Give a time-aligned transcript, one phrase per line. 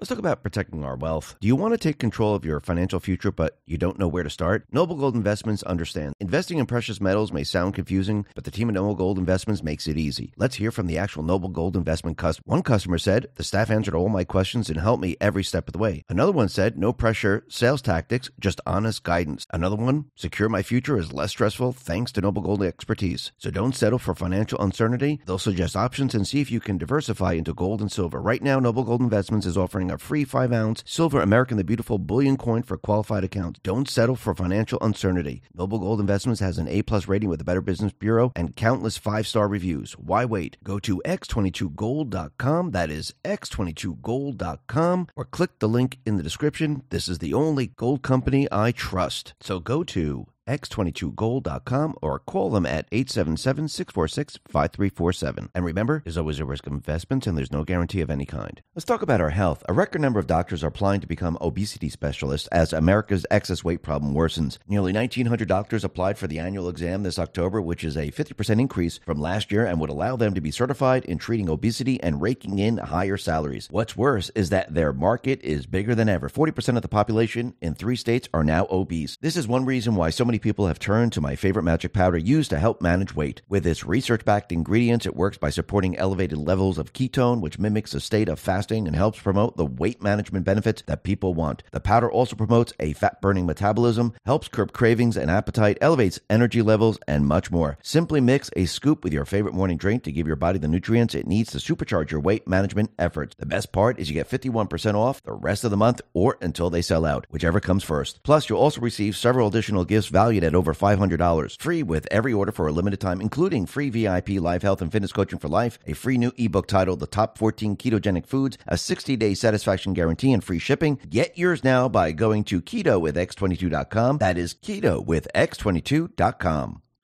[0.00, 1.36] Let's talk about protecting our wealth.
[1.42, 4.22] Do you want to take control of your financial future, but you don't know where
[4.22, 4.64] to start?
[4.72, 6.14] Noble Gold Investments understands.
[6.18, 9.86] Investing in precious metals may sound confusing, but the team at Noble Gold Investments makes
[9.86, 10.32] it easy.
[10.38, 12.44] Let's hear from the actual Noble Gold Investment customer.
[12.46, 15.74] One customer said, The staff answered all my questions and helped me every step of
[15.74, 16.02] the way.
[16.08, 19.46] Another one said, No pressure, sales tactics, just honest guidance.
[19.52, 23.32] Another one, Secure my future is less stressful thanks to Noble Gold expertise.
[23.36, 25.20] So don't settle for financial uncertainty.
[25.26, 28.18] They'll suggest options and see if you can diversify into gold and silver.
[28.18, 31.98] Right now, Noble Gold Investments is offering a free 5 ounce silver American the Beautiful
[31.98, 33.60] bullion coin for qualified accounts.
[33.62, 35.42] Don't settle for financial uncertainty.
[35.54, 38.96] Noble Gold Investments has an A plus rating with the Better Business Bureau and countless
[38.96, 39.92] five star reviews.
[39.92, 40.56] Why wait?
[40.62, 42.70] Go to x22gold.com.
[42.70, 46.82] That is x22gold.com or click the link in the description.
[46.90, 49.34] This is the only gold company I trust.
[49.40, 55.48] So go to x22gold.com or call them at 877-646-5347.
[55.54, 58.60] And remember, there's always a risk of investments and there's no guarantee of any kind.
[58.74, 59.62] Let's talk about our health.
[59.68, 63.82] A record number of doctors are applying to become obesity specialists as America's excess weight
[63.82, 64.58] problem worsens.
[64.66, 68.98] Nearly 1,900 doctors applied for the annual exam this October, which is a 50% increase
[69.06, 72.58] from last year and would allow them to be certified in treating obesity and raking
[72.58, 73.68] in higher salaries.
[73.70, 76.28] What's worse is that their market is bigger than ever.
[76.28, 79.16] 40% of the population in three states are now obese.
[79.20, 82.18] This is one reason why so many people have turned to my favorite magic powder
[82.18, 83.42] used to help manage weight.
[83.48, 87.94] With its research backed ingredients, it works by supporting elevated levels of ketone, which mimics
[87.94, 91.62] a state of fasting and helps promote the weight management benefits that people want.
[91.72, 96.62] The powder also promotes a fat burning metabolism, helps curb cravings and appetite, elevates energy
[96.62, 97.78] levels, and much more.
[97.82, 101.14] Simply mix a scoop with your favorite morning drink to give your body the nutrients
[101.14, 103.34] it needs to supercharge your weight management efforts.
[103.38, 106.70] The best part is you get 51% off the rest of the month or until
[106.70, 108.22] they sell out, whichever comes first.
[108.22, 111.60] Plus, you'll also receive several additional gifts valued at over $500.
[111.60, 115.12] Free with every order for a limited time, including free VIP live health and fitness
[115.12, 119.16] coaching for life, a free new ebook titled The Top 14 Ketogenic Foods, a 60
[119.16, 121.00] day satisfaction guarantee, and free shipping.
[121.08, 124.18] Get yours now by going to keto with x22.com.
[124.18, 126.82] That is keto with x22.com.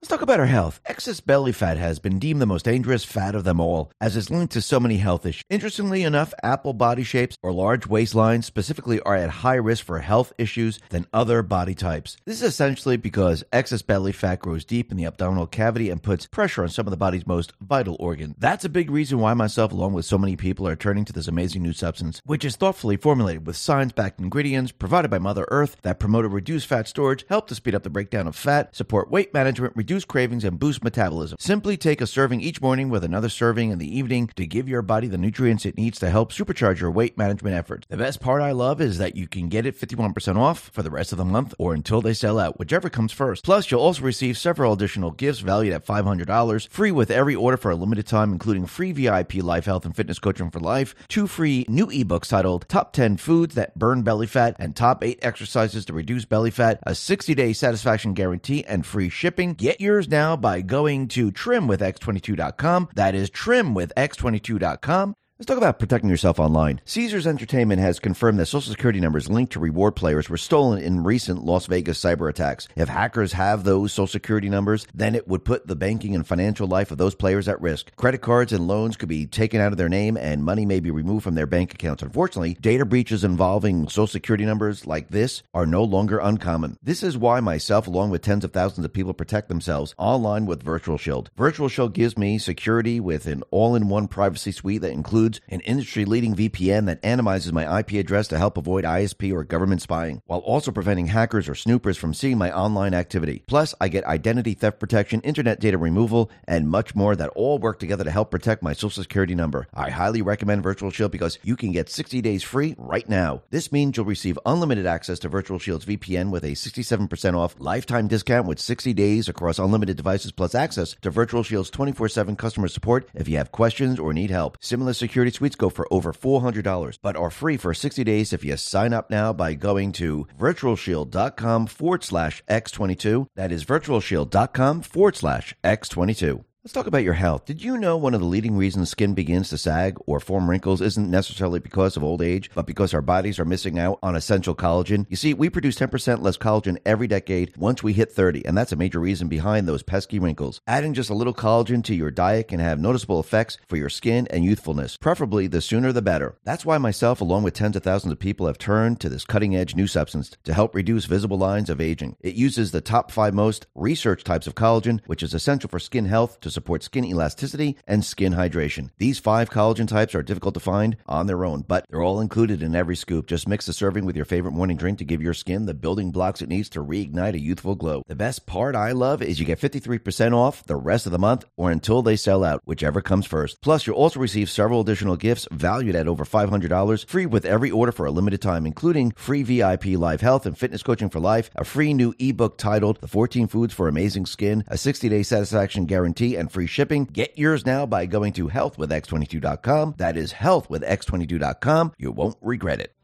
[0.00, 0.80] Let's talk about our health.
[0.86, 4.30] Excess belly fat has been deemed the most dangerous fat of them all, as it's
[4.30, 5.42] linked to so many health issues.
[5.50, 10.32] Interestingly enough, apple body shapes or large waistlines specifically are at high risk for health
[10.38, 12.16] issues than other body types.
[12.24, 16.28] This is essentially because excess belly fat grows deep in the abdominal cavity and puts
[16.28, 18.36] pressure on some of the body's most vital organs.
[18.38, 21.26] That's a big reason why myself, along with so many people, are turning to this
[21.26, 25.76] amazing new substance, which is thoughtfully formulated with science backed ingredients provided by Mother Earth
[25.82, 29.10] that promote a reduced fat storage, help to speed up the breakdown of fat, support
[29.10, 31.38] weight management, reduce cravings, and boost metabolism.
[31.40, 34.82] Simply take a serving each morning with another serving in the evening to give your
[34.82, 37.86] body the nutrients it needs to help supercharge your weight management efforts.
[37.88, 40.90] The best part I love is that you can get it 51% off for the
[40.90, 43.46] rest of the month or until they sell out, whichever comes first.
[43.46, 47.70] Plus, you'll also receive several additional gifts valued at $500, free with every order for
[47.70, 51.64] a limited time, including free VIP life health and fitness coaching for life, two free
[51.66, 55.94] new ebooks titled Top 10 Foods That Burn Belly Fat and Top 8 Exercises to
[55.94, 59.54] Reduce Belly Fat, a 60 day satisfaction guarantee, and free shipping.
[59.54, 62.88] Get yours now by going to trimwithx22.com.
[62.94, 65.14] That is trimwithx22.com.
[65.40, 66.80] Let's talk about protecting yourself online.
[66.84, 71.04] Caesars Entertainment has confirmed that social security numbers linked to reward players were stolen in
[71.04, 72.66] recent Las Vegas cyber attacks.
[72.74, 76.66] If hackers have those social security numbers, then it would put the banking and financial
[76.66, 77.94] life of those players at risk.
[77.94, 80.90] Credit cards and loans could be taken out of their name and money may be
[80.90, 82.02] removed from their bank accounts.
[82.02, 86.78] Unfortunately, data breaches involving social security numbers like this are no longer uncommon.
[86.82, 90.64] This is why myself, along with tens of thousands of people, protect themselves online with
[90.64, 91.30] Virtual Shield.
[91.36, 95.40] Virtual Shield gives me security with an all in one privacy suite that includes includes
[95.48, 99.82] an industry leading VPN that anonymizes my IP address to help avoid ISP or government
[99.82, 103.42] spying, while also preventing hackers or snoopers from seeing my online activity.
[103.46, 107.78] Plus, I get identity theft protection, internet data removal, and much more that all work
[107.78, 109.66] together to help protect my social security number.
[109.74, 113.42] I highly recommend Virtual Shield because you can get 60 days free right now.
[113.50, 118.08] This means you'll receive unlimited access to Virtual Shield's VPN with a 67% off lifetime
[118.08, 122.68] discount with 60 days across unlimited devices plus access to Virtual Shield's 24 7 customer
[122.68, 124.56] support if you have questions or need help.
[124.60, 128.56] Similar security suites go for over $400, but are free for 60 days if you
[128.56, 133.26] sign up now by going to virtualshield.com forward slash X22.
[133.34, 136.44] That is virtualshield.com forward slash X22.
[136.64, 137.44] Let's talk about your health.
[137.44, 140.80] Did you know one of the leading reasons skin begins to sag or form wrinkles
[140.80, 144.56] isn't necessarily because of old age, but because our bodies are missing out on essential
[144.56, 145.06] collagen?
[145.08, 148.72] You see, we produce 10% less collagen every decade once we hit 30, and that's
[148.72, 150.60] a major reason behind those pesky wrinkles.
[150.66, 154.26] Adding just a little collagen to your diet can have noticeable effects for your skin
[154.28, 154.96] and youthfulness.
[154.96, 156.38] Preferably, the sooner the better.
[156.42, 159.54] That's why myself, along with tens of thousands of people, have turned to this cutting
[159.54, 162.16] edge new substance to help reduce visible lines of aging.
[162.20, 166.06] It uses the top five most researched types of collagen, which is essential for skin
[166.06, 168.90] health to support skin elasticity and skin hydration.
[168.98, 172.64] These five collagen types are difficult to find on their own, but they're all included
[172.64, 173.28] in every scoop.
[173.28, 176.10] Just mix the serving with your favorite morning drink to give your skin the building
[176.10, 178.02] blocks it needs to reignite a youthful glow.
[178.08, 181.44] The best part I love is you get 53% off the rest of the month
[181.56, 183.60] or until they sell out, whichever comes first.
[183.62, 187.92] Plus, you'll also receive several additional gifts valued at over $500 free with every order
[187.92, 191.64] for a limited time, including free VIP live health and fitness coaching for life, a
[191.64, 196.36] free new ebook titled The 14 Foods for Amazing Skin, a 60 day satisfaction guarantee,
[196.38, 197.04] and free shipping.
[197.04, 199.96] Get yours now by going to healthwithx22.com.
[199.98, 201.92] That is healthwithx22.com.
[201.98, 202.94] You won't regret it.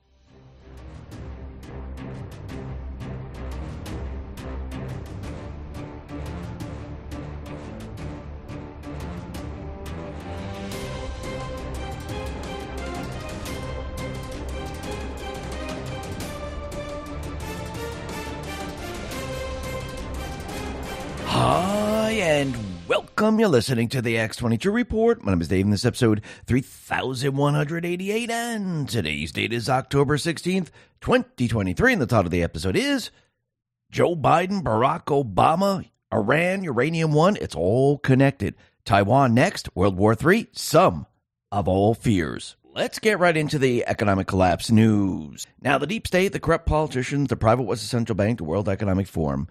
[22.35, 23.39] And welcome.
[23.39, 25.23] You're listening to the X22 Report.
[25.23, 30.69] My name is Dave, and this episode 3188, and today's date is October 16th,
[31.01, 31.93] 2023.
[31.93, 33.11] And the title of the episode is
[33.91, 37.37] Joe Biden, Barack Obama, Iran, Uranium One.
[37.41, 38.55] It's all connected.
[38.85, 41.07] Taiwan next, World War III, Sum
[41.51, 42.57] of All Fears.
[42.75, 45.47] Let's get right into the economic collapse news.
[45.63, 49.07] Now, the deep state, the corrupt politicians, the private West Central Bank, the World Economic
[49.07, 49.47] Forum,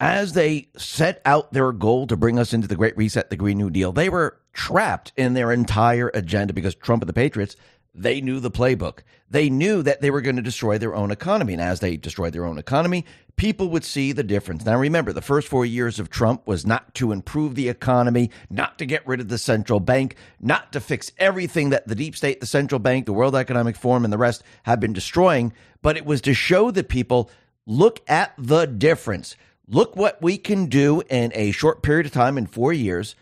[0.00, 3.58] as they set out their goal to bring us into the Great Reset, the Green
[3.58, 7.54] New Deal, they were trapped in their entire agenda because Trump and the Patriots,
[7.94, 9.00] they knew the playbook.
[9.28, 11.52] They knew that they were going to destroy their own economy.
[11.52, 13.04] And as they destroyed their own economy,
[13.36, 14.64] people would see the difference.
[14.64, 18.78] Now, remember, the first four years of Trump was not to improve the economy, not
[18.78, 22.40] to get rid of the central bank, not to fix everything that the deep state,
[22.40, 25.52] the central bank, the World Economic Forum, and the rest have been destroying,
[25.82, 27.30] but it was to show the people
[27.66, 29.36] look at the difference
[29.70, 33.14] look what we can do in a short period of time in four years.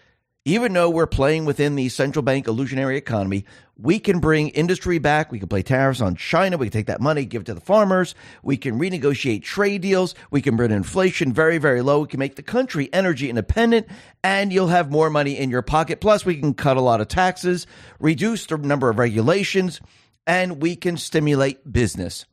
[0.45, 3.45] Even though we're playing within the central bank illusionary economy,
[3.77, 5.31] we can bring industry back.
[5.31, 6.57] We can play tariffs on China.
[6.57, 8.15] We can take that money, give it to the farmers.
[8.43, 10.15] We can renegotiate trade deals.
[10.31, 12.01] We can bring inflation very, very low.
[12.01, 13.89] We can make the country energy independent,
[14.25, 16.01] and you'll have more money in your pocket.
[16.01, 17.67] Plus, we can cut a lot of taxes,
[18.01, 19.83] reduce the number of regulations,
[20.27, 22.25] and we can stimulate business.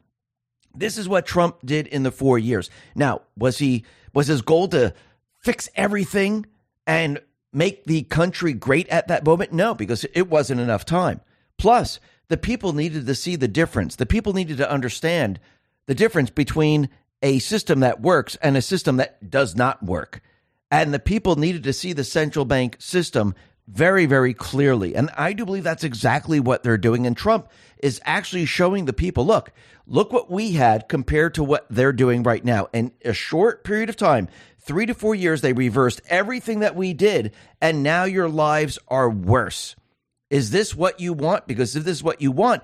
[0.74, 2.70] This is what Trump did in the four years.
[2.96, 3.84] Now, was he
[4.16, 4.94] was his goal to
[5.40, 6.48] fix everything
[6.88, 7.22] and
[7.54, 9.54] make the country great at that moment?
[9.54, 11.22] No, because it wasn't enough time.
[11.60, 13.98] Plus, the people needed to see the difference.
[13.98, 15.40] The people needed to understand
[15.86, 16.90] the difference between
[17.22, 20.22] a system that works and a system that does not work.
[20.72, 23.36] And the people needed to see the central bank system
[23.68, 24.95] very, very clearly.
[24.95, 27.06] And I do believe that's exactly what they're doing.
[27.06, 27.50] And Trump
[27.85, 29.51] is actually showing the people look,
[29.85, 32.68] look what we had compared to what they're doing right now.
[32.73, 34.27] In a short period of time,
[34.59, 37.35] three to four years, they reversed everything that we did.
[37.61, 39.75] And now your lives are worse.
[40.31, 41.45] Is this what you want?
[41.45, 42.63] Because if this is what you want,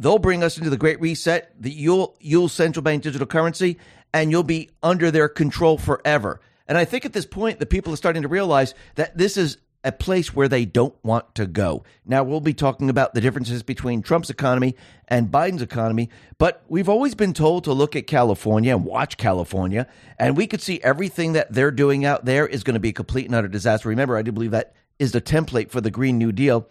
[0.00, 3.78] they'll bring us into the great reset, the you'll, you'll central bank digital currency,
[4.12, 6.40] and you'll be under their control forever.
[6.66, 9.58] And I think at this point, the people are starting to realize that this is
[9.82, 11.84] a place where they don't want to go.
[12.04, 14.76] Now, we'll be talking about the differences between Trump's economy
[15.08, 19.86] and Biden's economy, but we've always been told to look at California and watch California,
[20.18, 22.92] and we could see everything that they're doing out there is going to be a
[22.92, 23.88] complete and utter disaster.
[23.88, 26.68] Remember, I do believe that is the template for the Green New Deal.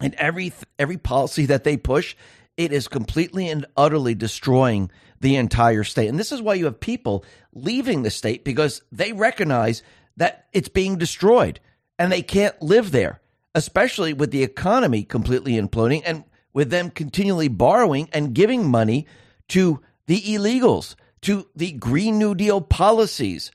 [0.00, 2.16] And every every policy that they push,
[2.56, 6.08] it is completely and utterly destroying the entire state.
[6.08, 7.24] And this is why you have people
[7.54, 9.82] leaving the state because they recognize
[10.16, 11.60] that it's being destroyed
[11.98, 13.20] and they can't live there.
[13.54, 19.06] especially with the economy completely imploding and with them continually borrowing and giving money
[19.48, 23.50] to the illegals, to the Green New Deal policies.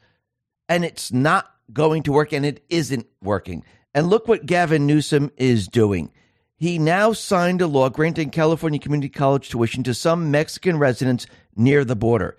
[0.68, 3.64] And it's not going to work, and it isn't working.
[3.94, 6.12] And look what Gavin Newsom is doing.
[6.56, 11.86] He now signed a law granting California community college tuition to some Mexican residents near
[11.86, 12.38] the border.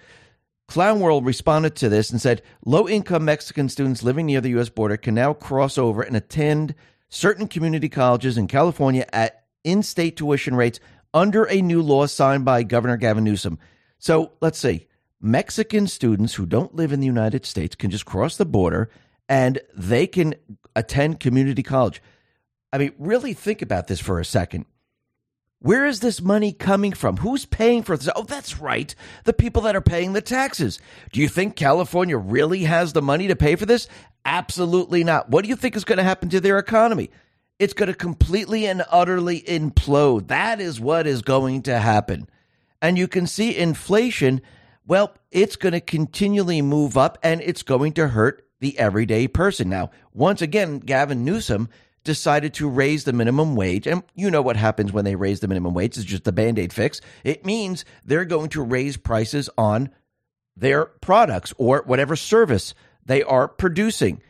[0.71, 4.69] Clown World responded to this and said low income Mexican students living near the U.S.
[4.69, 6.77] border can now cross over and attend
[7.09, 10.79] certain community colleges in California at in state tuition rates
[11.13, 13.59] under a new law signed by Governor Gavin Newsom.
[13.99, 14.87] So let's see.
[15.21, 18.91] Mexican students who don't live in the United States can just cross the border
[19.29, 20.37] and they can
[20.77, 22.01] attend community college.
[22.73, 24.67] I mean, really think about this for a second.
[25.63, 27.19] Where is this money coming from?
[27.19, 28.09] Who's paying for this?
[28.17, 28.95] Oh, that's right.
[29.25, 30.81] The people that are paying the taxes.
[31.13, 33.87] Do you think California really has the money to pay for this?
[34.25, 35.29] Absolutely not.
[35.29, 37.11] What do you think is going to happen to their economy?
[37.59, 40.29] It's going to completely and utterly implode.
[40.29, 42.31] That is what is going to happen.
[42.81, 44.41] And you can see inflation,
[44.87, 49.69] well, it's going to continually move up and it's going to hurt the everyday person.
[49.69, 51.69] Now, once again, Gavin Newsom
[52.05, 53.87] decided to raise the minimum wage.
[53.87, 55.97] And you know what happens when they raise the minimum wage.
[55.97, 57.01] It's just a band aid fix.
[57.25, 59.91] It means they're going to raise prices on
[60.57, 64.23] their products or whatever service they are producing.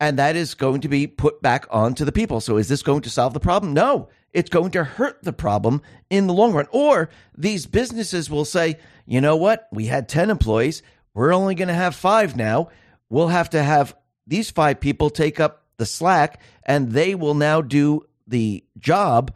[0.00, 2.40] And that is going to be put back onto the people.
[2.40, 3.74] So is this going to solve the problem?
[3.74, 6.66] No, it's going to hurt the problem in the long run.
[6.70, 9.66] Or these businesses will say, you know what?
[9.72, 10.82] We had 10 employees.
[11.14, 12.68] We're only going to have five now.
[13.08, 17.62] We'll have to have these five people take up the slack and they will now
[17.62, 19.34] do the job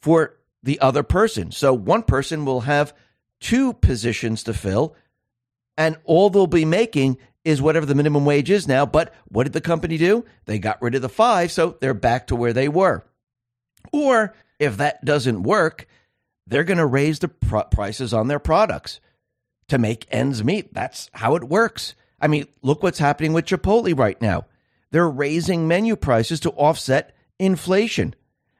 [0.00, 1.50] for the other person.
[1.50, 2.94] So one person will have
[3.40, 4.94] two positions to fill
[5.76, 8.86] and all they'll be making is whatever the minimum wage is now.
[8.86, 10.24] But what did the company do?
[10.44, 13.04] They got rid of the five, so they're back to where they were.
[13.92, 15.88] Or if that doesn't work,
[16.46, 19.00] they're going to raise the pr- prices on their products
[19.68, 20.72] to make ends meet.
[20.72, 21.94] That's how it works.
[22.20, 24.46] I mean, look what's happening with Chipotle right now.
[24.92, 28.14] They're raising menu prices to offset inflation.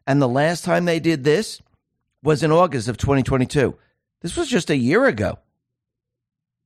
[0.07, 1.63] And the last time they did this
[2.23, 3.77] was in August of 2022.
[4.23, 5.39] This was just a year ago.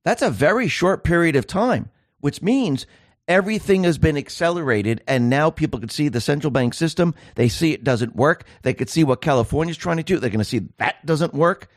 [0.03, 1.89] That's a very short period of time,
[2.21, 2.85] which means
[3.27, 7.13] everything has been accelerated and now people can see the central bank system.
[7.35, 8.45] They see it doesn't work.
[8.61, 10.17] They could see what California's trying to do.
[10.17, 11.67] They're going to see that doesn't work.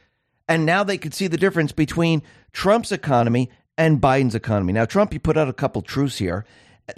[0.48, 4.72] And now they could see the difference between Trump's economy and Biden's economy.
[4.72, 6.44] Now, Trump, he put out a couple truths here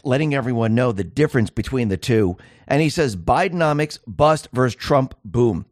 [0.05, 2.37] letting everyone know the difference between the two.
[2.67, 5.67] And he says Bidenomics bust versus Trump boom.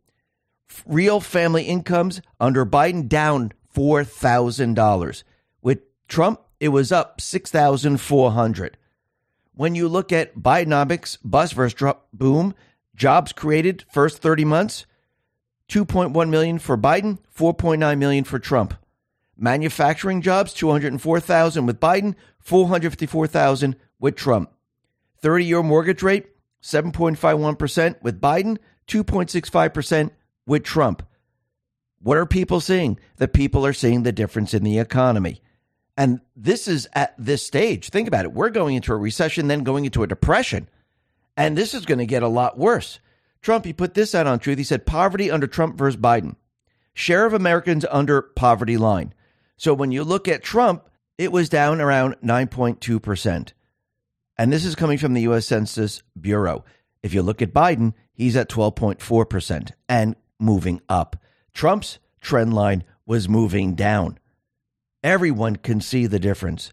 [0.86, 5.22] Real family incomes under Biden down $4,000.
[5.62, 8.76] With Trump, it was up 6,400.
[9.54, 12.54] When you look at Bidenomics bust versus Trump boom,
[12.94, 14.86] jobs created first 30 months,
[15.68, 18.74] 2.1 million for Biden, 4.9 million for Trump.
[19.36, 24.50] Manufacturing jobs 204,000 with Biden, 454,000 with Trump.
[25.22, 26.26] 30 year mortgage rate,
[26.62, 30.10] 7.51% with Biden, 2.65%
[30.46, 31.06] with Trump.
[32.02, 32.98] What are people seeing?
[33.16, 35.42] The people are seeing the difference in the economy.
[35.96, 37.90] And this is at this stage.
[37.90, 38.32] Think about it.
[38.32, 40.68] We're going into a recession, then going into a depression.
[41.36, 43.00] And this is going to get a lot worse.
[43.42, 44.58] Trump, he put this out on truth.
[44.58, 46.36] He said poverty under Trump versus Biden.
[46.94, 49.14] Share of Americans under poverty line.
[49.56, 50.88] So when you look at Trump,
[51.18, 53.52] it was down around 9.2%.
[54.40, 55.44] And this is coming from the U.S.
[55.44, 56.64] Census Bureau.
[57.02, 61.16] If you look at Biden, he's at 12.4% and moving up.
[61.52, 64.18] Trump's trend line was moving down.
[65.04, 66.72] Everyone can see the difference.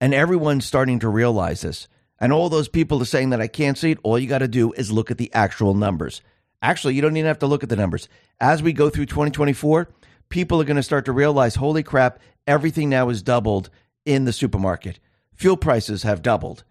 [0.00, 1.86] And everyone's starting to realize this.
[2.18, 4.48] And all those people are saying that I can't see it, all you got to
[4.48, 6.22] do is look at the actual numbers.
[6.60, 8.08] Actually, you don't even have to look at the numbers.
[8.40, 9.88] As we go through 2024,
[10.28, 13.70] people are going to start to realize holy crap, everything now is doubled
[14.04, 14.98] in the supermarket.
[15.34, 16.64] Fuel prices have doubled.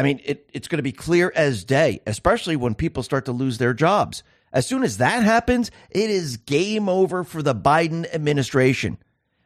[0.00, 3.32] I mean, it, it's going to be clear as day, especially when people start to
[3.32, 4.22] lose their jobs.
[4.50, 8.96] As soon as that happens, it is game over for the Biden administration.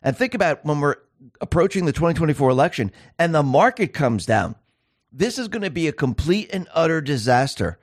[0.00, 0.94] And think about when we're
[1.40, 4.54] approaching the 2024 election and the market comes down.
[5.10, 7.80] This is going to be a complete and utter disaster.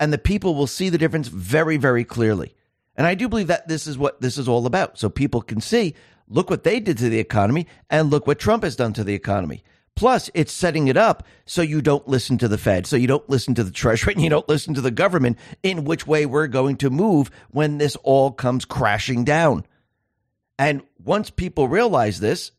[0.00, 2.56] And the people will see the difference very, very clearly.
[2.96, 4.98] And I do believe that this is what this is all about.
[4.98, 5.94] So people can see
[6.26, 9.14] look what they did to the economy and look what Trump has done to the
[9.14, 9.62] economy.
[9.94, 13.28] Plus, it's setting it up so you don't listen to the Fed, so you don't
[13.28, 16.46] listen to the Treasury, and you don't listen to the government in which way we're
[16.46, 19.66] going to move when this all comes crashing down.
[20.58, 22.52] And once people realize this,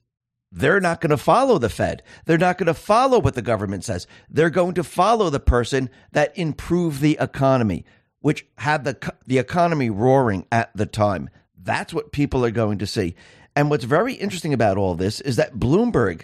[0.51, 2.03] they're not going to follow the Fed.
[2.25, 4.05] They're not going to follow what the government says.
[4.29, 7.85] They're going to follow the person that improved the economy,
[8.19, 11.29] which had the the economy roaring at the time.
[11.57, 13.15] That's what people are going to see.
[13.55, 16.23] And what's very interesting about all this is that Bloomberg,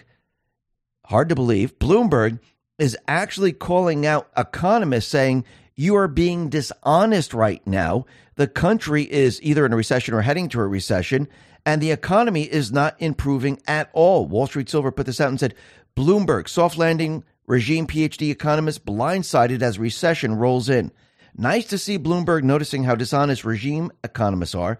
[1.10, 2.40] hard to believe, Bloomberg
[2.78, 5.44] is actually calling out economists saying
[5.76, 8.06] you are being dishonest right now.
[8.36, 11.28] The country is either in a recession or heading to a recession
[11.66, 14.26] and the economy is not improving at all.
[14.26, 15.56] Wall Street Silver put this out and said
[15.96, 20.92] Bloomberg, soft landing regime PhD economist, blindsided as recession rolls in.
[21.36, 24.80] Nice to see Bloomberg noticing how dishonest regime economists are,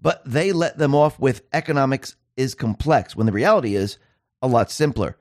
[0.00, 3.98] but they let them off with economics is complex when the reality is
[4.42, 5.16] a lot simpler.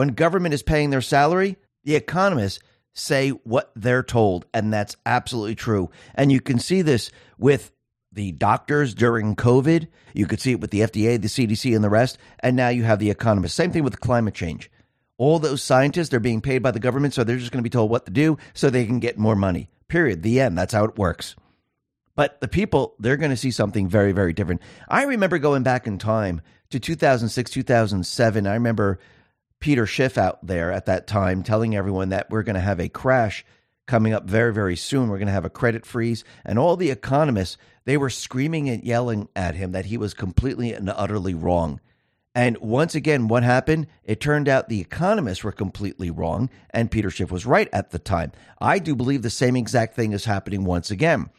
[0.00, 2.60] When government is paying their salary, the economists
[2.94, 5.90] say what they're told, and that's absolutely true.
[6.14, 7.70] And you can see this with
[8.10, 9.88] the doctors during COVID.
[10.14, 12.16] You could see it with the FDA, the CDC, and the rest.
[12.38, 13.52] And now you have the economists.
[13.52, 14.70] Same thing with climate change.
[15.18, 17.68] All those scientists, they're being paid by the government, so they're just going to be
[17.68, 19.68] told what to do so they can get more money.
[19.88, 20.22] Period.
[20.22, 20.56] The end.
[20.56, 21.36] That's how it works.
[22.16, 24.62] But the people, they're going to see something very, very different.
[24.88, 26.40] I remember going back in time
[26.70, 28.46] to 2006, 2007.
[28.46, 28.98] I remember
[29.60, 32.88] Peter Schiff out there at that time telling everyone that we're going to have a
[32.88, 33.44] crash
[33.86, 35.08] coming up very, very soon.
[35.08, 36.24] We're going to have a credit freeze.
[36.44, 40.72] And all the economists, they were screaming and yelling at him that he was completely
[40.72, 41.80] and utterly wrong.
[42.34, 43.88] And once again, what happened?
[44.04, 47.98] It turned out the economists were completely wrong, and Peter Schiff was right at the
[47.98, 48.30] time.
[48.60, 51.30] I do believe the same exact thing is happening once again.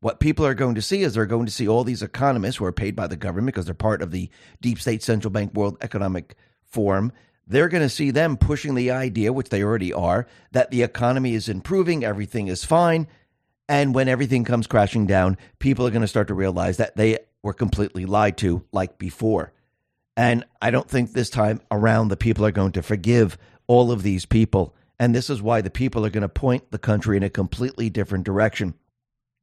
[0.00, 2.64] What people are going to see is they're going to see all these economists who
[2.64, 4.28] are paid by the government because they're part of the
[4.60, 7.12] deep state central bank World Economic Forum.
[7.46, 11.34] They're going to see them pushing the idea, which they already are, that the economy
[11.34, 13.06] is improving, everything is fine,
[13.68, 17.18] and when everything comes crashing down, people are going to start to realize that they
[17.42, 19.52] were completely lied to like before.
[20.16, 24.02] And I don't think this time around the people are going to forgive all of
[24.02, 24.74] these people.
[24.98, 27.88] And this is why the people are going to point the country in a completely
[27.90, 28.74] different direction.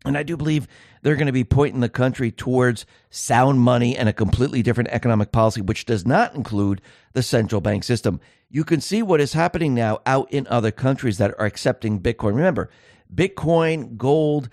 [0.05, 0.67] And I do believe
[1.01, 5.31] they're going to be pointing the country towards sound money and a completely different economic
[5.31, 6.81] policy, which does not include
[7.13, 8.21] the central bank system.
[8.49, 12.35] You can see what is happening now out in other countries that are accepting Bitcoin.
[12.35, 12.69] Remember,
[13.13, 14.49] Bitcoin, gold,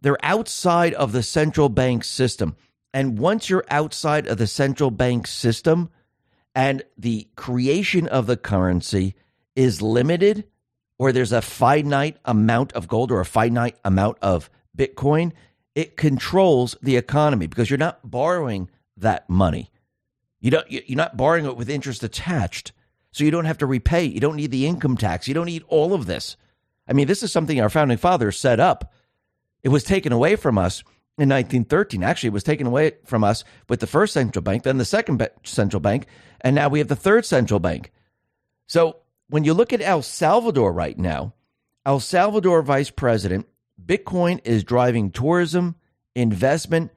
[0.00, 2.56] they're outside of the central bank system.
[2.94, 5.90] And once you're outside of the central bank system
[6.54, 9.14] and the creation of the currency
[9.56, 10.44] is limited,
[10.98, 15.32] or there's a finite amount of gold or a finite amount of Bitcoin,
[15.74, 19.70] it controls the economy because you're not borrowing that money.
[20.40, 22.72] You don't, you're not borrowing it with interest attached.
[23.12, 24.04] So you don't have to repay.
[24.04, 25.28] You don't need the income tax.
[25.28, 26.36] You don't need all of this.
[26.88, 28.92] I mean, this is something our founding fathers set up.
[29.62, 30.82] It was taken away from us
[31.16, 32.02] in 1913.
[32.02, 35.26] Actually, it was taken away from us with the first central bank, then the second
[35.44, 36.06] central bank,
[36.40, 37.92] and now we have the third central bank.
[38.66, 38.96] So
[39.28, 41.34] when you look at El Salvador right now,
[41.86, 43.46] El Salvador vice president,
[43.82, 45.76] Bitcoin is driving tourism,
[46.14, 46.90] investment,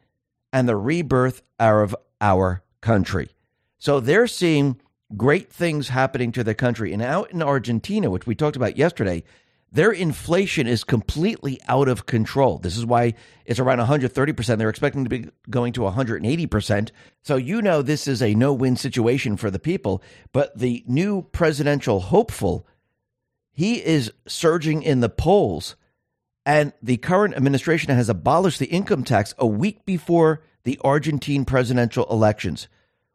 [0.53, 3.29] and the rebirth of our country.
[3.77, 4.79] So they're seeing
[5.15, 6.93] great things happening to the country.
[6.93, 9.23] And out in Argentina, which we talked about yesterday,
[9.71, 12.57] their inflation is completely out of control.
[12.57, 13.13] This is why
[13.45, 14.57] it's around 130%.
[14.57, 16.91] They're expecting to be going to 180%.
[17.21, 21.99] So you know this is a no-win situation for the people, but the new presidential
[21.99, 22.65] hopeful,
[23.51, 25.75] he is surging in the polls
[26.47, 32.05] and the current administration has abolished the income tax a week before the Argentine presidential
[32.09, 32.69] elections,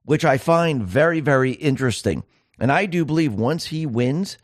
[0.04, 2.24] which I find very very interesting.
[2.60, 4.36] And I do believe once he wins,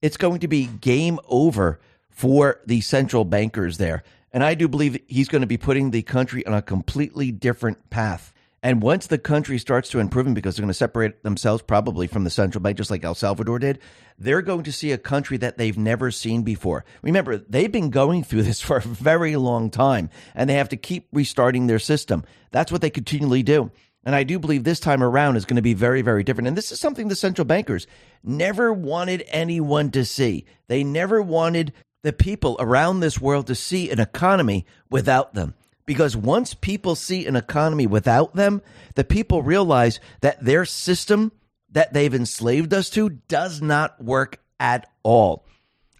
[0.00, 4.04] it's going to be game over for the central bankers there.
[4.32, 7.90] And I do believe he's going to be putting the country on a completely different
[7.90, 8.32] path.
[8.62, 12.24] And once the country starts to improve, because they're going to separate themselves probably from
[12.24, 13.78] the central bank, just like El Salvador did,
[14.18, 16.84] they're going to see a country that they've never seen before.
[17.02, 20.76] Remember, they've been going through this for a very long time, and they have to
[20.76, 22.24] keep restarting their system.
[22.50, 23.70] That's what they continually do.
[24.04, 26.48] And I do believe this time around is going to be very, very different.
[26.48, 27.86] And this is something the central bankers
[28.24, 30.46] never wanted anyone to see.
[30.66, 35.54] They never wanted the people around this world to see an economy without them.
[35.88, 38.60] Because once people see an economy without them,
[38.94, 41.32] the people realize that their system
[41.70, 45.46] that they've enslaved us to does not work at all.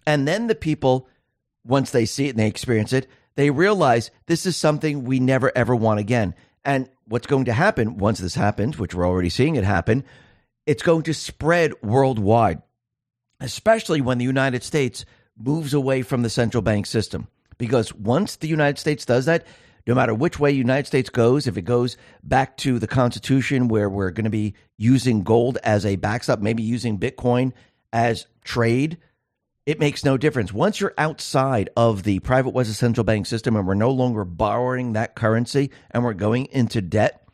[0.05, 1.09] And then the people,
[1.65, 5.51] once they see it and they experience it, they realize this is something we never
[5.57, 6.35] ever want again.
[6.63, 10.03] And what's going to happen once this happens, which we're already seeing it happen,
[10.67, 12.61] it's going to spread worldwide,
[13.39, 15.03] especially when the United States
[15.35, 17.27] moves away from the central bank system.
[17.57, 19.47] Because once the United States does that,
[19.87, 23.89] no matter which way United States goes, if it goes back to the Constitution where
[23.89, 27.53] we're going to be using gold as a backstop, maybe using Bitcoin
[27.91, 28.97] as trade,
[29.65, 30.51] it makes no difference.
[30.51, 34.93] Once you're outside of the private West central bank system and we're no longer borrowing
[34.93, 37.27] that currency and we're going into debt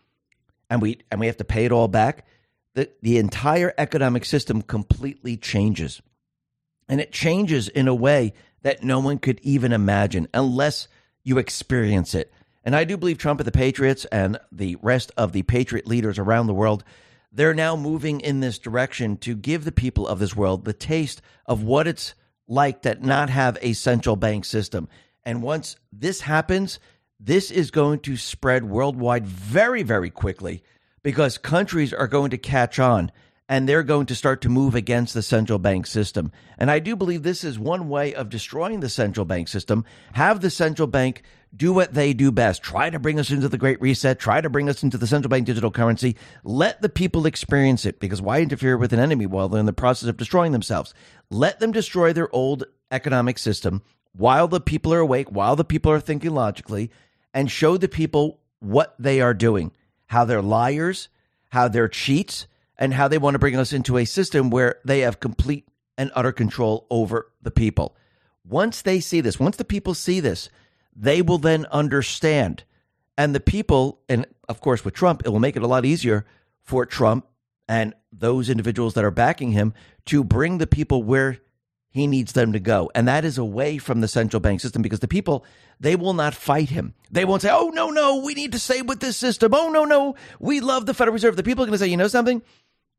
[0.70, 2.26] and we and we have to pay it all back,
[2.74, 6.02] the, the entire economic system completely changes.
[6.90, 10.88] And it changes in a way that no one could even imagine unless
[11.26, 12.32] you experience it.
[12.64, 16.18] And I do believe Trump and the Patriots and the rest of the Patriot leaders
[16.18, 16.86] around the world,
[17.32, 21.22] they're now moving in this direction to give the people of this world the taste
[21.46, 22.16] of what it's
[22.48, 24.88] like to not have a central bank system.
[25.24, 26.80] And once this happens,
[27.20, 30.64] this is going to spread worldwide very, very quickly
[31.04, 33.12] because countries are going to catch on
[33.48, 36.32] and they're going to start to move against the central bank system.
[36.58, 39.86] And I do believe this is one way of destroying the central bank system.
[40.14, 41.22] Have the central bank
[41.56, 42.64] do what they do best.
[42.64, 44.20] Try to bring us into the Great Reset.
[44.20, 46.16] Try to bring us into the central bank digital currency.
[46.44, 49.74] Let the people experience it because why interfere with an enemy while they're in the
[49.74, 50.94] process of destroying themselves?
[51.30, 55.92] Let them destroy their old economic system while the people are awake, while the people
[55.92, 56.90] are thinking logically,
[57.34, 59.72] and show the people what they are doing,
[60.08, 61.10] how they're liars,
[61.50, 65.02] how they're cheats, and how they want to bring us into a system where they
[65.02, 67.96] have complete and utter control over the people.
[68.44, 70.50] Once they see this, once the people see this,
[70.96, 72.64] they will then understand.
[73.18, 76.26] And the people, and of course with Trump, it will make it a lot easier
[76.62, 77.28] for Trump
[77.68, 79.74] and those individuals that are backing him
[80.06, 81.40] to bring the people where
[81.90, 82.92] he needs them to go.
[82.94, 85.46] And that is away from the central bank system because the people,
[85.80, 86.94] they will not fight him.
[87.10, 89.54] They won't say, oh, no, no, we need to stay with this system.
[89.54, 91.38] Oh, no, no, we love the Federal Reserve.
[91.38, 92.42] The people are going to say, you know something?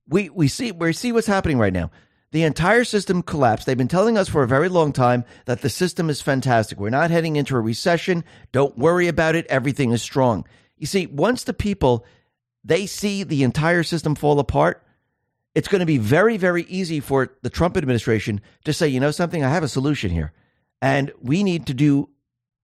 [0.09, 1.90] We we see we see what's happening right now.
[2.33, 3.66] The entire system collapsed.
[3.66, 6.79] They've been telling us for a very long time that the system is fantastic.
[6.79, 8.25] We're not heading into a recession.
[8.53, 9.47] Don't worry about it.
[9.47, 10.45] Everything is strong.
[10.77, 12.05] You see, once the people
[12.64, 14.83] they see the entire system fall apart,
[15.55, 19.12] it's going to be very very easy for the Trump administration to say, "You know
[19.12, 19.45] something?
[19.45, 20.33] I have a solution here."
[20.83, 22.11] And we need to do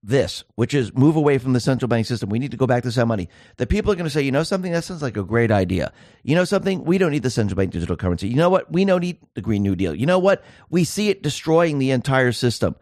[0.02, 2.28] this, which is move away from the central bank system.
[2.28, 3.28] We need to go back to some money.
[3.56, 5.92] The people are going to say, you know something, that sounds like a great idea.
[6.24, 8.28] You know something, we don't need the central bank digital currency.
[8.28, 8.72] You know what?
[8.72, 9.94] We don't need the Green New Deal.
[9.94, 10.42] You know what?
[10.70, 12.74] We see it destroying the entire system.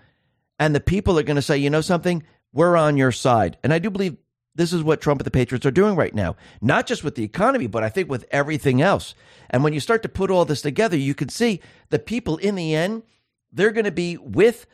[0.59, 3.59] And the people are going to say, you know something, we're on your side.
[3.63, 4.17] And I do believe
[4.55, 7.23] this is what Trump and the Patriots are doing right now, not just with the
[7.25, 9.15] economy, but I think with everything else.
[9.49, 12.57] And when you start to put all this together, you can see the people in
[12.57, 13.03] the end,
[13.53, 14.67] they're going to be with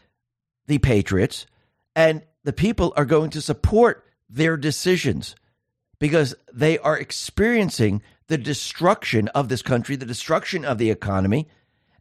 [0.66, 1.46] the Patriots.
[1.94, 5.34] And the people are going to support their decisions
[5.98, 11.48] because they are experiencing the destruction of this country, the destruction of the economy.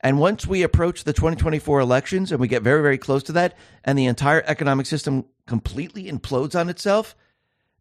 [0.01, 3.57] And once we approach the 2024 elections and we get very, very close to that,
[3.83, 7.15] and the entire economic system completely implodes on itself,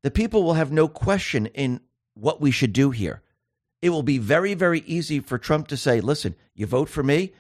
[0.01, 1.81] the people will have no question in
[2.15, 3.21] what we should do here.
[3.83, 7.35] It will be very, very easy for Trump to say, listen, you vote for me,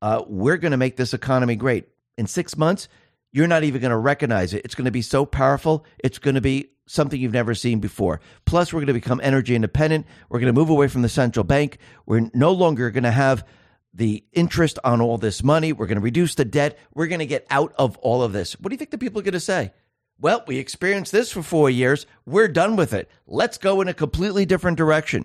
[0.00, 1.86] uh, we're going to make this economy great.
[2.16, 2.88] In six months,
[3.32, 4.64] you're not even going to recognize it.
[4.64, 5.84] It's going to be so powerful.
[6.02, 8.20] It's going to be something you've never seen before.
[8.44, 10.06] Plus, we're going to become energy independent.
[10.28, 11.78] We're going to move away from the central bank.
[12.06, 13.46] We're no longer going to have
[13.94, 15.72] the interest on all this money.
[15.72, 16.78] We're going to reduce the debt.
[16.94, 18.54] We're going to get out of all of this.
[18.54, 19.72] What do you think the people are going to say?
[20.18, 22.06] Well, we experienced this for four years.
[22.26, 23.08] We're done with it.
[23.26, 25.24] Let's go in a completely different direction.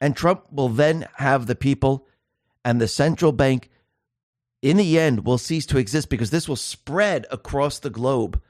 [0.00, 2.06] And Trump will then have the people
[2.64, 3.70] and the central bank
[4.62, 8.40] in the end will cease to exist because this will spread across the globe.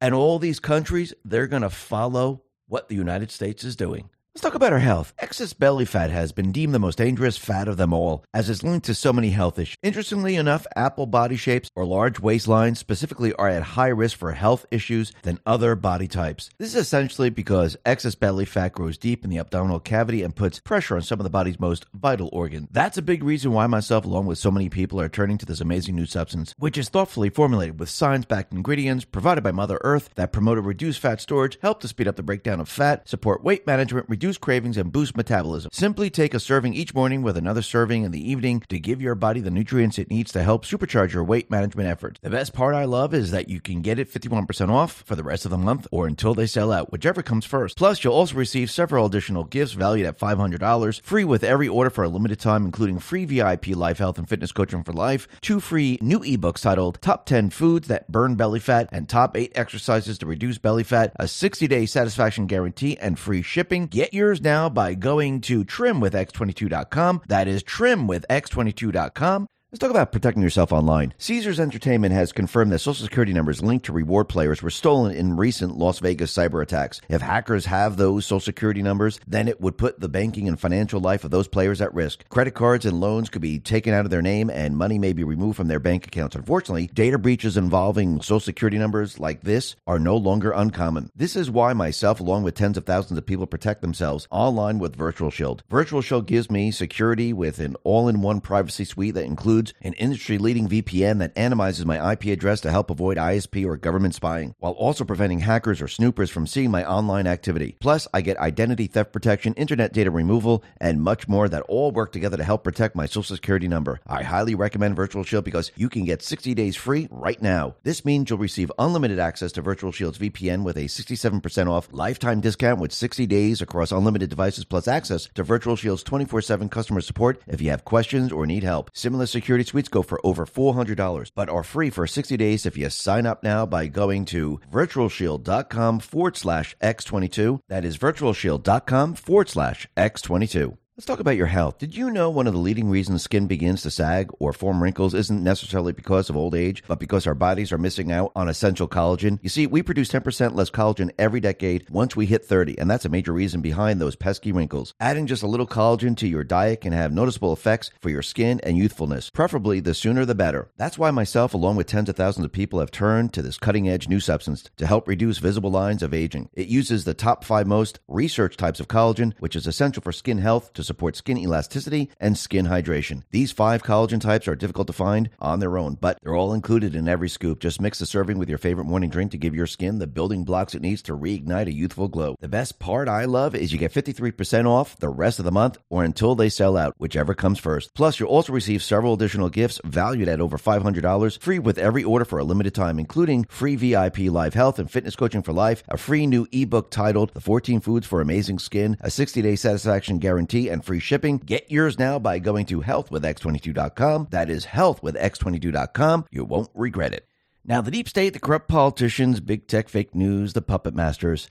[0.00, 4.08] And all these countries, they're going to follow what the United States is doing.
[4.34, 5.12] Let's talk about our health.
[5.18, 8.62] Excess belly fat has been deemed the most dangerous fat of them all, as it's
[8.62, 9.76] linked to so many health issues.
[9.82, 14.64] Interestingly enough, apple body shapes or large waistlines specifically are at high risk for health
[14.70, 16.48] issues than other body types.
[16.56, 20.60] This is essentially because excess belly fat grows deep in the abdominal cavity and puts
[20.60, 22.68] pressure on some of the body's most vital organs.
[22.70, 25.60] That's a big reason why myself, along with so many people, are turning to this
[25.60, 30.08] amazing new substance, which is thoughtfully formulated with science backed ingredients provided by Mother Earth
[30.14, 33.44] that promote a reduced fat storage, help to speed up the breakdown of fat, support
[33.44, 35.68] weight management, reduce cravings, and boost metabolism.
[35.72, 39.16] Simply take a serving each morning with another serving in the evening to give your
[39.16, 42.20] body the nutrients it needs to help supercharge your weight management efforts.
[42.22, 45.24] The best part I love is that you can get it 51% off for the
[45.24, 47.76] rest of the month or until they sell out, whichever comes first.
[47.76, 52.04] Plus, you'll also receive several additional gifts valued at $500, free with every order for
[52.04, 55.98] a limited time, including free VIP life health and fitness coaching for life, two free
[56.00, 60.26] new ebooks titled Top 10 Foods That Burn Belly Fat and Top 8 Exercises to
[60.26, 63.88] Reduce Belly Fat, a 60 day satisfaction guarantee, and free shipping.
[63.88, 67.22] Get yours now by going to trimwithx22.com.
[67.28, 69.46] That is trimwithx22.com.
[69.72, 71.14] Let's talk about protecting yourself online.
[71.16, 75.38] Caesars Entertainment has confirmed that social security numbers linked to reward players were stolen in
[75.38, 77.00] recent Las Vegas cyber attacks.
[77.08, 81.00] If hackers have those social security numbers, then it would put the banking and financial
[81.00, 82.28] life of those players at risk.
[82.28, 85.24] Credit cards and loans could be taken out of their name and money may be
[85.24, 86.36] removed from their bank accounts.
[86.36, 91.10] Unfortunately, data breaches involving social security numbers like this are no longer uncommon.
[91.16, 94.96] This is why myself, along with tens of thousands of people, protect themselves online with
[94.96, 95.62] Virtual Shield.
[95.70, 99.74] Virtual Shield gives me security with an all in one privacy suite that includes includes
[99.82, 104.14] an industry leading VPN that anonymizes my IP address to help avoid ISP or government
[104.14, 107.76] spying, while also preventing hackers or snoopers from seeing my online activity.
[107.80, 112.12] Plus, I get identity theft protection, internet data removal, and much more that all work
[112.12, 114.00] together to help protect my social security number.
[114.06, 117.76] I highly recommend Virtual Shield because you can get 60 days free right now.
[117.82, 122.40] This means you'll receive unlimited access to Virtual Shield's VPN with a 67% off lifetime
[122.40, 127.00] discount with 60 days across unlimited devices plus access to Virtual Shield's 24 7 customer
[127.00, 128.90] support if you have questions or need help.
[128.94, 132.78] Similar security security suites go for over $400, but are free for 60 days if
[132.78, 137.60] you sign up now by going to virtualshield.com forward slash X22.
[137.68, 140.81] That is virtualshield.com forward slash X22.
[141.02, 141.78] Let's talk about your health.
[141.78, 145.14] Did you know one of the leading reasons skin begins to sag or form wrinkles
[145.14, 148.86] isn't necessarily because of old age, but because our bodies are missing out on essential
[148.86, 149.40] collagen?
[149.42, 153.04] You see, we produce 10% less collagen every decade once we hit 30, and that's
[153.04, 154.94] a major reason behind those pesky wrinkles.
[155.00, 158.60] Adding just a little collagen to your diet can have noticeable effects for your skin
[158.62, 159.28] and youthfulness.
[159.28, 160.70] Preferably, the sooner the better.
[160.76, 163.88] That's why myself, along with tens of thousands of people, have turned to this cutting
[163.88, 166.48] edge new substance to help reduce visible lines of aging.
[166.52, 170.38] It uses the top five most research types of collagen, which is essential for skin
[170.38, 173.22] health to support skin elasticity and skin hydration.
[173.30, 176.94] These five collagen types are difficult to find on their own, but they're all included
[176.94, 177.60] in every scoop.
[177.60, 180.44] Just mix the serving with your favorite morning drink to give your skin the building
[180.44, 182.36] blocks it needs to reignite a youthful glow.
[182.40, 185.78] The best part I love is you get 53% off the rest of the month
[185.88, 187.94] or until they sell out, whichever comes first.
[187.94, 192.26] Plus, you'll also receive several additional gifts valued at over $500 free with every order
[192.26, 195.96] for a limited time, including free VIP live health and fitness coaching for life, a
[195.96, 200.68] free new ebook titled The 14 Foods for Amazing Skin, a 60 day satisfaction guarantee,
[200.72, 201.38] and free shipping.
[201.38, 204.28] Get yours now by going to healthwithx22.com.
[204.30, 206.26] That is healthwithx22.com.
[206.30, 207.28] You won't regret it.
[207.64, 211.48] Now, the deep state, the corrupt politicians, big tech fake news, the puppet masters,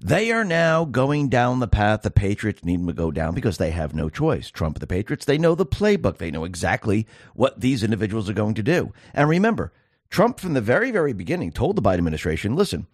[0.00, 3.56] they are now going down the path the Patriots need them to go down because
[3.56, 4.50] they have no choice.
[4.50, 6.18] Trump the Patriots, they know the playbook.
[6.18, 8.92] They know exactly what these individuals are going to do.
[9.14, 9.72] And remember,
[10.10, 12.86] Trump from the very, very beginning told the Biden administration listen,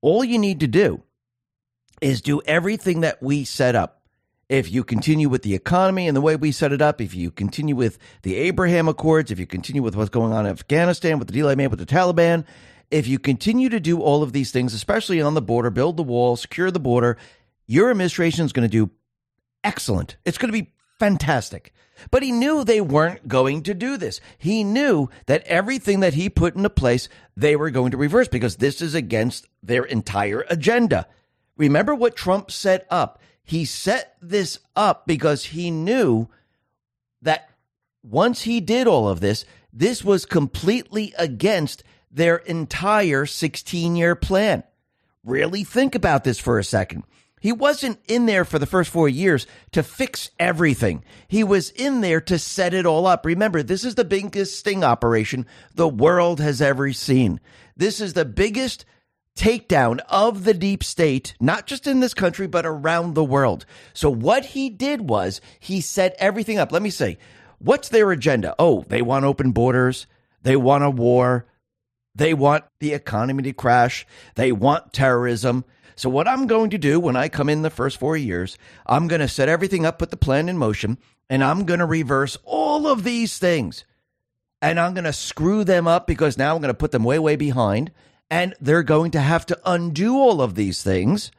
[0.00, 1.02] all you need to do
[2.00, 4.02] is do everything that we set up
[4.48, 7.30] if you continue with the economy and the way we set it up, if you
[7.30, 11.28] continue with the Abraham Accords, if you continue with what's going on in Afghanistan, with
[11.28, 12.44] the I made with the Taliban,
[12.90, 16.04] if you continue to do all of these things, especially on the border, build the
[16.04, 17.16] wall, secure the border,
[17.66, 18.92] your administration is going to do
[19.64, 20.16] excellent.
[20.24, 21.72] It's going to be fantastic.
[22.10, 24.20] But he knew they weren't going to do this.
[24.38, 28.56] He knew that everything that he put into place, they were going to reverse because
[28.56, 31.08] this is against their entire agenda.
[31.56, 36.28] Remember what Trump set up he set this up because he knew
[37.22, 37.48] that
[38.02, 44.64] once he did all of this, this was completely against their entire 16 year plan.
[45.24, 47.04] Really think about this for a second.
[47.40, 51.04] He wasn't in there for the first four years to fix everything.
[51.28, 53.24] He was in there to set it all up.
[53.24, 57.38] Remember, this is the biggest sting operation the world has ever seen.
[57.76, 58.84] This is the biggest
[59.36, 63.66] takedown of the deep state, not just in this country, but around the world.
[63.92, 66.72] So what he did was he set everything up.
[66.72, 67.18] Let me say,
[67.58, 68.54] what's their agenda?
[68.58, 70.06] Oh, they want open borders.
[70.42, 71.46] They want a war.
[72.14, 74.06] They want the economy to crash.
[74.34, 75.64] They want terrorism.
[75.96, 79.06] So what I'm going to do when I come in the first four years, I'm
[79.06, 82.38] going to set everything up, put the plan in motion, and I'm going to reverse
[82.44, 83.84] all of these things.
[84.62, 87.18] And I'm going to screw them up because now I'm going to put them way,
[87.18, 87.92] way behind
[88.30, 91.30] and they're going to have to undo all of these things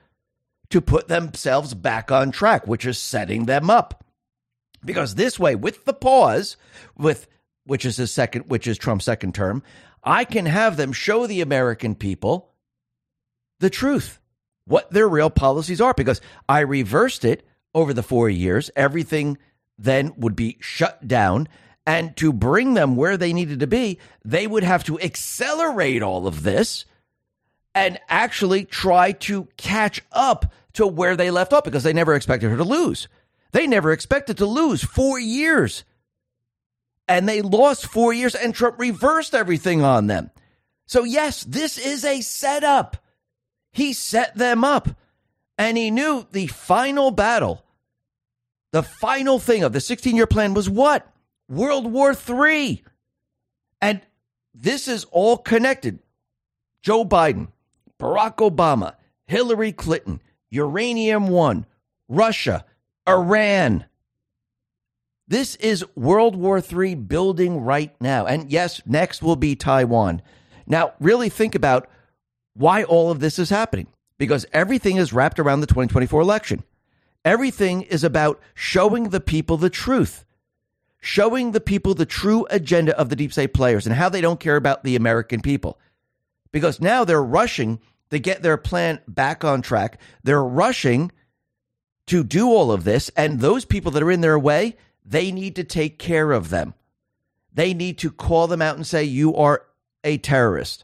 [0.69, 4.05] to put themselves back on track, which is setting them up.
[4.83, 6.57] Because this way, with the pause,
[6.95, 7.27] with
[7.65, 9.63] which is his second, which is Trump's second term,
[10.03, 12.53] I can have them show the American people
[13.59, 14.19] the truth,
[14.65, 15.93] what their real policies are.
[15.93, 18.69] Because I reversed it over the four years.
[18.75, 19.37] Everything
[19.77, 21.47] then would be shut down
[21.87, 26.27] and to bring them where they needed to be, they would have to accelerate all
[26.27, 26.83] of this
[27.73, 32.49] and actually try to catch up to where they left off because they never expected
[32.49, 33.07] her to lose.
[33.53, 35.85] They never expected to lose four years.
[37.07, 40.29] And they lost four years, and Trump reversed everything on them.
[40.87, 42.97] So, yes, this is a setup.
[43.71, 44.89] He set them up,
[45.57, 47.63] and he knew the final battle,
[48.73, 51.09] the final thing of the 16 year plan was what?
[51.49, 52.83] World War III.
[53.81, 54.01] And
[54.53, 55.99] this is all connected.
[56.81, 57.49] Joe Biden,
[57.99, 61.65] Barack Obama, Hillary Clinton, Uranium One,
[62.07, 62.65] Russia,
[63.07, 63.85] Iran.
[65.27, 68.25] This is World War III building right now.
[68.25, 70.21] And yes, next will be Taiwan.
[70.65, 71.89] Now, really think about
[72.53, 76.63] why all of this is happening because everything is wrapped around the 2024 election.
[77.25, 80.23] Everything is about showing the people the truth,
[80.99, 84.39] showing the people the true agenda of the deep state players and how they don't
[84.39, 85.79] care about the American people.
[86.51, 87.79] Because now they're rushing
[88.09, 89.99] to get their plan back on track.
[90.23, 91.11] They're rushing
[92.07, 93.09] to do all of this.
[93.15, 96.73] And those people that are in their way, they need to take care of them.
[97.53, 99.63] They need to call them out and say, You are
[100.03, 100.83] a terrorist.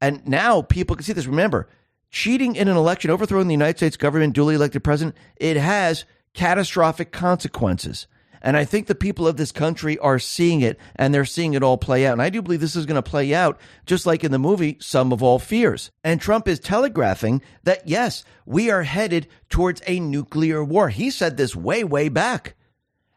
[0.00, 1.26] And now people can see this.
[1.26, 1.68] Remember,
[2.10, 7.12] cheating in an election, overthrowing the United States government, duly elected president, it has catastrophic
[7.12, 8.06] consequences.
[8.44, 11.62] And I think the people of this country are seeing it and they're seeing it
[11.62, 12.12] all play out.
[12.12, 14.76] And I do believe this is going to play out just like in the movie
[14.80, 15.90] Sum of All Fears.
[16.04, 20.90] And Trump is telegraphing that, yes, we are headed towards a nuclear war.
[20.90, 22.54] He said this way, way back.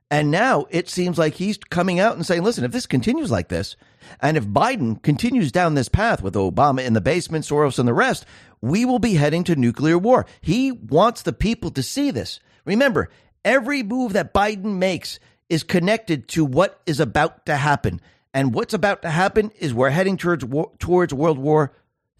[0.09, 3.49] And now it seems like he's coming out and saying, listen, if this continues like
[3.49, 3.75] this,
[4.21, 7.93] and if Biden continues down this path with Obama in the basement, Soros and the
[7.93, 8.25] rest,
[8.61, 10.25] we will be heading to nuclear war.
[10.39, 12.39] He wants the people to see this.
[12.63, 13.09] Remember,
[13.47, 18.01] Every move that Biden makes is connected to what is about to happen.
[18.33, 20.43] And what's about to happen is we're heading towards,
[20.79, 21.71] towards World War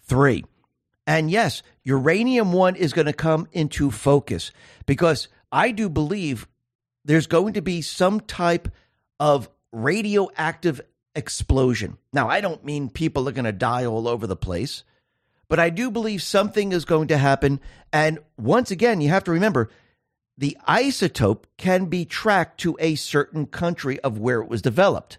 [0.09, 0.45] III.
[1.05, 4.51] And yes, Uranium One is going to come into focus
[4.85, 6.47] because I do believe
[7.03, 8.69] there's going to be some type
[9.19, 10.79] of radioactive
[11.13, 11.97] explosion.
[12.13, 14.85] Now, I don't mean people are going to die all over the place,
[15.49, 17.59] but I do believe something is going to happen.
[17.91, 19.69] And once again, you have to remember
[20.37, 25.17] the isotope can be tracked to a certain country of where it was developed.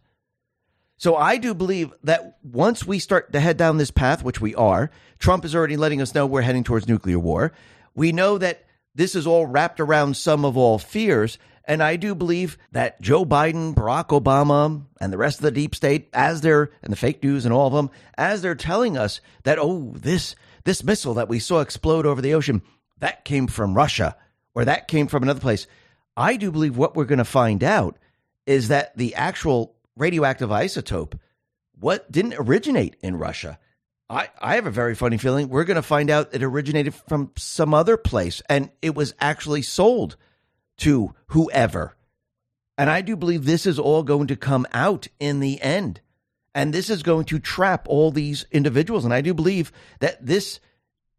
[0.96, 4.54] So I do believe that once we start to head down this path, which we
[4.54, 7.52] are, Trump is already letting us know we're heading towards nuclear war.
[7.94, 11.38] We know that this is all wrapped around Sum of All Fears.
[11.64, 15.74] And I do believe that Joe Biden, Barack Obama, and the rest of the deep
[15.74, 19.20] state, as they're, and the fake news and all of them, as they're telling us
[19.44, 22.62] that, oh, this, this missile that we saw explode over the ocean,
[22.98, 24.16] that came from Russia
[24.58, 25.68] or that came from another place.
[26.16, 27.96] I do believe what we're going to find out
[28.44, 31.16] is that the actual radioactive isotope
[31.78, 33.56] what didn't originate in Russia.
[34.10, 37.30] I, I have a very funny feeling we're going to find out it originated from
[37.36, 40.16] some other place and it was actually sold
[40.78, 41.96] to whoever.
[42.76, 46.00] And I do believe this is all going to come out in the end.
[46.52, 49.04] And this is going to trap all these individuals.
[49.04, 50.58] And I do believe that this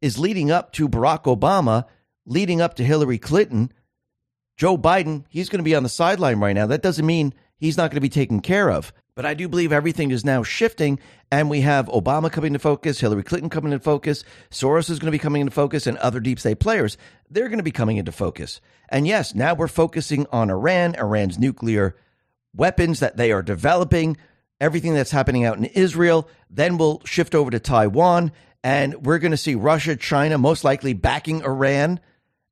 [0.02, 1.86] is leading up to Barack Obama
[2.30, 3.74] leading up to Hillary Clinton.
[4.56, 6.68] Joe Biden, he's going to be on the sideline right now.
[6.68, 8.94] That doesn't mean he's not going to be taken care of.
[9.16, 10.98] But I do believe everything is now shifting,
[11.30, 15.08] and we have Obama coming into focus, Hillary Clinton coming into focus, Soros is going
[15.08, 16.98] to be coming into focus, and other deep state players.
[17.30, 18.62] They're going to be coming into focus.
[18.88, 21.98] And yes, now we're focusing on Iran, Iran's nuclear
[22.56, 24.16] weapons that they are developing,
[24.62, 26.30] everything that's happening out in Israel.
[26.50, 28.32] Then we'll shift over to Taiwan,
[28.64, 32.00] and we're going to see Russia, China most likely backing Iran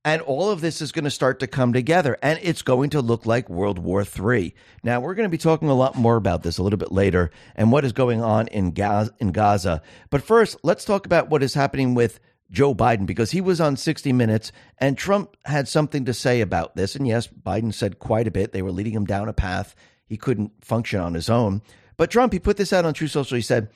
[0.07, 3.01] and all of this is going to start to come together, and it's going to
[3.01, 4.55] look like World War III.
[4.81, 7.29] Now, we're going to be talking a lot more about this a little bit later
[7.57, 9.13] and what is going on in Gaza.
[9.19, 9.81] In Gaza.
[10.09, 13.75] But first, let's talk about what is happening with Joe Biden because he was on
[13.75, 16.95] 60 Minutes and Trump had something to say about this.
[16.95, 18.53] And yes, Biden said quite a bit.
[18.53, 21.61] They were leading him down a path he couldn't function on his own.
[21.97, 23.35] But Trump, he put this out on Truth Social.
[23.35, 23.69] He said,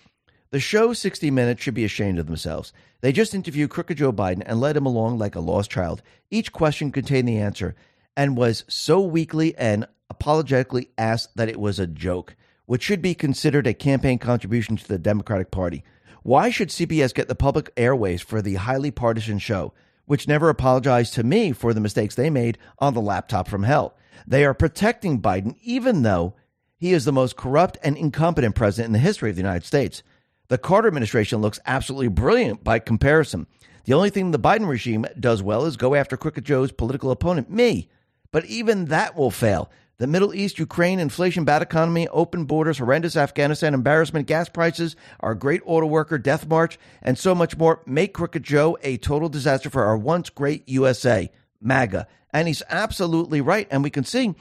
[0.51, 2.73] the show 60 Minutes should be ashamed of themselves.
[2.99, 6.01] They just interviewed Crooked Joe Biden and led him along like a lost child.
[6.29, 7.73] Each question contained the answer
[8.17, 12.35] and was so weakly and apologetically asked that it was a joke,
[12.65, 15.85] which should be considered a campaign contribution to the Democratic Party.
[16.23, 19.73] Why should CBS get the public airways for the highly partisan show,
[20.05, 23.95] which never apologized to me for the mistakes they made on the laptop from hell?
[24.27, 26.35] They are protecting Biden, even though
[26.77, 30.03] he is the most corrupt and incompetent president in the history of the United States.
[30.51, 33.47] The Carter administration looks absolutely brilliant by comparison.
[33.85, 37.49] The only thing the Biden regime does well is go after Crooked Joe's political opponent,
[37.49, 37.87] me.
[38.31, 39.71] But even that will fail.
[39.95, 45.35] The Middle East, Ukraine, inflation, bad economy, open borders, horrendous Afghanistan embarrassment, gas prices, our
[45.35, 49.69] great auto worker death march, and so much more make Crooked Joe a total disaster
[49.69, 52.07] for our once great USA, MAGA.
[52.33, 53.69] And he's absolutely right.
[53.71, 54.35] And we can see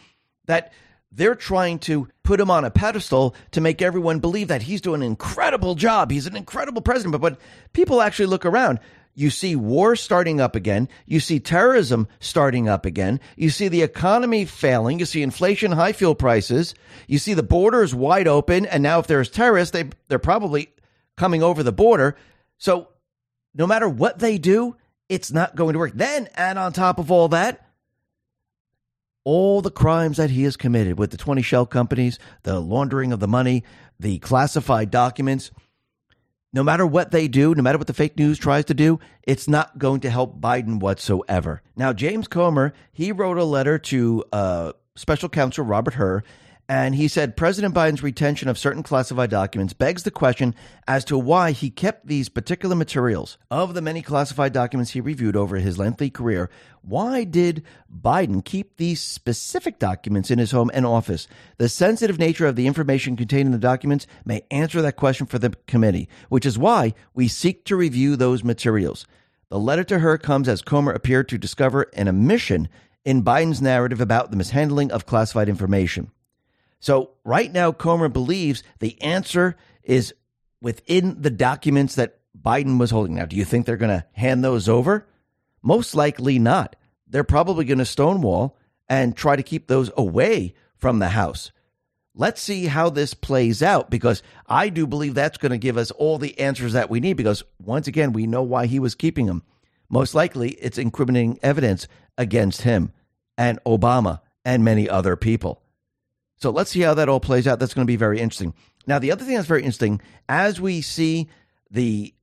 [0.47, 0.73] that
[1.13, 5.03] they're trying to put him on a pedestal to make everyone believe that he's doing
[5.03, 6.11] an incredible job.
[6.11, 7.13] He's an incredible president.
[7.13, 7.37] But when
[7.73, 8.79] people actually look around,
[9.15, 10.89] You see war starting up again.
[11.05, 13.21] You see terrorism starting up again.
[13.37, 14.99] You see the economy failing.
[14.99, 16.75] You see inflation, high fuel prices.
[17.09, 18.67] You see the borders wide open.
[18.67, 20.71] And now if there's terrorists, they, they're probably
[21.17, 22.17] coming over the border.
[22.59, 22.89] So
[23.55, 24.77] no matter what they do,
[25.09, 25.93] it's not going to work.
[25.95, 27.67] Then add on top of all that,
[29.31, 33.21] all the crimes that he has committed with the 20 shell companies, the laundering of
[33.21, 33.63] the money,
[34.01, 35.53] the classified documents.
[36.53, 39.47] No matter what they do, no matter what the fake news tries to do, it's
[39.47, 41.63] not going to help Biden whatsoever.
[41.77, 46.25] Now, James Comer, he wrote a letter to uh, special counsel Robert Hur,
[46.71, 50.55] and he said President Biden's retention of certain classified documents begs the question
[50.87, 53.39] as to why he kept these particular materials.
[53.51, 56.49] Of the many classified documents he reviewed over his lengthy career,
[56.83, 61.27] why did Biden keep these specific documents in his home and office?
[61.59, 65.41] The sensitive nature of the information contained in the documents may answer that question for
[65.41, 69.09] the committee, which is why we seek to review those materials.
[69.49, 72.69] The letter to Hur comes as Comer appeared to discover an omission
[73.05, 76.13] in Biden's narrative about the mishandling of classified information.
[76.81, 80.15] So right now, Comer believes the answer is
[80.61, 83.15] within the documents that Biden was holding.
[83.15, 85.07] Now, do you think they're going to hand those over?
[85.63, 86.77] Most likely not.
[87.07, 88.57] They're probably going to stonewall
[88.89, 91.53] and try to keep those away from the House.
[92.15, 95.91] Let's see how this plays out because I do believe that's going to give us
[95.93, 99.27] all the answers that we need because once again, we know why he was keeping
[99.27, 99.43] them.
[99.89, 102.93] Most likely, it's incriminating evidence against him
[103.39, 105.63] and Obama and many other people.
[106.41, 107.59] So let's see how that all plays out.
[107.59, 108.55] That's going to be very interesting.
[108.87, 111.29] Now, the other thing that's very interesting, as we see
[111.71, 112.15] the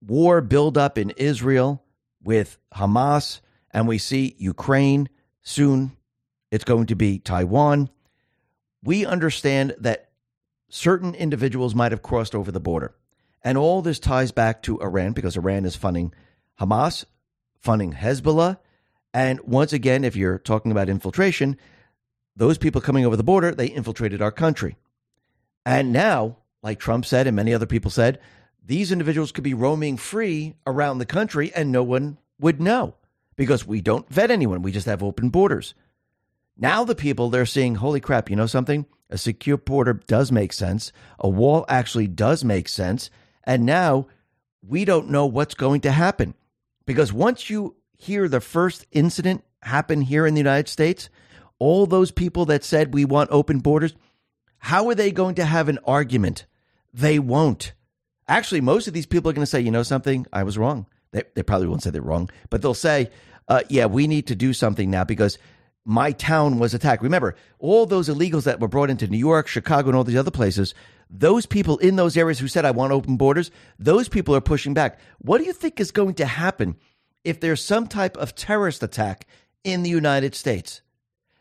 [0.00, 1.84] war build up in Israel
[2.22, 3.40] with Hamas,
[3.70, 5.08] and we see Ukraine
[5.42, 5.92] soon,
[6.50, 7.90] it's going to be Taiwan.
[8.82, 10.10] We understand that
[10.70, 12.94] certain individuals might have crossed over the border.
[13.42, 16.14] And all this ties back to Iran because Iran is funding
[16.58, 17.04] Hamas,
[17.58, 18.58] funding Hezbollah.
[19.12, 21.56] And once again, if you're talking about infiltration,
[22.36, 24.76] those people coming over the border, they infiltrated our country.
[25.66, 28.20] And now, like Trump said and many other people said,
[28.64, 32.94] these individuals could be roaming free around the country and no one would know
[33.36, 34.62] because we don't vet anyone.
[34.62, 35.74] We just have open borders.
[36.56, 38.86] Now, the people they're seeing, holy crap, you know something?
[39.08, 40.92] A secure border does make sense.
[41.18, 43.10] A wall actually does make sense.
[43.44, 44.06] And now
[44.62, 46.34] we don't know what's going to happen
[46.86, 51.08] because once you hear the first incident happen here in the United States,
[51.60, 53.94] all those people that said we want open borders,
[54.58, 56.46] how are they going to have an argument?
[56.92, 57.72] They won't.
[58.26, 60.26] Actually, most of these people are going to say, you know something?
[60.32, 60.86] I was wrong.
[61.12, 63.10] They, they probably won't say they're wrong, but they'll say,
[63.48, 65.38] uh, yeah, we need to do something now because
[65.84, 67.02] my town was attacked.
[67.02, 70.30] Remember, all those illegals that were brought into New York, Chicago, and all these other
[70.30, 70.74] places,
[71.10, 74.74] those people in those areas who said, I want open borders, those people are pushing
[74.74, 74.98] back.
[75.18, 76.76] What do you think is going to happen
[77.24, 79.26] if there's some type of terrorist attack
[79.64, 80.82] in the United States?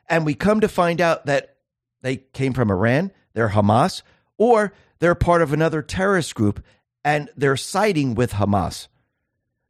[0.09, 1.55] And we come to find out that
[2.01, 4.01] they came from Iran, they're Hamas,
[4.37, 6.63] or they're part of another terrorist group
[7.03, 8.87] and they're siding with Hamas.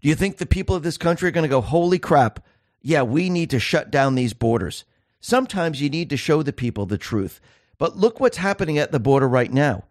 [0.01, 2.45] Do you think the people of this country are going to go, holy crap,
[2.81, 4.85] yeah, we need to shut down these borders?
[5.19, 7.41] Sometimes you need to show the people the truth.
[7.77, 9.83] But look what's happening at the border right now.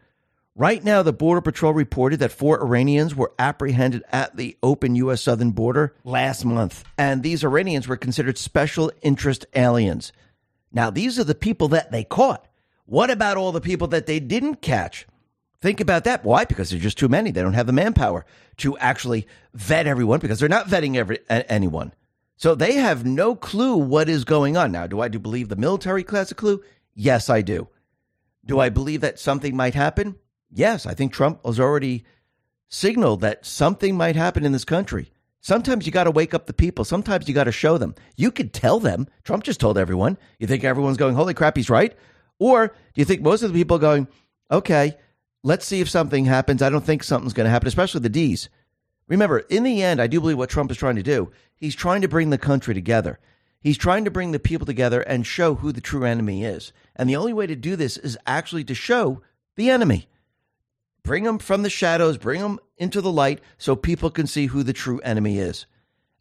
[0.55, 5.22] Right now, the Border Patrol reported that four Iranians were apprehended at the open U.S.
[5.22, 6.82] southern border last month.
[6.99, 10.12] And these Iranians were considered special interest aliens.
[10.73, 12.47] Now, these are the people that they caught.
[12.87, 15.07] What about all the people that they didn't catch?
[15.61, 16.25] Think about that.
[16.25, 16.45] Why?
[16.45, 17.31] Because there's just too many.
[17.31, 18.25] They don't have the manpower
[18.59, 21.93] to actually vet everyone because they're not vetting every, anyone.
[22.37, 24.71] So they have no clue what is going on.
[24.71, 26.62] Now, do I do believe the military class a clue?
[26.95, 27.69] Yes, I do.
[28.45, 30.16] Do I believe that something might happen?
[30.51, 32.05] Yes, I think Trump has already
[32.69, 35.11] signaled that something might happen in this country.
[35.49, 36.84] Sometimes you got to wake up the people.
[36.84, 37.94] Sometimes you got to show them.
[38.16, 39.09] You could tell them.
[39.24, 40.18] Trump just told everyone.
[40.38, 41.96] You think everyone's going, holy crap, he's right?
[42.38, 44.09] Or do you think most of the people are going,
[44.51, 44.99] okay,
[45.42, 46.61] let's see if something happens.
[46.61, 48.51] I don't think something's going to happen, especially the D's.
[49.07, 51.30] Remember, in the end, I do believe what Trump is trying to do.
[51.57, 53.18] He's trying to bring the country together.
[53.59, 56.74] He's trying to bring the people together and show who the true enemy is.
[56.94, 59.22] And the only way to do this is actually to show
[59.57, 60.08] the enemy.
[61.03, 64.62] Bring them from the shadows, bring them into the light so people can see who
[64.62, 65.66] the true enemy is.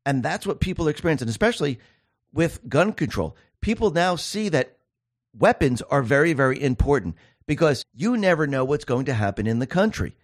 [0.05, 1.80] And that's what people experience, and especially
[2.32, 3.36] with gun control.
[3.61, 4.78] People now see that
[5.38, 7.15] weapons are very, very important
[7.45, 10.15] because you never know what's going to happen in the country.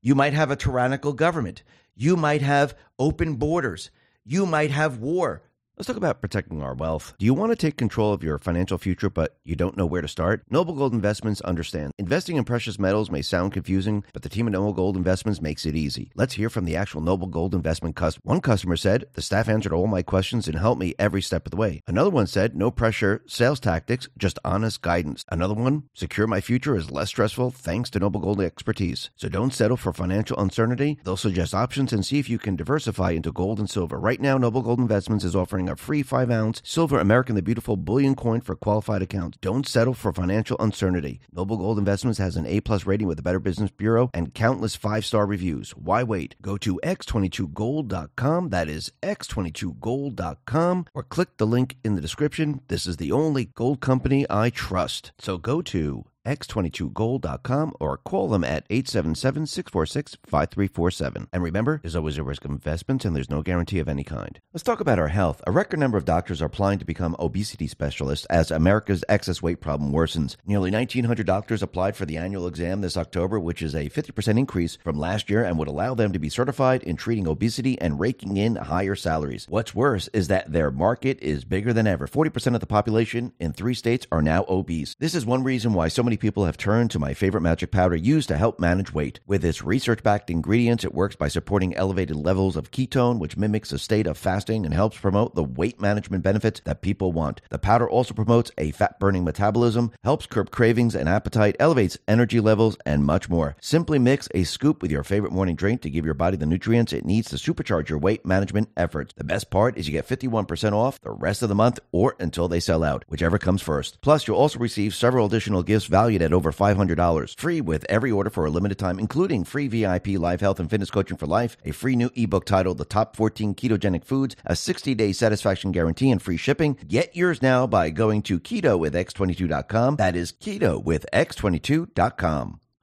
[0.00, 1.62] You might have a tyrannical government.
[1.94, 3.90] You might have open borders.
[4.24, 5.42] You might have war.
[5.78, 7.14] Let's talk about protecting our wealth.
[7.20, 10.02] Do you want to take control of your financial future, but you don't know where
[10.02, 10.42] to start?
[10.50, 11.92] Noble Gold Investments understands.
[11.98, 15.64] Investing in precious metals may sound confusing, but the team at Noble Gold Investments makes
[15.64, 16.10] it easy.
[16.16, 18.22] Let's hear from the actual Noble Gold Investment customer.
[18.24, 21.52] One customer said, The staff answered all my questions and helped me every step of
[21.52, 21.80] the way.
[21.86, 25.24] Another one said, No pressure, sales tactics, just honest guidance.
[25.30, 29.10] Another one, Secure my future is less stressful thanks to Noble Gold expertise.
[29.14, 30.98] So don't settle for financial uncertainty.
[31.04, 34.00] They'll suggest options and see if you can diversify into gold and silver.
[34.00, 37.76] Right now, Noble Gold Investments is offering a free 5 ounce silver American the Beautiful
[37.76, 39.38] bullion coin for qualified accounts.
[39.40, 41.20] Don't settle for financial uncertainty.
[41.32, 44.76] Noble Gold Investments has an A plus rating with the Better Business Bureau and countless
[44.76, 45.70] five star reviews.
[45.72, 46.34] Why wait?
[46.42, 48.48] Go to x22gold.com.
[48.50, 52.60] That is x22gold.com or click the link in the description.
[52.68, 55.12] This is the only gold company I trust.
[55.18, 61.26] So go to x22gold.com or call them at 877-646-5347.
[61.32, 64.38] And remember, there's always a risk of investments and there's no guarantee of any kind.
[64.52, 65.40] Let's talk about our health.
[65.46, 69.62] A record number of doctors are applying to become obesity specialists as America's excess weight
[69.62, 70.36] problem worsens.
[70.44, 74.76] Nearly 1,900 doctors applied for the annual exam this October, which is a 50% increase
[74.84, 78.36] from last year and would allow them to be certified in treating obesity and raking
[78.36, 79.46] in higher salaries.
[79.48, 82.06] What's worse is that their market is bigger than ever.
[82.06, 84.94] 40% of the population in three states are now obese.
[84.98, 87.96] This is one reason why so many people have turned to my favorite magic powder
[87.96, 89.20] used to help manage weight.
[89.26, 93.72] With its research backed ingredients, it works by supporting elevated levels of ketone, which mimics
[93.72, 97.40] a state of fasting and helps promote the weight management benefits that people want.
[97.50, 102.40] The powder also promotes a fat burning metabolism, helps curb cravings and appetite, elevates energy
[102.40, 103.56] levels, and much more.
[103.60, 106.92] Simply mix a scoop with your favorite morning drink to give your body the nutrients
[106.92, 109.14] it needs to supercharge your weight management efforts.
[109.16, 112.48] The best part is you get 51% off the rest of the month or until
[112.48, 114.00] they sell out, whichever comes first.
[114.00, 117.38] Plus, you'll also receive several additional gifts valued at over $500.
[117.38, 120.90] Free with every order for a limited time, including free VIP live health and fitness
[120.90, 124.94] coaching for life, a free new ebook titled The Top 14 Ketogenic Foods, a 60
[124.94, 126.78] day satisfaction guarantee, and free shipping.
[126.86, 129.96] Get yours now by going to keto with x22.com.
[129.96, 132.60] That is keto with x22.com.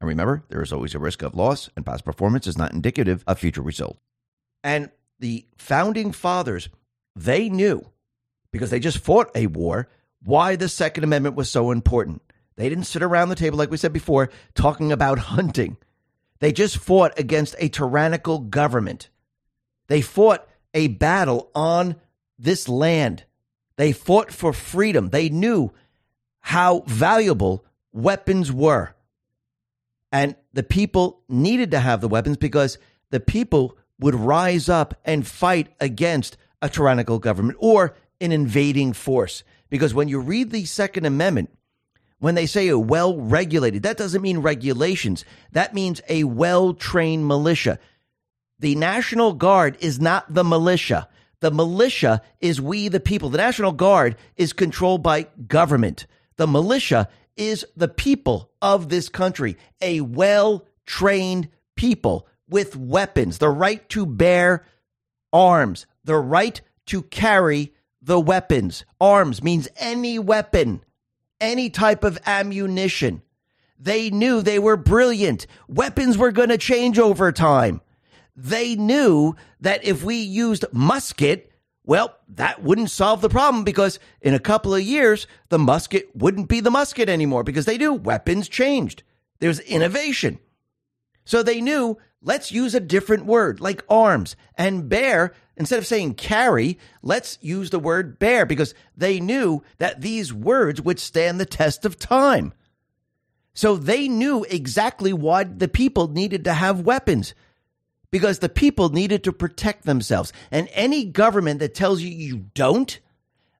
[0.00, 3.24] And remember, there is always a risk of loss, and past performance is not indicative
[3.26, 4.00] of future results.
[4.62, 6.68] And the founding fathers,
[7.14, 7.90] they knew,
[8.50, 9.88] because they just fought a war,
[10.22, 12.22] why the Second Amendment was so important.
[12.56, 15.76] They didn't sit around the table, like we said before, talking about hunting.
[16.40, 19.08] They just fought against a tyrannical government.
[19.88, 21.96] They fought a battle on
[22.38, 23.24] this land.
[23.76, 25.10] They fought for freedom.
[25.10, 25.72] They knew
[26.40, 28.93] how valuable weapons were.
[30.14, 32.78] And the people needed to have the weapons because
[33.10, 39.42] the people would rise up and fight against a tyrannical government or an invading force.
[39.70, 41.50] Because when you read the Second Amendment,
[42.20, 45.24] when they say a well regulated, that doesn't mean regulations.
[45.50, 47.80] That means a well trained militia.
[48.60, 51.08] The National Guard is not the militia.
[51.40, 53.30] The militia is we, the people.
[53.30, 56.06] The National Guard is controlled by government.
[56.36, 63.50] The militia is the people of this country, a well trained people with weapons, the
[63.50, 64.64] right to bear
[65.34, 68.86] arms, the right to carry the weapons.
[68.98, 70.82] Arms means any weapon,
[71.40, 73.20] any type of ammunition.
[73.78, 75.46] They knew they were brilliant.
[75.68, 77.82] Weapons were going to change over time.
[78.34, 81.52] They knew that if we used musket,
[81.86, 86.48] well, that wouldn't solve the problem because in a couple of years, the musket wouldn't
[86.48, 89.02] be the musket anymore because they knew weapons changed.
[89.40, 90.38] There's innovation.
[91.26, 95.34] So they knew, let's use a different word like arms and bear.
[95.56, 100.80] Instead of saying carry, let's use the word bear because they knew that these words
[100.80, 102.54] would stand the test of time.
[103.52, 107.34] So they knew exactly why the people needed to have weapons
[108.14, 110.32] because the people needed to protect themselves.
[110.52, 113.00] And any government that tells you you don't,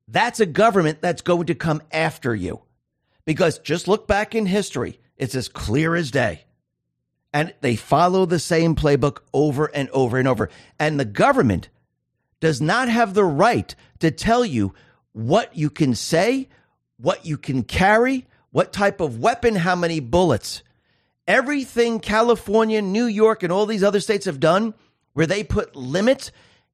[0.06, 2.62] that's a government that's going to come after you.
[3.24, 6.44] Because just look back in history, it's as clear as day.
[7.32, 10.50] And they follow the same playbook over and over and over.
[10.78, 11.68] And the government
[12.38, 14.72] does not have the right to tell you
[15.14, 16.48] what you can say,
[16.96, 20.62] what you can carry, what type of weapon, how many bullets.
[21.26, 24.74] Everything California, New York, and all these other states have done
[25.14, 26.30] where they put limits,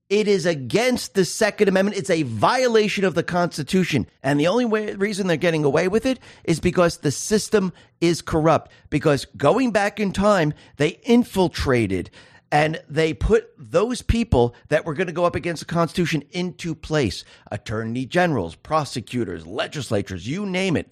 [0.09, 1.97] it is against the Second Amendment.
[1.97, 4.09] It's a violation of the Constitution.
[4.25, 8.23] And the only way, reason they're getting away with it is because the system is
[8.23, 8.73] corrupt.
[8.91, 12.11] Because going back in time, they infiltrated
[12.51, 16.75] and they put those people that were going to go up against the Constitution into
[16.75, 20.91] place attorney generals, prosecutors, legislatures, you name it.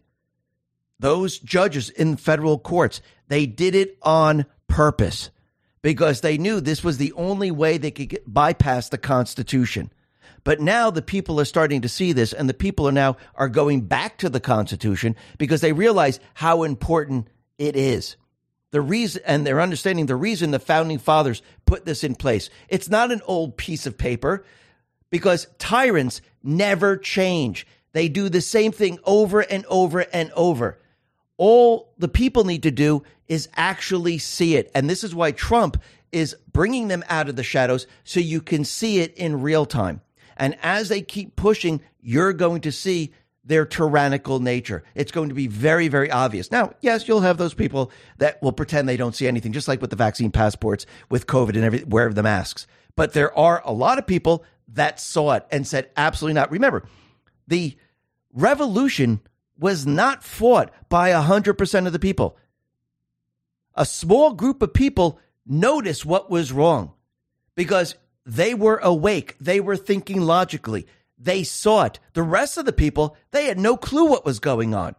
[1.01, 5.31] Those judges in federal courts, they did it on purpose
[5.83, 9.93] because they knew this was the only way they could get, bypass the Constitution.
[10.45, 13.49] But now the people are starting to see this, and the people are now are
[13.49, 17.29] going back to the Constitution because they realize how important
[17.59, 18.17] it is.
[18.71, 22.51] The reason, and they're understanding the reason the founding fathers put this in place.
[22.69, 24.45] It's not an old piece of paper
[25.11, 27.67] because tyrants never change.
[27.93, 30.79] They do the same thing over and over and over.
[31.39, 34.71] All the people need to do is actually see it.
[34.75, 35.81] And this is why Trump
[36.13, 40.03] is bringing them out of the shadows so you can see it in real time.
[40.37, 43.13] And as they keep pushing, you're going to see
[43.45, 44.85] their tyrannical nature.
[44.95, 46.51] It's going to be very, very obvious.
[46.51, 49.81] Now, yes, you'll have those people that will pretend they don't see anything, just like
[49.81, 52.67] with the vaccine passports, with COVID and every wear the masks.
[52.95, 56.51] But there are a lot of people that saw it and said, absolutely not.
[56.51, 56.85] Remember,
[57.47, 57.77] the
[58.35, 59.21] revolution
[59.59, 62.37] was not fought by 100% of the people.
[63.75, 66.93] A small group of people noticed what was wrong
[67.55, 67.95] because
[68.25, 69.37] they were awake.
[69.41, 70.87] They were thinking logically.
[71.19, 71.99] They saw it.
[72.13, 74.95] The rest of the people, they had no clue what was going on.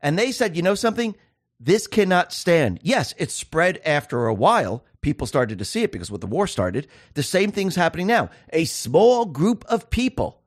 [0.00, 1.14] And they said, you know something?
[1.60, 2.80] This cannot stand.
[2.82, 4.84] Yes, it spread after a while.
[5.00, 8.30] People started to see it because when the war started, the same thing's happening now.
[8.52, 10.42] A small group of people,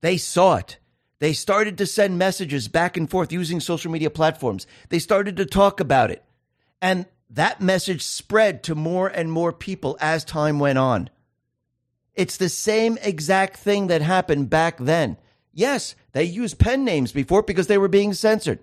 [0.00, 0.78] they saw it.
[1.22, 4.66] They started to send messages back and forth using social media platforms.
[4.88, 6.24] They started to talk about it.
[6.80, 11.10] And that message spread to more and more people as time went on.
[12.16, 15.16] It's the same exact thing that happened back then.
[15.52, 18.58] Yes, they used pen names before because they were being censored.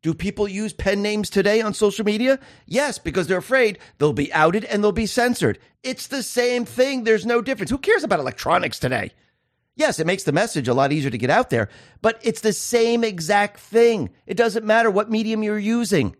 [0.00, 2.38] Do people use pen names today on social media?
[2.64, 5.58] Yes, because they're afraid they'll be outed and they'll be censored.
[5.82, 7.04] It's the same thing.
[7.04, 7.70] There's no difference.
[7.70, 9.12] Who cares about electronics today?
[9.82, 11.68] Yes, it makes the message a lot easier to get out there,
[12.02, 14.10] but it's the same exact thing.
[14.26, 16.14] It doesn't matter what medium you're using.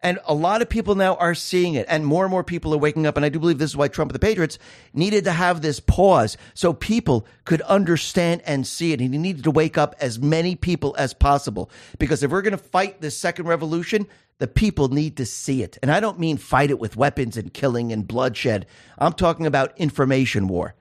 [0.00, 2.78] And a lot of people now are seeing it, and more and more people are
[2.78, 3.16] waking up.
[3.16, 4.60] And I do believe this is why Trump and the Patriots
[4.94, 9.00] needed to have this pause so people could understand and see it.
[9.00, 11.72] And he needed to wake up as many people as possible.
[11.98, 14.06] Because if we're going to fight this second revolution,
[14.38, 15.78] the people need to see it.
[15.82, 18.66] And I don't mean fight it with weapons and killing and bloodshed.
[18.98, 20.76] I'm talking about information war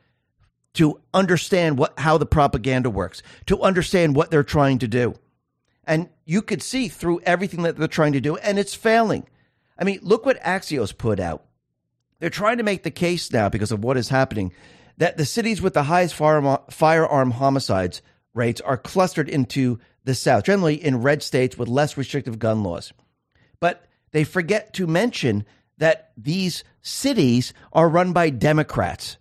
[0.74, 5.16] to understand what how the propaganda works, to understand what they're trying to do.
[5.86, 9.28] And you could see through everything that they're trying to do, and it's failing.
[9.80, 11.46] I mean, look what Axios put out.
[12.20, 14.52] They're trying to make the case now because of what is happening
[14.98, 18.02] that the cities with the highest firearm, firearm homicides
[18.34, 22.92] rates are clustered into the South, generally in red states with less restrictive gun laws.
[23.60, 25.46] But they forget to mention
[25.78, 29.18] that these cities are run by Democrats.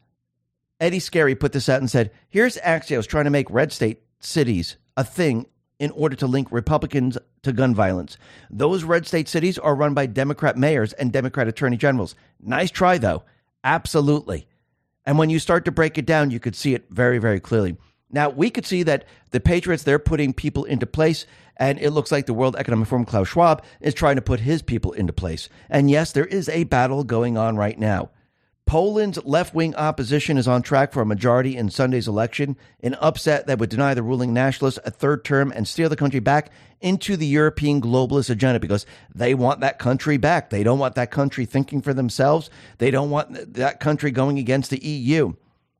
[0.80, 4.76] Eddie Scarry put this out and said, Here's Axios trying to make red state cities
[4.96, 5.46] a thing
[5.78, 8.16] in order to link Republicans to gun violence.
[8.50, 12.14] Those red state cities are run by Democrat mayors and Democrat attorney generals.
[12.40, 13.24] Nice try, though.
[13.62, 14.46] Absolutely.
[15.04, 17.76] And when you start to break it down, you could see it very, very clearly.
[18.10, 22.12] Now, we could see that the Patriots, they're putting people into place, and it looks
[22.12, 25.48] like the World Economic Forum, Klaus Schwab, is trying to put his people into place.
[25.68, 28.10] And yes, there is a battle going on right now.
[28.66, 33.46] Poland's left wing opposition is on track for a majority in Sunday's election, an upset
[33.46, 36.50] that would deny the ruling nationalists a third term and steer the country back
[36.80, 40.50] into the European globalist agenda because they want that country back.
[40.50, 42.50] They don't want that country thinking for themselves.
[42.78, 45.34] They don't want that country going against the EU.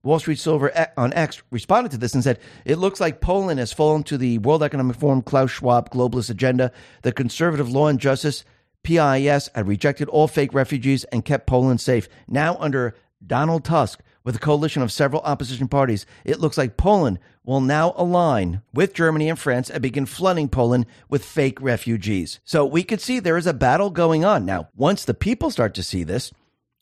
[0.05, 3.59] Wall Street Silver eh, on X responded to this and said, It looks like Poland
[3.59, 6.70] has fallen to the World Economic Forum Klaus Schwab globalist agenda.
[7.03, 8.45] The conservative law and justice
[8.87, 12.09] PIS had rejected all fake refugees and kept Poland safe.
[12.28, 12.95] Now, under
[13.26, 17.95] Donald Tusk, with a coalition of several opposition parties, it looks like Poland will now
[17.97, 22.39] align with Germany and France and begin flooding Poland with fake refugees.
[22.45, 24.47] So we could see there is a battle going on.
[24.47, 26.32] Now, once the people start to see this,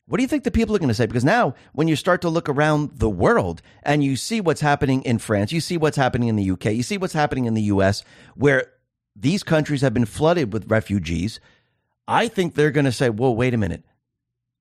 [0.07, 1.07] What do you think the people are going to say?
[1.07, 5.03] Because now, when you start to look around the world and you see what's happening
[5.03, 7.63] in France, you see what's happening in the UK, you see what's happening in the
[7.63, 8.67] US, where
[9.17, 11.41] these countries have been flooded with refugees,
[12.07, 13.85] I think they're going to say, whoa, wait a minute.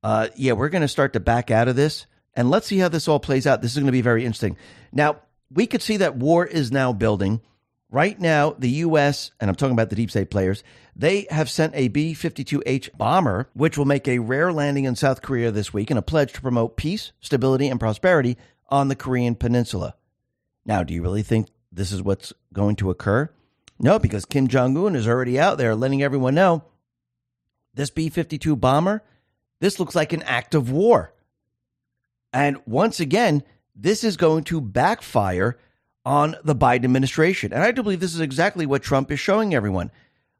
[0.02, 2.90] Uh, yeah, we're going to start to back out of this and let's see how
[2.90, 3.62] this all plays out.
[3.62, 4.58] This is going to be very interesting.
[4.92, 5.18] Now,
[5.52, 7.42] we could see that war is now building.
[7.90, 10.64] Right now, the U.S., and I'm talking about the deep state players,
[10.96, 15.22] they have sent a B 52H bomber, which will make a rare landing in South
[15.22, 18.36] Korea this week and a pledge to promote peace, stability, and prosperity
[18.70, 19.94] on the Korean Peninsula.
[20.66, 23.30] Now, do you really think this is what's going to occur?
[23.80, 26.64] No, because Kim Jong un is already out there letting everyone know
[27.74, 29.04] this B 52 bomber,
[29.60, 31.14] this looks like an act of war.
[32.32, 33.44] And once again,
[33.76, 35.58] this is going to backfire
[36.06, 37.54] on the Biden administration.
[37.54, 39.92] And I do believe this is exactly what Trump is showing everyone.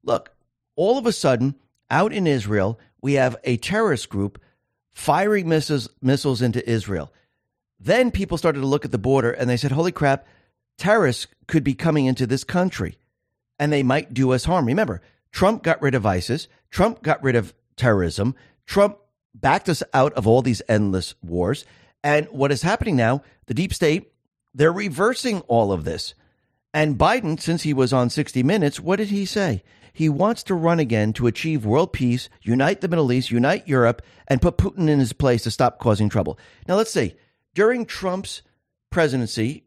[0.04, 0.32] Look,
[0.76, 1.56] all of a sudden,
[1.90, 4.42] out in Israel, we have a terrorist group
[4.92, 7.14] firing missiles, missiles into Israel.
[7.80, 10.26] Then people started to look at the border and they said, holy crap,
[10.78, 12.98] terrorists could be coming into this country
[13.60, 14.66] and they might do us harm.
[14.66, 15.02] Remember,
[15.34, 18.98] Trump got rid of ISIS, Trump got rid of terrorism, Trump
[19.36, 21.66] backed us out of all these endless wars.
[22.04, 24.14] And what is happening now, the deep state,
[24.54, 26.14] they're reversing all of this.
[26.74, 29.64] And Biden, since he was on 60 Minutes, what did he say?
[29.92, 34.02] He wants to run again to achieve world peace, unite the Middle East, unite Europe,
[34.28, 36.40] and put Putin in his place to stop causing trouble.
[36.68, 37.16] Now, let's see.
[37.54, 38.42] During Trump's
[38.90, 39.66] presidency,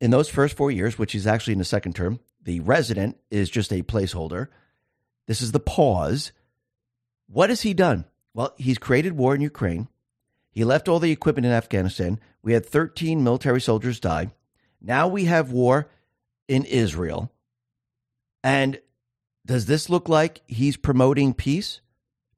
[0.00, 3.50] in those first four years, which is actually in the second term, the resident is
[3.50, 4.48] just a placeholder.
[5.26, 6.32] This is the pause.
[7.26, 8.04] What has he done?
[8.34, 9.88] Well, he's created war in Ukraine.
[10.50, 12.20] He left all the equipment in Afghanistan.
[12.42, 14.30] We had 13 military soldiers die.
[14.80, 15.88] Now we have war
[16.46, 17.32] in Israel.
[18.42, 18.80] And
[19.46, 21.80] does this look like he's promoting peace?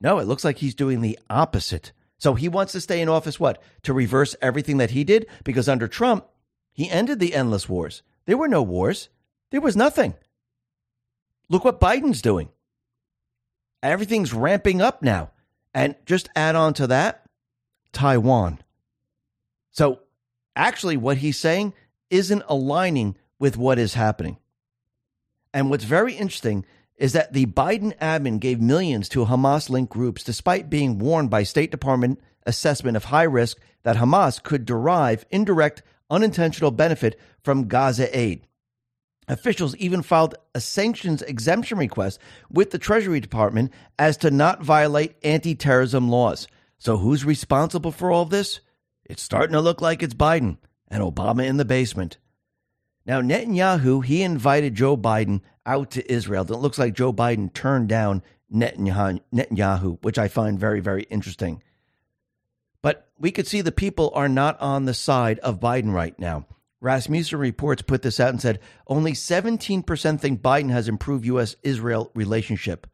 [0.00, 1.92] No, it looks like he's doing the opposite.
[2.18, 3.62] So he wants to stay in office, what?
[3.82, 5.26] To reverse everything that he did?
[5.44, 6.26] Because under Trump,
[6.72, 8.02] he ended the endless wars.
[8.26, 9.08] There were no wars,
[9.50, 10.14] there was nothing.
[11.48, 12.48] Look what Biden's doing.
[13.90, 15.30] Everything's ramping up now.
[15.72, 17.26] And just add on to that,
[17.92, 18.60] Taiwan.
[19.70, 20.00] So
[20.54, 21.74] actually, what he's saying
[22.10, 24.38] isn't aligning with what is happening.
[25.52, 26.64] And what's very interesting
[26.96, 31.42] is that the Biden admin gave millions to Hamas linked groups despite being warned by
[31.42, 38.16] State Department assessment of high risk that Hamas could derive indirect unintentional benefit from Gaza
[38.18, 38.46] aid.
[39.28, 42.20] Officials even filed a sanctions exemption request
[42.50, 46.46] with the Treasury Department as to not violate anti terrorism laws.
[46.78, 48.60] So who's responsible for all this?
[49.04, 50.58] It's starting to look like it's Biden
[50.88, 52.18] and Obama in the basement.
[53.04, 56.44] Now, Netanyahu, he invited Joe Biden out to Israel.
[56.44, 58.22] It looks like Joe Biden turned down
[58.52, 61.62] Netanyahu, which I find very, very interesting.
[62.82, 66.46] But we could see the people are not on the side of Biden right now.
[66.86, 71.56] Rasmussen reports put this out and said only 17% think Biden has improved U.S.
[71.64, 72.86] Israel relationship.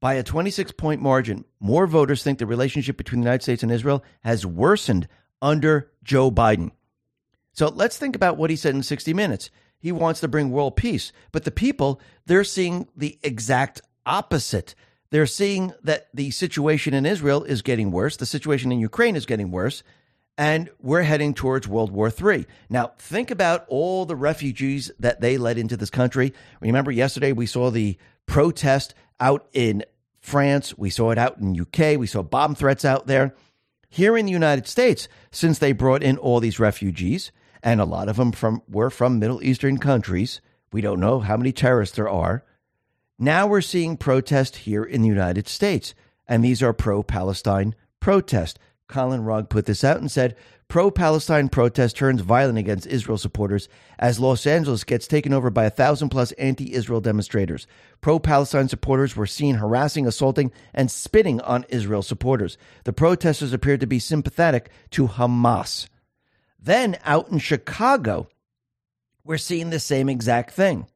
[0.00, 3.70] By a 26 point margin, more voters think the relationship between the United States and
[3.70, 5.06] Israel has worsened
[5.40, 6.72] under Joe Biden.
[7.52, 9.50] So let's think about what he said in 60 Minutes.
[9.78, 14.74] He wants to bring world peace, but the people, they're seeing the exact opposite.
[15.10, 19.26] They're seeing that the situation in Israel is getting worse, the situation in Ukraine is
[19.26, 19.84] getting worse,
[20.38, 22.46] and we're heading towards World War III.
[22.68, 26.32] Now, think about all the refugees that they led into this country.
[26.60, 29.84] Remember, yesterday we saw the protest out in
[30.20, 33.34] France, we saw it out in UK, we saw bomb threats out there.
[33.88, 38.08] Here in the United States, since they brought in all these refugees, and a lot
[38.08, 40.40] of them from were from Middle Eastern countries,
[40.72, 42.44] we don't know how many terrorists there are.
[43.18, 45.94] Now we're seeing protests here in the United States,
[46.26, 48.58] and these are pro-Palestine protests.
[48.90, 50.36] Colin Rugg put this out and said
[50.68, 53.68] pro Palestine protest turns violent against Israel supporters
[53.98, 57.66] as Los Angeles gets taken over by a thousand plus anti Israel demonstrators.
[58.02, 62.58] Pro Palestine supporters were seen harassing, assaulting, and spitting on Israel supporters.
[62.84, 65.88] The protesters appeared to be sympathetic to Hamas.
[66.62, 68.28] Then out in Chicago,
[69.24, 70.86] we're seeing the same exact thing.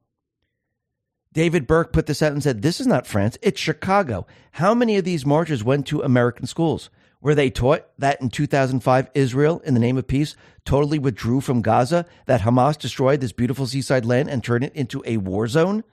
[1.32, 4.26] David Burke put this out and said, This is not France, it's Chicago.
[4.52, 6.90] How many of these marches went to American schools?
[7.24, 11.62] Where they taught that in 2005, Israel, in the name of peace, totally withdrew from
[11.62, 15.84] Gaza, that Hamas destroyed this beautiful seaside land and turned it into a war zone.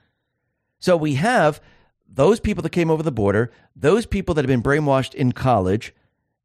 [0.80, 1.62] So we have
[2.06, 5.96] those people that came over the border, those people that have been brainwashed in college,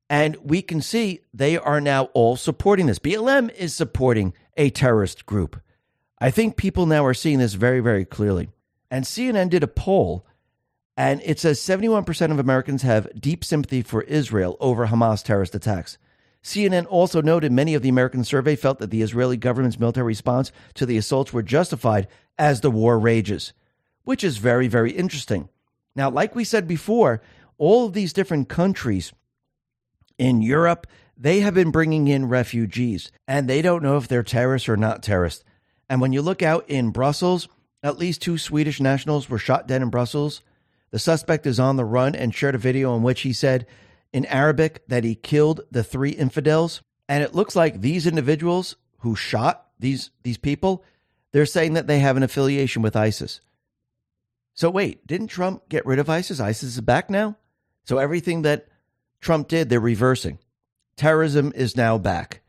[0.09, 3.01] and we can see they are now all supporting this.
[3.01, 5.61] BLM is supporting a terrorist group.
[6.21, 8.51] I think people now are seeing this very, very clearly.
[8.89, 10.25] And CNN did a poll
[10.97, 15.99] And it says 71% of Americans have deep sympathy for Israel over Hamas terrorist attacks.
[16.43, 20.53] CNN also noted many of the Americans surveyed felt that the Israeli government's military response
[20.75, 22.07] to the assaults were justified
[22.39, 23.53] as the war rages,
[24.05, 25.49] which is very, very interesting.
[25.97, 27.21] Now, like we said before,
[27.59, 29.13] all of these different countries
[30.19, 30.87] in Europe,
[31.17, 35.03] they have been bringing in refugees, and they don't know if they're terrorists or not
[35.03, 35.43] terrorists.
[35.89, 37.49] And when you look out in Brussels,
[37.83, 40.43] at least two Swedish nationals were shot dead in Brussels.
[40.97, 43.67] The suspect is on the run and shared a video in which he said
[44.15, 46.81] in Arabic that he killed the three infidels.
[47.07, 50.83] And it looks like these individuals who shot these, these people,
[51.33, 53.43] they're saying that they have an affiliation with ISIS.
[54.55, 56.41] So wait, didn't Trump get rid of ISIS?
[56.41, 57.37] ISIS is back now?
[57.85, 58.67] So everything that
[59.21, 60.39] Trump did, they're reversing.
[60.97, 62.41] Terrorism is now back.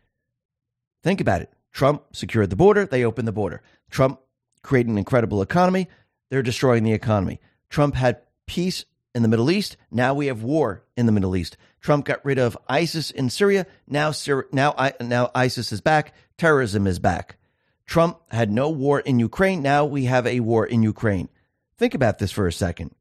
[1.03, 1.51] Think about it.
[1.73, 3.61] Trump secured the border, they opened the border.
[3.89, 4.21] Trump
[4.61, 5.89] created an incredible economy,
[6.29, 7.41] they're destroying the economy.
[7.69, 11.57] Trump had peace in the Middle East, now we have war in the Middle East.
[11.81, 14.11] Trump got rid of ISIS in Syria, now
[14.51, 17.37] now now ISIS is back, terrorism is back.
[17.85, 21.29] Trump had no war in Ukraine, now we have a war in Ukraine.
[21.77, 22.93] Think about this for a second.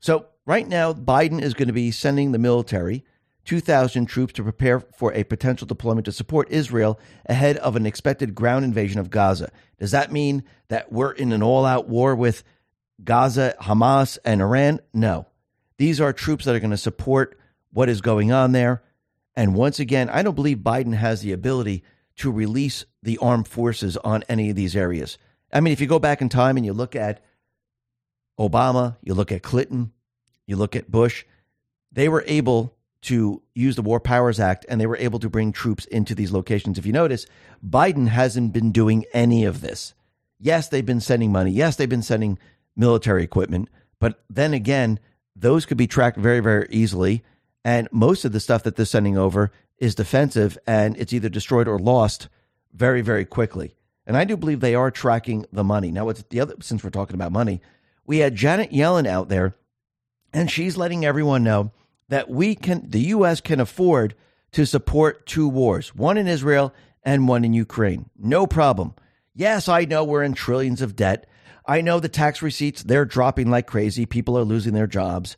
[0.00, 3.04] So, right now Biden is going to be sending the military
[3.46, 8.34] 2,000 troops to prepare for a potential deployment to support Israel ahead of an expected
[8.34, 9.50] ground invasion of Gaza.
[9.78, 12.42] Does that mean that we're in an all out war with
[13.02, 14.80] Gaza, Hamas, and Iran?
[14.92, 15.26] No.
[15.78, 17.38] These are troops that are going to support
[17.72, 18.82] what is going on there.
[19.34, 21.84] And once again, I don't believe Biden has the ability
[22.16, 25.18] to release the armed forces on any of these areas.
[25.52, 27.22] I mean, if you go back in time and you look at
[28.38, 29.92] Obama, you look at Clinton,
[30.46, 31.24] you look at Bush,
[31.92, 35.52] they were able to use the War Powers Act and they were able to bring
[35.52, 36.78] troops into these locations.
[36.78, 37.26] If you notice,
[37.64, 39.94] Biden hasn't been doing any of this.
[40.40, 41.50] Yes, they've been sending money.
[41.50, 42.38] Yes, they've been sending
[42.76, 43.68] military equipment.
[43.98, 45.00] But then again,
[45.34, 47.22] those could be tracked very, very easily.
[47.64, 51.68] And most of the stuff that they're sending over is defensive and it's either destroyed
[51.68, 52.28] or lost
[52.72, 53.74] very, very quickly.
[54.06, 55.90] And I do believe they are tracking the money.
[55.90, 57.60] Now, what's the other, since we're talking about money,
[58.06, 59.56] we had Janet Yellen out there
[60.32, 61.72] and she's letting everyone know
[62.08, 63.40] that we can, the U.S.
[63.40, 64.14] can afford
[64.52, 66.72] to support two wars, one in Israel
[67.02, 68.08] and one in Ukraine.
[68.16, 68.94] No problem.
[69.34, 71.28] Yes, I know we're in trillions of debt.
[71.66, 74.06] I know the tax receipts, they're dropping like crazy.
[74.06, 75.36] People are losing their jobs.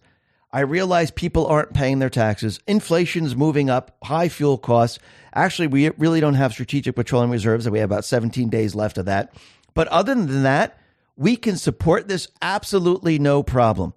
[0.51, 2.61] I realize people aren't paying their taxes.
[2.67, 4.99] Inflation's moving up, high fuel costs.
[5.35, 8.99] Actually, we really don't have strategic petroleum reserves, and we have about 17 days left
[8.99, 9.35] of that.
[9.75, 10.79] But other than that,
[11.17, 13.93] we can support this absolutely no problem.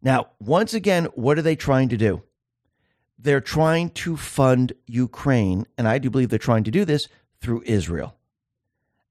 [0.00, 2.22] Now, once again, what are they trying to do?
[3.18, 7.08] They're trying to fund Ukraine, and I do believe they're trying to do this
[7.40, 8.16] through Israel.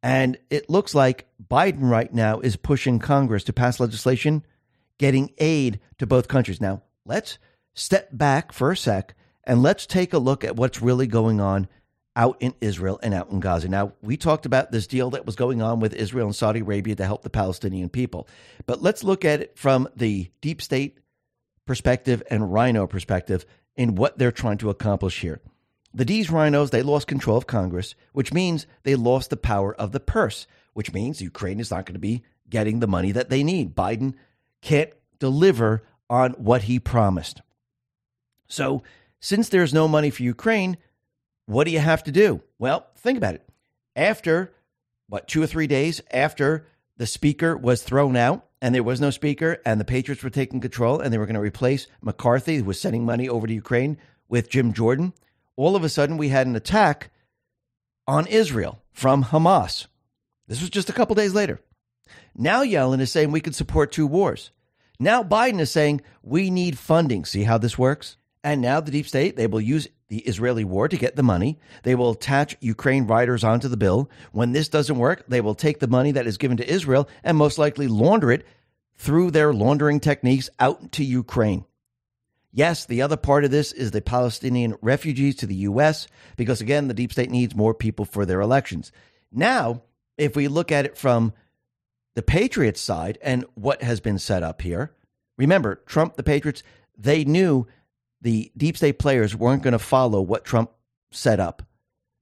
[0.03, 4.43] And it looks like Biden right now is pushing Congress to pass legislation
[4.97, 6.61] getting aid to both countries.
[6.61, 7.37] Now, let's
[7.73, 11.67] step back for a sec and let's take a look at what's really going on
[12.15, 13.69] out in Israel and out in Gaza.
[13.69, 16.95] Now, we talked about this deal that was going on with Israel and Saudi Arabia
[16.95, 18.27] to help the Palestinian people.
[18.65, 20.99] But let's look at it from the deep state
[21.65, 23.45] perspective and rhino perspective
[23.75, 25.41] in what they're trying to accomplish here.
[25.93, 29.91] The D's rhinos, they lost control of Congress, which means they lost the power of
[29.91, 33.43] the purse, which means Ukraine is not going to be getting the money that they
[33.43, 33.75] need.
[33.75, 34.13] Biden
[34.61, 37.41] can't deliver on what he promised.
[38.47, 38.83] So,
[39.19, 40.77] since there's no money for Ukraine,
[41.45, 42.41] what do you have to do?
[42.59, 43.47] Well, think about it.
[43.95, 44.53] After,
[45.07, 46.67] what, two or three days after
[46.97, 50.59] the speaker was thrown out and there was no speaker and the Patriots were taking
[50.59, 53.97] control and they were going to replace McCarthy, who was sending money over to Ukraine,
[54.29, 55.13] with Jim Jordan,
[55.61, 57.11] all of a sudden we had an attack
[58.07, 59.87] on Israel from Hamas.
[60.47, 61.61] This was just a couple days later.
[62.35, 64.51] Now Yellen is saying we can support two wars.
[64.99, 67.25] Now Biden is saying we need funding.
[67.25, 68.17] See how this works?
[68.43, 71.59] And now the deep state, they will use the Israeli war to get the money.
[71.83, 74.09] They will attach Ukraine riders onto the bill.
[74.31, 77.37] When this doesn't work, they will take the money that is given to Israel and
[77.37, 78.45] most likely launder it
[78.97, 81.65] through their laundering techniques out to Ukraine.
[82.53, 86.87] Yes, the other part of this is the Palestinian refugees to the U.S., because again,
[86.87, 88.91] the deep state needs more people for their elections.
[89.31, 89.83] Now,
[90.17, 91.33] if we look at it from
[92.15, 94.93] the Patriots side and what has been set up here,
[95.37, 96.61] remember, Trump, the Patriots,
[96.97, 97.67] they knew
[98.21, 100.71] the deep state players weren't going to follow what Trump
[101.11, 101.63] set up.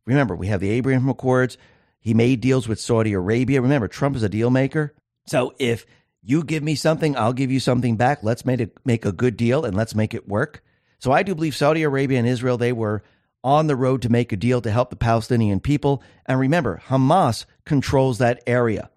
[0.05, 1.57] Remember, we have the Abraham Accords.
[1.99, 3.61] He made deals with Saudi Arabia.
[3.61, 4.93] Remember, Trump is a deal maker.
[5.27, 5.85] So if
[6.21, 8.23] you give me something, I'll give you something back.
[8.23, 10.63] Let's make it make a good deal and let's make it work.
[10.99, 13.03] So I do believe Saudi Arabia and Israel they were
[13.43, 16.03] on the road to make a deal to help the Palestinian people.
[16.25, 18.89] And remember, Hamas controls that area.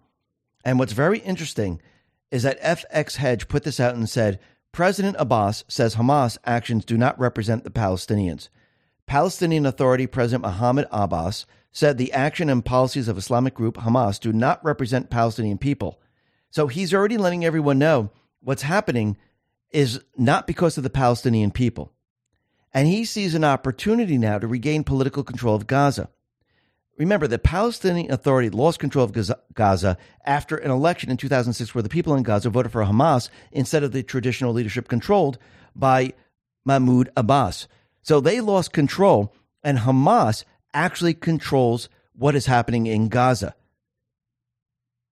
[0.64, 1.80] And what's very interesting
[2.30, 4.40] is that FX Hedge put this out and said
[4.72, 8.48] President Abbas says Hamas actions do not represent the Palestinians.
[9.06, 14.32] Palestinian Authority President Mohammed Abbas said the action and policies of Islamic group Hamas do
[14.32, 16.00] not represent Palestinian people.
[16.52, 19.16] So he's already letting everyone know what's happening
[19.70, 21.94] is not because of the Palestinian people.
[22.74, 26.10] And he sees an opportunity now to regain political control of Gaza.
[26.98, 29.96] Remember, the Palestinian Authority lost control of Gaza
[30.26, 33.92] after an election in 2006 where the people in Gaza voted for Hamas instead of
[33.92, 35.38] the traditional leadership controlled
[35.74, 36.12] by
[36.66, 37.66] Mahmoud Abbas.
[38.02, 39.34] So they lost control,
[39.64, 40.44] and Hamas
[40.74, 43.54] actually controls what is happening in Gaza.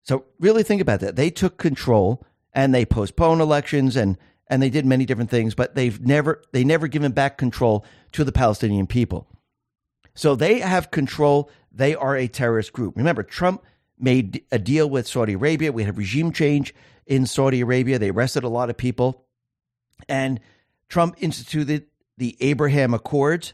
[0.08, 1.18] So really think about that.
[1.18, 4.18] They took control and they postponed elections and
[4.49, 8.24] and they did many different things, but they've never they never given back control to
[8.24, 9.28] the Palestinian people.
[10.16, 11.51] So they have control.
[11.72, 12.95] They are a terrorist group.
[12.95, 13.64] Remember, Trump
[13.99, 15.74] made a deal with Saudi Arabia.
[15.74, 16.74] We had regime change
[17.05, 17.99] in Saudi Arabia.
[17.99, 19.26] They arrested a lot of people.
[20.08, 20.39] And
[20.88, 21.88] Trump instituted
[22.18, 23.53] the Abraham Accords.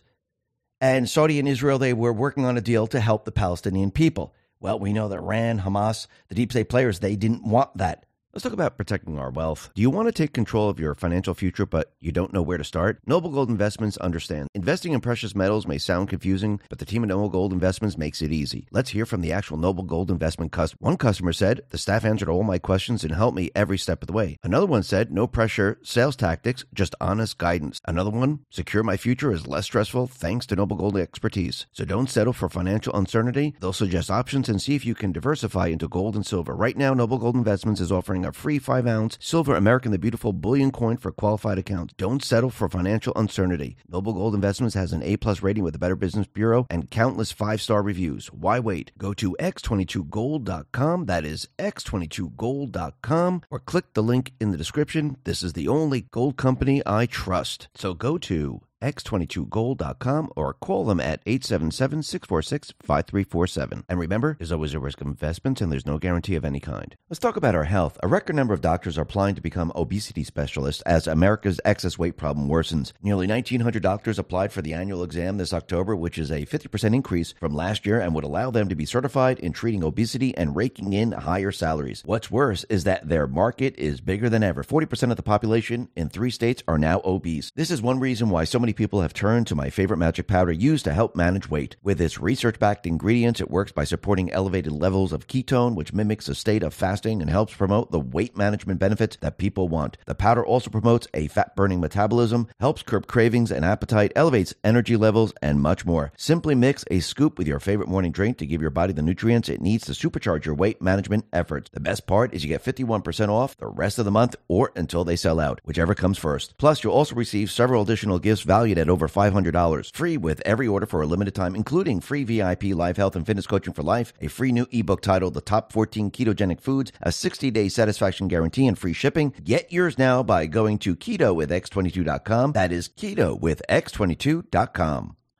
[0.79, 4.33] And Saudi and Israel, they were working on a deal to help the Palestinian people.
[4.63, 8.05] Well, we know that Iran, Hamas, the deep state players, they didn't want that.
[8.33, 9.69] Let's talk about protecting our wealth.
[9.75, 12.57] Do you want to take control of your financial future, but you don't know where
[12.57, 12.99] to start?
[13.05, 14.49] Noble Gold Investments understands.
[14.55, 18.23] Investing in precious metals may sound confusing, but the team at Noble Gold Investments makes
[18.23, 18.65] it easy.
[18.71, 20.79] Let's hear from the actual Noble Gold Investment customer.
[20.79, 24.07] One customer said, The staff answered all my questions and helped me every step of
[24.07, 24.39] the way.
[24.41, 27.81] Another one said, No pressure, sales tactics, just honest guidance.
[27.85, 31.67] Another one, Secure my future is less stressful thanks to Noble Gold expertise.
[31.71, 33.53] So don't settle for financial uncertainty.
[33.59, 36.55] They'll suggest options and see if you can diversify into gold and silver.
[36.55, 40.33] Right now, Noble Gold Investments is offering a free 5 ounce silver American the Beautiful
[40.33, 41.93] bullion coin for qualified accounts.
[41.97, 43.77] Don't settle for financial uncertainty.
[43.87, 47.31] Noble Gold Investments has an A plus rating with the Better Business Bureau and countless
[47.31, 48.27] five star reviews.
[48.27, 48.91] Why wait?
[48.97, 51.05] Go to x22gold.com.
[51.05, 55.17] That is x22gold.com or click the link in the description.
[55.23, 57.67] This is the only gold company I trust.
[57.75, 63.83] So go to x22gold.com or call them at 877-646-5347.
[63.87, 66.95] And remember, there's always a risk of investments and there's no guarantee of any kind.
[67.09, 67.97] Let's talk about our health.
[68.03, 72.17] A record number of doctors are applying to become obesity specialists as America's excess weight
[72.17, 72.91] problem worsens.
[73.01, 77.33] Nearly 1,900 doctors applied for the annual exam this October, which is a 50% increase
[77.39, 80.93] from last year and would allow them to be certified in treating obesity and raking
[80.93, 82.03] in higher salaries.
[82.05, 84.63] What's worse is that their market is bigger than ever.
[84.63, 87.51] 40% of the population in three states are now obese.
[87.55, 90.51] This is one reason why so many people have turned to my favorite magic powder
[90.51, 91.75] used to help manage weight.
[91.81, 96.27] With its research backed ingredients, it works by supporting elevated levels of ketone, which mimics
[96.27, 99.97] a state of fasting and helps promote the weight management benefits that people want.
[100.05, 104.97] The powder also promotes a fat burning metabolism, helps curb cravings and appetite, elevates energy
[104.97, 106.11] levels, and much more.
[106.17, 109.49] Simply mix a scoop with your favorite morning drink to give your body the nutrients
[109.49, 111.69] it needs to supercharge your weight management efforts.
[111.71, 115.03] The best part is you get 51% off the rest of the month or until
[115.03, 116.57] they sell out, whichever comes first.
[116.57, 119.93] Plus, you'll also receive several additional gifts valued at over $500.
[119.93, 123.45] Free with every order for a limited time, including free VIP live health and fitness
[123.47, 127.51] coaching for life, a free new ebook titled The Top 14 Ketogenic Foods, a 60
[127.51, 129.33] day satisfaction guarantee, and free shipping.
[129.43, 132.53] Get yours now by going to keto with x22.com.
[132.53, 135.17] That is keto with x22.com.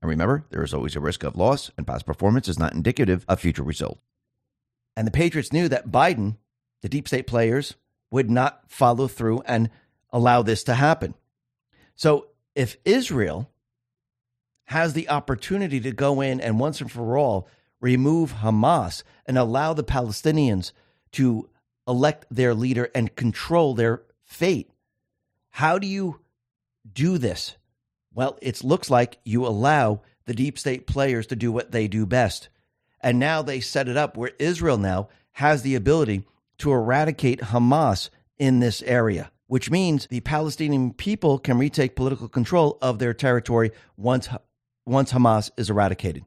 [0.00, 3.24] And remember, there is always a risk of loss, and past performance is not indicative
[3.28, 4.00] of future results.
[4.96, 6.36] And the Patriots knew that Biden,
[6.82, 7.74] the deep state players,
[8.10, 9.70] would not follow through and
[10.10, 11.14] allow this to happen.
[11.96, 13.50] So if Israel
[14.66, 17.48] has the opportunity to go in and once and for all
[17.80, 20.72] remove Hamas and allow the Palestinians
[21.12, 21.50] to
[21.86, 24.70] elect their leader and control their fate,
[25.50, 26.20] how do you
[26.90, 27.56] do this?
[28.14, 32.06] Well, it looks like you allow the deep state players to do what they do
[32.06, 32.48] best.
[33.00, 36.24] And now they set it up where Israel now has the ability
[36.58, 38.08] to eradicate Hamas
[38.38, 43.72] in this area, which means the Palestinian people can retake political control of their territory
[43.96, 44.28] once,
[44.86, 46.24] once Hamas is eradicated.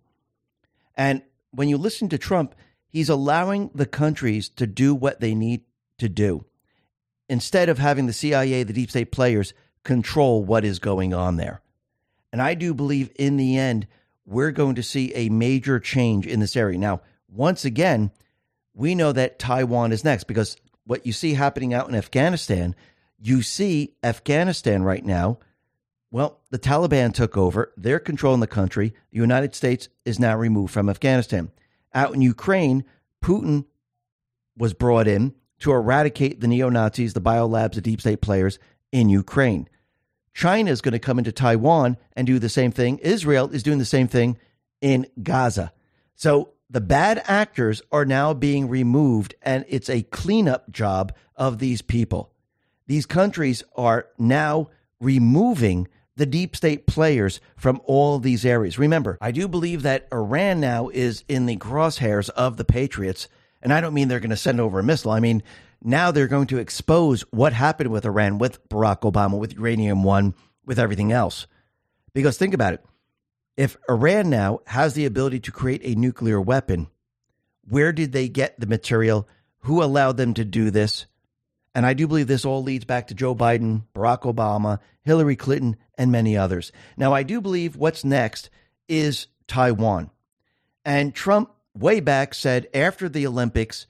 [0.95, 1.21] And
[1.51, 2.53] when you listen to Trump,
[2.89, 5.61] he's allowing the countries to do what they need
[5.99, 6.45] to do
[7.29, 11.61] instead of having the CIA, the deep state players, control what is going on there.
[12.31, 13.87] And I do believe in the end,
[14.25, 16.77] we're going to see a major change in this area.
[16.77, 18.11] Now, once again,
[18.73, 22.75] we know that Taiwan is next because what you see happening out in Afghanistan,
[23.19, 25.39] you see Afghanistan right now.
[26.11, 27.73] Well, the Taliban took over.
[27.75, 28.93] They're controlling the country.
[29.11, 31.51] The United States is now removed from Afghanistan.
[31.93, 32.85] Out in Ukraine,
[33.23, 33.65] Putin
[34.57, 38.59] was brought in to eradicate the neo Nazis, the biolabs, the deep state players
[38.91, 39.67] in Ukraine.
[40.37, 42.99] China is going to come into Taiwan and do the same thing.
[42.99, 44.37] Israel is doing the same thing
[44.81, 45.73] in Gaza.
[46.13, 51.81] So the bad actors are now being removed, and it's a cleanup job of these
[51.81, 52.31] people.
[52.85, 54.69] These countries are now
[54.99, 58.77] removing the deep state players from all these areas.
[58.77, 63.27] Remember, I do believe that Iran now is in the crosshairs of the Patriots.
[63.63, 65.09] And I don't mean they're going to send over a missile.
[65.09, 65.41] I mean,
[65.83, 70.33] now they're going to expose what happened with Iran, with Barack Obama, with Uranium One,
[70.65, 71.47] with everything else.
[72.13, 72.83] Because think about it
[73.57, 76.87] if Iran now has the ability to create a nuclear weapon,
[77.67, 79.27] where did they get the material?
[79.61, 81.07] Who allowed them to do this?
[81.73, 85.75] And I do believe this all leads back to Joe Biden, Barack Obama, Hillary Clinton,
[85.95, 86.71] and many others.
[86.95, 88.49] Now, I do believe what's next
[88.87, 90.11] is Taiwan.
[90.85, 93.87] And Trump, way back, said after the Olympics,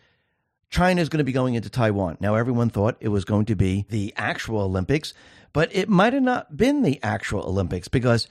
[0.69, 2.17] China is going to be going into Taiwan.
[2.19, 5.13] Now, everyone thought it was going to be the actual Olympics,
[5.53, 8.27] but it might have not been the actual Olympics because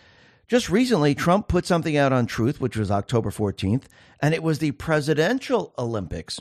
[0.49, 3.85] just recently, Trump put something out on Truth, which was October 14th,
[4.21, 6.41] and it was the presidential Olympics.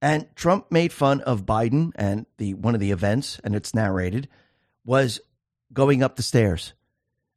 [0.00, 4.28] And Trump made fun of Biden and the one of the events, and it's narrated,
[4.86, 5.20] was
[5.72, 6.72] going up the stairs.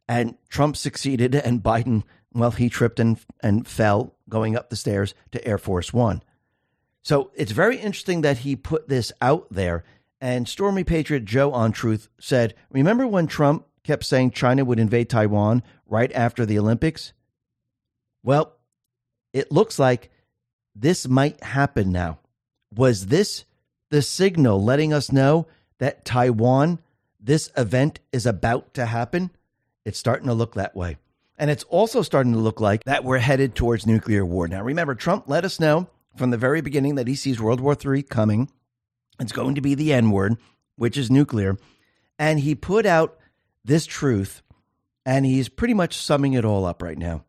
[0.07, 5.13] And Trump succeeded, and Biden, well, he tripped and, and fell going up the stairs
[5.31, 6.23] to Air Force One.
[7.03, 9.83] So it's very interesting that he put this out there.
[10.21, 15.09] And Stormy Patriot Joe on Truth said, Remember when Trump kept saying China would invade
[15.09, 17.13] Taiwan right after the Olympics?
[18.23, 18.53] Well,
[19.33, 20.11] it looks like
[20.75, 22.19] this might happen now.
[22.75, 23.45] Was this
[23.89, 25.47] the signal letting us know
[25.79, 26.79] that Taiwan,
[27.19, 29.31] this event is about to happen?
[29.85, 30.97] It's starting to look that way.
[31.37, 34.47] And it's also starting to look like that we're headed towards nuclear war.
[34.47, 35.87] Now, remember, Trump let us know
[36.19, 38.51] from the very beginning that he sees World War III coming.
[39.19, 40.37] It's going to be the N word,
[40.75, 41.57] which is nuclear.
[42.19, 43.17] And he put out
[43.63, 44.43] this truth,
[45.05, 47.23] and he's pretty much summing it all up right now.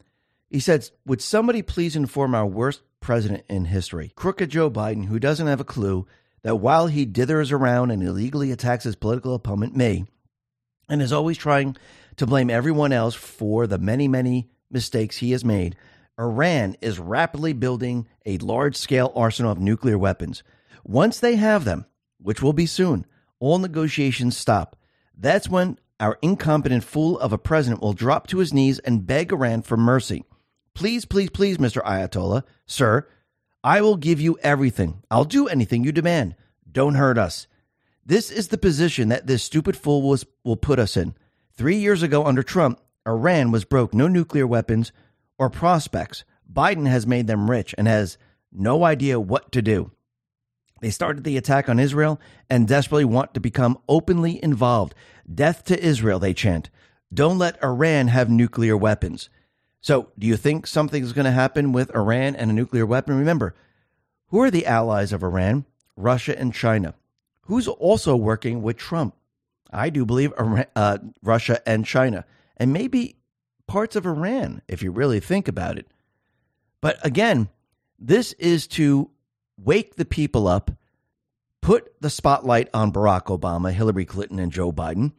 [0.50, 5.18] He says, Would somebody please inform our worst president in history, crooked Joe Biden, who
[5.18, 6.06] doesn't have a clue
[6.42, 10.04] that while he dithers around and illegally attacks his political opponent, me,
[10.88, 11.76] and is always trying
[12.16, 15.76] to blame everyone else for the many, many mistakes he has made,
[16.20, 20.42] Iran is rapidly building a large scale arsenal of nuclear weapons.
[20.84, 21.86] Once they have them,
[22.18, 23.06] which will be soon,
[23.38, 24.76] all negotiations stop.
[25.16, 29.32] That's when our incompetent fool of a president will drop to his knees and beg
[29.32, 30.24] Iran for mercy.
[30.74, 31.82] Please, please, please, Mr.
[31.82, 33.08] Ayatollah, sir,
[33.64, 35.02] I will give you everything.
[35.10, 36.36] I'll do anything you demand.
[36.70, 37.46] Don't hurt us.
[38.04, 41.14] This is the position that this stupid fool was, will put us in.
[41.52, 44.92] Three years ago, under Trump, Iran was broke, no nuclear weapons
[45.40, 46.22] or prospects.
[46.52, 48.18] Biden has made them rich and has
[48.52, 49.90] no idea what to do.
[50.82, 54.94] They started the attack on Israel and desperately want to become openly involved.
[55.32, 56.68] Death to Israel, they chant.
[57.12, 59.30] Don't let Iran have nuclear weapons.
[59.80, 63.18] So, do you think something's going to happen with Iran and a nuclear weapon?
[63.18, 63.54] Remember,
[64.26, 65.64] who are the allies of Iran?
[65.96, 66.94] Russia and China.
[67.42, 69.14] Who's also working with Trump?
[69.72, 70.32] I do believe
[70.76, 72.26] uh, Russia and China,
[72.58, 73.16] and maybe
[73.70, 75.86] parts of Iran, if you really think about it.
[76.80, 77.48] But again,
[78.00, 79.10] this is to
[79.56, 80.72] wake the people up,
[81.60, 85.12] put the spotlight on Barack Obama, Hillary Clinton, and Joe Biden.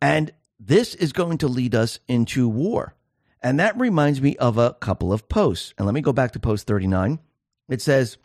[0.00, 2.94] And this is going to lead us into war.
[3.42, 5.74] And that reminds me of a couple of posts.
[5.76, 7.18] And let me go back to post 39.
[7.68, 8.16] It says,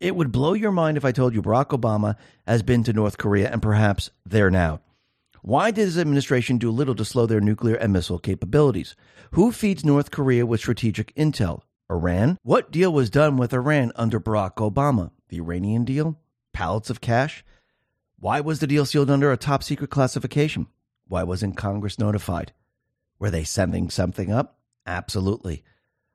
[0.00, 2.16] It would blow your mind if I told you Barack Obama
[2.46, 4.80] has been to North Korea and perhaps there now.
[5.46, 8.96] Why did his administration do little to slow their nuclear and missile capabilities?
[9.30, 11.60] Who feeds North Korea with strategic intel?
[11.88, 12.36] Iran?
[12.42, 15.12] What deal was done with Iran under Barack Obama?
[15.28, 16.18] The Iranian deal?
[16.52, 17.44] Pallets of cash?
[18.18, 20.66] Why was the deal sealed under a top secret classification?
[21.06, 22.52] Why wasn't Congress notified?
[23.20, 24.58] Were they sending something up?
[24.84, 25.62] Absolutely.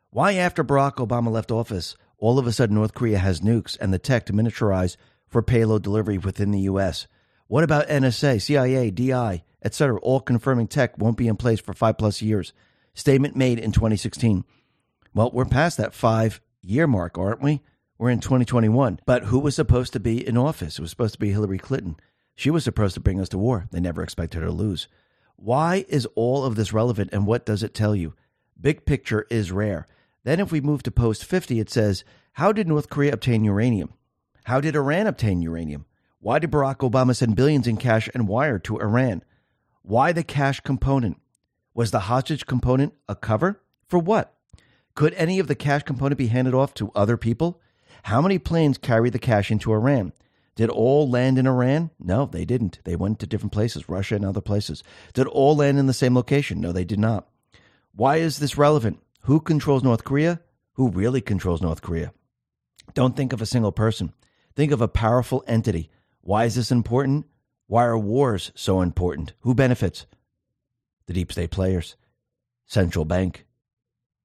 [0.09, 3.93] Why, after Barack Obama left office, all of a sudden North Korea has nukes and
[3.93, 7.07] the tech to miniaturize for payload delivery within the U.S.
[7.51, 11.97] What about NSA, CIA, DI, etc., all confirming tech won't be in place for five
[11.97, 12.53] plus years?
[12.93, 14.45] Statement made in 2016.
[15.13, 17.59] Well, we're past that five year mark, aren't we?
[17.97, 19.01] We're in 2021.
[19.05, 20.79] But who was supposed to be in office?
[20.79, 21.97] It was supposed to be Hillary Clinton.
[22.35, 23.67] She was supposed to bring us to war.
[23.69, 24.87] They never expected her to lose.
[25.35, 28.13] Why is all of this relevant and what does it tell you?
[28.61, 29.87] Big picture is rare.
[30.23, 33.91] Then, if we move to post 50, it says, How did North Korea obtain uranium?
[34.45, 35.85] How did Iran obtain uranium?
[36.21, 39.23] Why did Barack Obama send billions in cash and wire to Iran?
[39.81, 41.19] Why the cash component?
[41.73, 43.59] Was the hostage component a cover?
[43.87, 44.35] For what?
[44.93, 47.59] Could any of the cash component be handed off to other people?
[48.03, 50.13] How many planes carried the cash into Iran?
[50.55, 51.89] Did all land in Iran?
[51.99, 52.77] No, they didn't.
[52.83, 54.83] They went to different places, Russia and other places.
[55.13, 56.61] Did all land in the same location?
[56.61, 57.27] No, they did not.
[57.95, 58.99] Why is this relevant?
[59.21, 60.39] Who controls North Korea?
[60.73, 62.13] Who really controls North Korea?
[62.93, 64.13] Don't think of a single person.
[64.55, 65.89] Think of a powerful entity.
[66.21, 67.25] Why is this important?
[67.67, 69.33] Why are wars so important?
[69.41, 70.05] Who benefits?
[71.07, 71.95] The deep state players.
[72.65, 73.45] Central bank.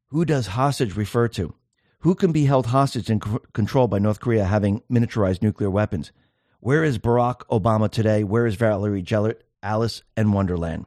[0.08, 1.54] Who does hostage refer to?
[2.00, 6.12] Who can be held hostage and c- controlled by North Korea having miniaturized nuclear weapons?
[6.60, 8.24] Where is Barack Obama today?
[8.24, 10.86] Where is Valerie Jarrett, Alice, and Wonderland?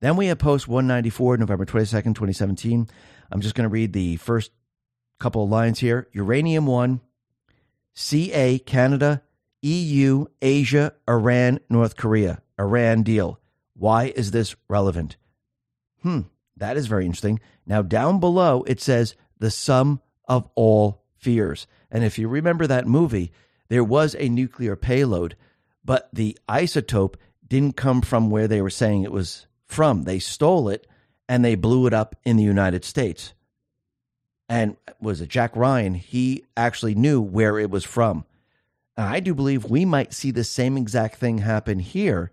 [0.00, 2.88] Then we have post 194, November 22nd, 2017.
[3.30, 4.50] I'm just going to read the first
[5.18, 6.08] couple of lines here.
[6.12, 7.00] Uranium 1,
[7.94, 9.22] CA, Canada,
[9.62, 12.42] EU, Asia, Iran, North Korea.
[12.58, 13.40] Iran deal.
[13.74, 15.16] Why is this relevant?
[16.02, 16.22] Hmm,
[16.56, 17.40] that is very interesting.
[17.66, 21.66] Now, down below, it says the sum of all fears.
[21.90, 23.32] And if you remember that movie,
[23.68, 25.36] there was a nuclear payload,
[25.84, 27.14] but the isotope
[27.46, 30.04] didn't come from where they were saying it was from.
[30.04, 30.86] They stole it
[31.28, 33.32] and they blew it up in the United States.
[34.48, 35.94] And was it Jack Ryan?
[35.94, 38.24] He actually knew where it was from.
[38.96, 42.30] And I do believe we might see the same exact thing happen here,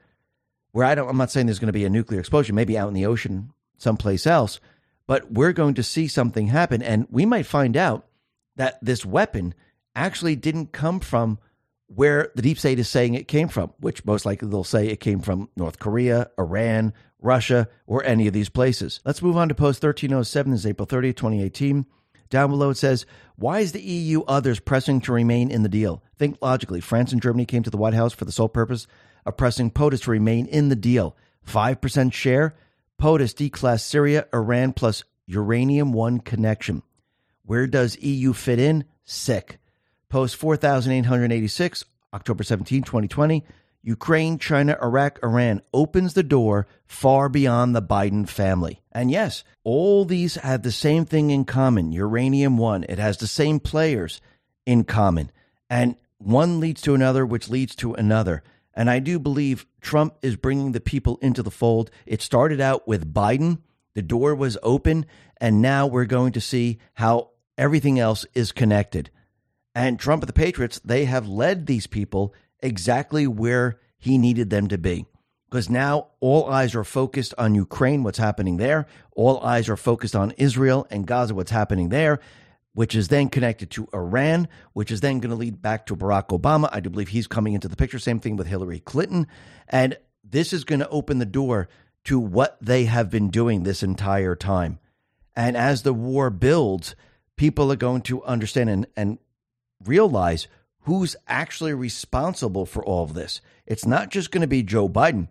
[0.71, 2.87] where I don't, I'm not saying there's going to be a nuclear explosion, maybe out
[2.87, 4.59] in the ocean someplace else,
[5.07, 6.81] but we're going to see something happen.
[6.81, 8.05] And we might find out
[8.57, 9.53] that this weapon
[9.95, 11.39] actually didn't come from
[11.87, 14.99] where the deep state is saying it came from, which most likely they'll say it
[14.99, 18.99] came from North Korea, Iran, Russia, or any of these places.
[19.05, 20.51] Let's move on to post 1307.
[20.51, 21.85] This is April 30, 2018.
[22.29, 26.03] Down below it says, Why is the EU others pressing to remain in the deal?
[26.17, 26.81] Think logically.
[26.81, 28.87] France and Germany came to the White House for the sole purpose
[29.25, 31.15] of pressing POTUS to remain in the deal.
[31.47, 32.55] 5% share.
[32.99, 36.83] POTUS declass Syria, Iran plus uranium one connection.
[37.43, 38.85] Where does EU fit in?
[39.05, 39.59] Sick.
[40.09, 43.45] Post 4886, October 17, 2020.
[43.81, 48.81] Ukraine, China, Iraq, Iran opens the door far beyond the Biden family.
[48.91, 52.83] And yes, all these have the same thing in common uranium one.
[52.89, 54.19] It has the same players
[54.65, 55.31] in common.
[55.69, 58.43] And one leads to another, which leads to another.
[58.73, 61.89] And I do believe Trump is bringing the people into the fold.
[62.05, 63.59] It started out with Biden,
[63.93, 65.05] the door was open,
[65.37, 69.09] and now we're going to see how everything else is connected.
[69.73, 74.67] And Trump and the Patriots, they have led these people exactly where he needed them
[74.67, 75.05] to be.
[75.49, 78.85] Because now all eyes are focused on Ukraine, what's happening there.
[79.15, 82.19] All eyes are focused on Israel and Gaza, what's happening there,
[82.73, 86.27] which is then connected to Iran, which is then going to lead back to Barack
[86.27, 86.69] Obama.
[86.71, 87.97] I do believe he's coming into the picture.
[87.97, 89.25] Same thing with Hillary Clinton.
[89.67, 91.67] And this is going to open the door
[92.05, 94.77] to what they have been doing this entire time.
[95.35, 96.95] And as the war builds,
[97.37, 99.17] people are going to understand and, and
[99.83, 100.47] realize
[100.81, 103.41] who's actually responsible for all of this.
[103.65, 105.27] It's not just going to be Joe Biden,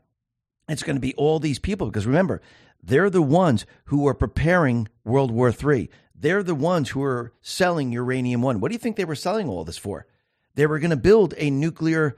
[0.69, 2.43] it's going to be all these people because remember,
[2.83, 5.91] they're the ones who are preparing World War III.
[6.15, 8.61] They're the ones who are selling uranium one.
[8.61, 10.07] What do you think they were selling all this for?
[10.55, 12.17] They were going to build a nuclear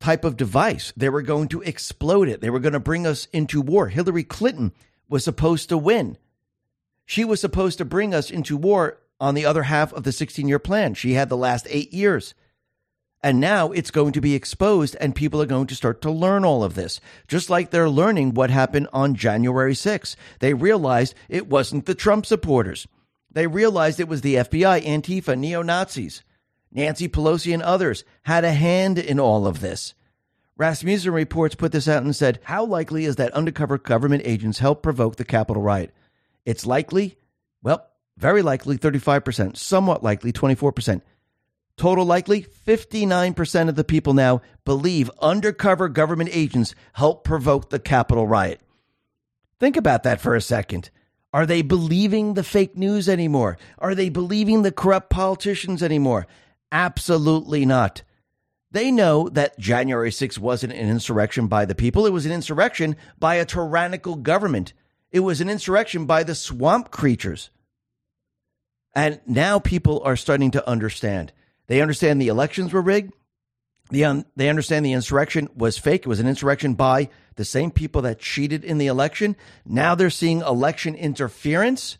[0.00, 0.92] type of device.
[0.96, 2.40] They were going to explode it.
[2.40, 3.88] They were going to bring us into war.
[3.88, 4.72] Hillary Clinton
[5.08, 6.16] was supposed to win.
[7.06, 10.48] She was supposed to bring us into war on the other half of the 16
[10.48, 10.94] year plan.
[10.94, 12.34] She had the last eight years.
[13.24, 16.44] And now it's going to be exposed, and people are going to start to learn
[16.44, 17.00] all of this.
[17.26, 20.14] Just like they're learning what happened on January 6th.
[20.40, 22.86] They realized it wasn't the Trump supporters.
[23.30, 26.22] They realized it was the FBI, Antifa, neo Nazis.
[26.70, 29.94] Nancy Pelosi and others had a hand in all of this.
[30.58, 34.82] Rasmussen reports put this out and said, How likely is that undercover government agents helped
[34.82, 35.94] provoke the Capitol riot?
[36.44, 37.16] It's likely,
[37.62, 37.88] well,
[38.18, 41.00] very likely 35%, somewhat likely 24%.
[41.76, 48.26] Total likely 59% of the people now believe undercover government agents helped provoke the Capitol
[48.26, 48.60] riot.
[49.58, 50.90] Think about that for a second.
[51.32, 53.58] Are they believing the fake news anymore?
[53.78, 56.28] Are they believing the corrupt politicians anymore?
[56.70, 58.02] Absolutely not.
[58.70, 62.06] They know that January 6th wasn't an insurrection by the people.
[62.06, 64.72] It was an insurrection by a tyrannical government.
[65.10, 67.50] It was an insurrection by the swamp creatures.
[68.94, 71.32] And now people are starting to understand.
[71.66, 73.12] They understand the elections were rigged.
[74.04, 76.02] Um, they understand the insurrection was fake.
[76.02, 79.36] It was an insurrection by the same people that cheated in the election.
[79.64, 81.98] Now they're seeing election interference.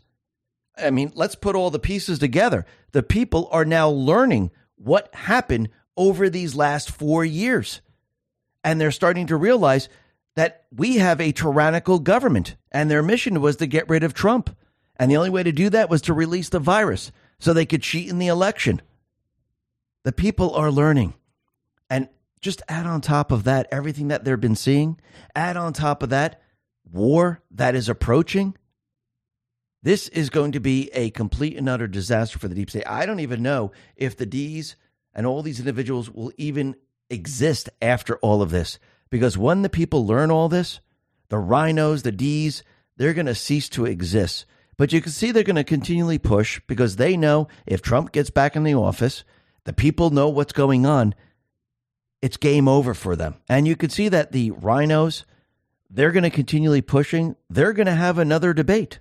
[0.77, 2.65] I mean, let's put all the pieces together.
[2.91, 7.81] The people are now learning what happened over these last four years.
[8.63, 9.89] And they're starting to realize
[10.35, 14.55] that we have a tyrannical government, and their mission was to get rid of Trump.
[14.97, 17.81] And the only way to do that was to release the virus so they could
[17.81, 18.81] cheat in the election.
[20.05, 21.15] The people are learning.
[21.89, 22.09] And
[22.39, 24.99] just add on top of that everything that they've been seeing,
[25.35, 26.41] add on top of that
[26.89, 28.55] war that is approaching.
[29.81, 32.87] This is going to be a complete and utter disaster for the deep state.
[32.87, 34.75] I don't even know if the D's
[35.15, 36.75] and all these individuals will even
[37.09, 38.77] exist after all of this.
[39.09, 40.81] Because when the people learn all this,
[41.29, 42.61] the RINOs, the D's,
[42.97, 44.45] they're going to cease to exist.
[44.77, 48.29] But you can see they're going to continually push because they know if Trump gets
[48.29, 49.23] back in the office,
[49.65, 51.13] the people know what's going on.
[52.21, 53.35] It's game over for them.
[53.49, 55.25] And you can see that the RINOs,
[55.89, 57.35] they're going to continually pushing.
[57.49, 58.99] They're going to have another debate.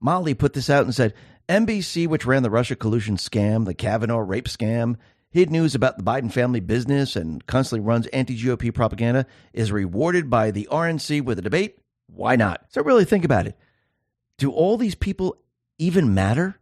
[0.00, 1.14] Molly put this out and said
[1.48, 4.96] NBC, which ran the Russia collusion scam, the Kavanaugh rape scam,
[5.30, 10.30] hid news about the Biden family business, and constantly runs anti GOP propaganda, is rewarded
[10.30, 11.78] by the RNC with a debate.
[12.06, 12.66] Why not?
[12.70, 13.56] So, really think about it.
[14.38, 15.36] Do all these people
[15.78, 16.58] even matter?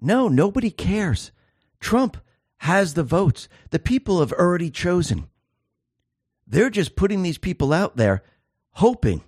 [0.00, 1.32] No, nobody cares.
[1.78, 2.16] Trump
[2.60, 3.48] has the votes.
[3.70, 5.28] The people have already chosen.
[6.46, 8.22] They're just putting these people out there
[8.72, 9.22] hoping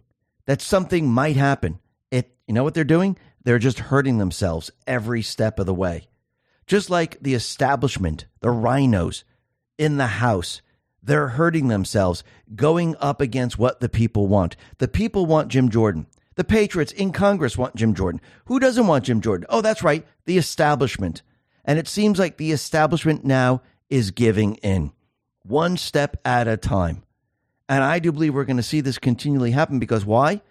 [0.47, 1.79] that something might happen.
[2.11, 3.17] It you know what they're doing?
[3.43, 6.09] They're just hurting themselves every step of the way.
[6.67, 9.25] Just like the establishment, the RINOs
[9.79, 10.61] in the House,
[11.03, 12.23] they're hurting themselves
[12.55, 14.57] going up against what the people want.
[14.77, 16.07] The people want Jim Jordan.
[16.35, 18.21] The Patriots in Congress want Jim Jordan.
[18.45, 19.47] Who doesn't want Jim Jordan?
[19.49, 21.23] Oh, that's right, the establishment.
[21.65, 24.93] And it seems like the establishment now is giving in
[25.43, 27.03] one step at a time.
[27.69, 30.43] And I do believe we're going to see this continually happen because why?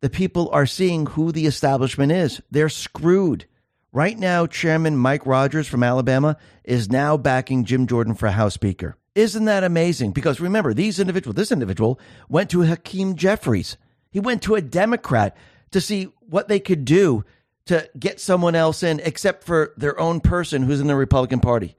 [0.00, 2.42] The people are seeing who the establishment is.
[2.50, 3.46] They're screwed.
[3.92, 8.96] Right now, Chairman Mike Rogers from Alabama is now backing Jim Jordan for House Speaker.
[9.14, 10.12] Isn't that amazing?
[10.12, 11.98] Because remember, these individual, this individual
[12.28, 13.78] went to Hakeem Jeffries
[14.16, 15.36] he went to a Democrat
[15.72, 17.22] to see what they could do
[17.66, 21.76] to get someone else in, except for their own person who's in the Republican Party.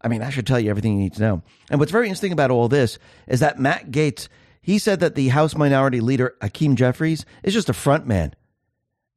[0.00, 1.42] I mean, I should tell you everything you need to know.
[1.70, 4.28] And what's very interesting about all this is that Matt Gaetz,
[4.60, 8.34] he said that the House Minority Leader, Hakeem Jeffries, is just a front man.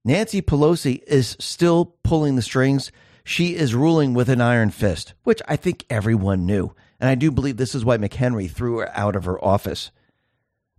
[0.04, 2.92] Nancy Pelosi is still pulling the strings.
[3.24, 6.74] She is ruling with an iron fist, which I think everyone knew.
[7.00, 9.92] And I do believe this is why McHenry threw her out of her office.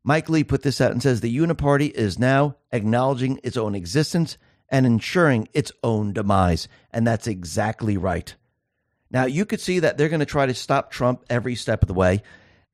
[0.04, 4.36] Mike Lee put this out and says the Uniparty is now acknowledging its own existence
[4.72, 6.66] and ensuring its own demise.
[6.90, 8.34] And that's exactly right.
[9.10, 11.88] Now, you could see that they're going to try to stop Trump every step of
[11.88, 12.22] the way,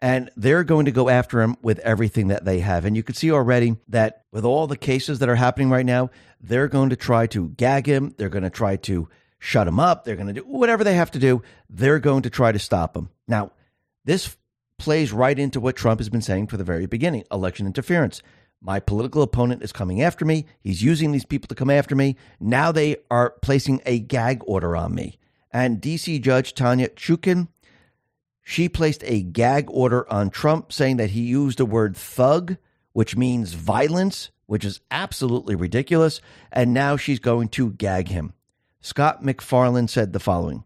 [0.01, 2.85] and they're going to go after him with everything that they have.
[2.85, 6.11] And you can see already that with all the cases that are happening right now,
[6.41, 8.15] they're going to try to gag him.
[8.17, 9.09] They're going to try to
[9.41, 10.05] shut him up.
[10.05, 11.43] They're going to do whatever they have to do.
[11.69, 13.11] They're going to try to stop him.
[13.27, 13.51] Now,
[14.05, 14.37] this
[14.79, 18.23] plays right into what Trump has been saying from the very beginning election interference.
[18.61, 20.47] My political opponent is coming after me.
[20.61, 22.17] He's using these people to come after me.
[22.41, 25.19] Now they are placing a gag order on me.
[25.53, 27.49] And DC Judge Tanya Chutkan,
[28.43, 32.57] she placed a gag order on Trump saying that he used the word thug,
[32.93, 36.21] which means violence, which is absolutely ridiculous.
[36.51, 38.33] And now she's going to gag him.
[38.81, 40.65] Scott MacFarlane said the following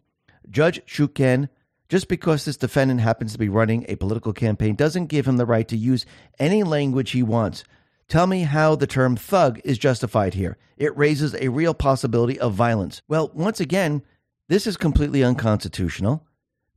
[0.48, 1.48] Judge Chutkan
[1.88, 5.44] just because this defendant happens to be running a political campaign doesn't give him the
[5.44, 6.06] right to use
[6.38, 7.64] any language he wants.
[8.12, 10.58] Tell me how the term thug is justified here.
[10.76, 13.00] It raises a real possibility of violence.
[13.08, 14.02] Well, once again,
[14.48, 16.26] this is completely unconstitutional.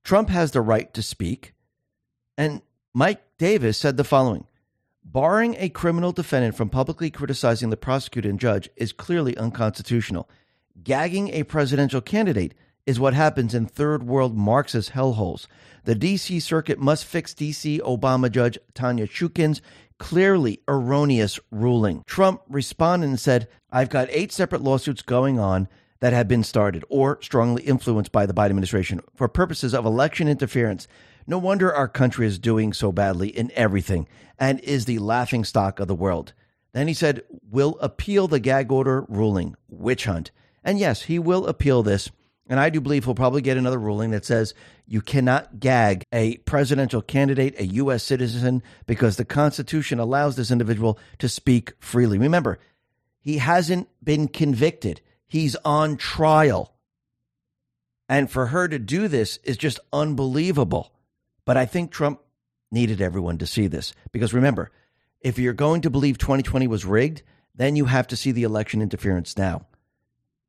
[0.02, 1.53] Trump has the right to speak.
[2.38, 2.62] And
[2.94, 4.48] Mike Davis said the following
[5.03, 10.30] Barring a criminal defendant from publicly criticizing the prosecutor and judge is clearly unconstitutional.
[10.86, 12.53] Gagging a presidential candidate
[12.86, 15.48] is what happens in third world Marxist hellholes.
[15.84, 16.40] The D.C.
[16.40, 17.80] Circuit must fix D.C.
[17.80, 19.62] Obama Judge Tanya Chutkan's
[19.99, 22.03] clearly erroneous ruling.
[22.05, 25.67] Trump responded and said, I've got eight separate lawsuits going on
[25.99, 30.27] that have been started or strongly influenced by the Biden administration for purposes of election
[30.27, 30.88] interference.
[31.26, 34.07] No wonder our country is doing so badly in everything
[34.38, 36.34] and is the laughing stock of the world.
[36.73, 40.31] Then he said, We'll appeal the gag order ruling, witch hunt.
[40.63, 42.11] And yes, he will appeal this
[42.47, 44.53] And I do believe he'll probably get another ruling that says
[44.88, 48.03] you cannot gag a presidential candidate, a U.S.
[48.03, 52.18] citizen, because the Constitution allows this individual to speak freely.
[52.18, 52.60] Remember,
[53.20, 56.74] he hasn't been convicted, he's on trial.
[58.07, 60.94] And for her to do this is just unbelievable.
[61.44, 62.22] But I think Trump
[62.72, 64.72] needed everyone to see this because remember,
[65.22, 67.24] if you're going to believe 2020 was rigged,
[67.56, 69.66] then you have to see the election interference now.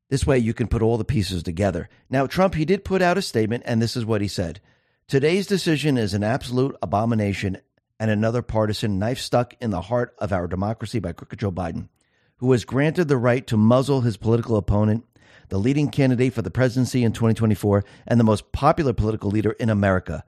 [0.09, 1.89] This way you can put all the pieces together.
[2.09, 4.61] Now, Trump, he did put out a statement, and this is what he said
[5.07, 7.57] Today's decision is an absolute abomination
[7.99, 11.89] and another partisan knife stuck in the heart of our democracy by crooked Joe Biden,
[12.37, 15.05] who was granted the right to muzzle his political opponent,
[15.49, 19.69] the leading candidate for the presidency in 2024, and the most popular political leader in
[19.69, 20.23] America,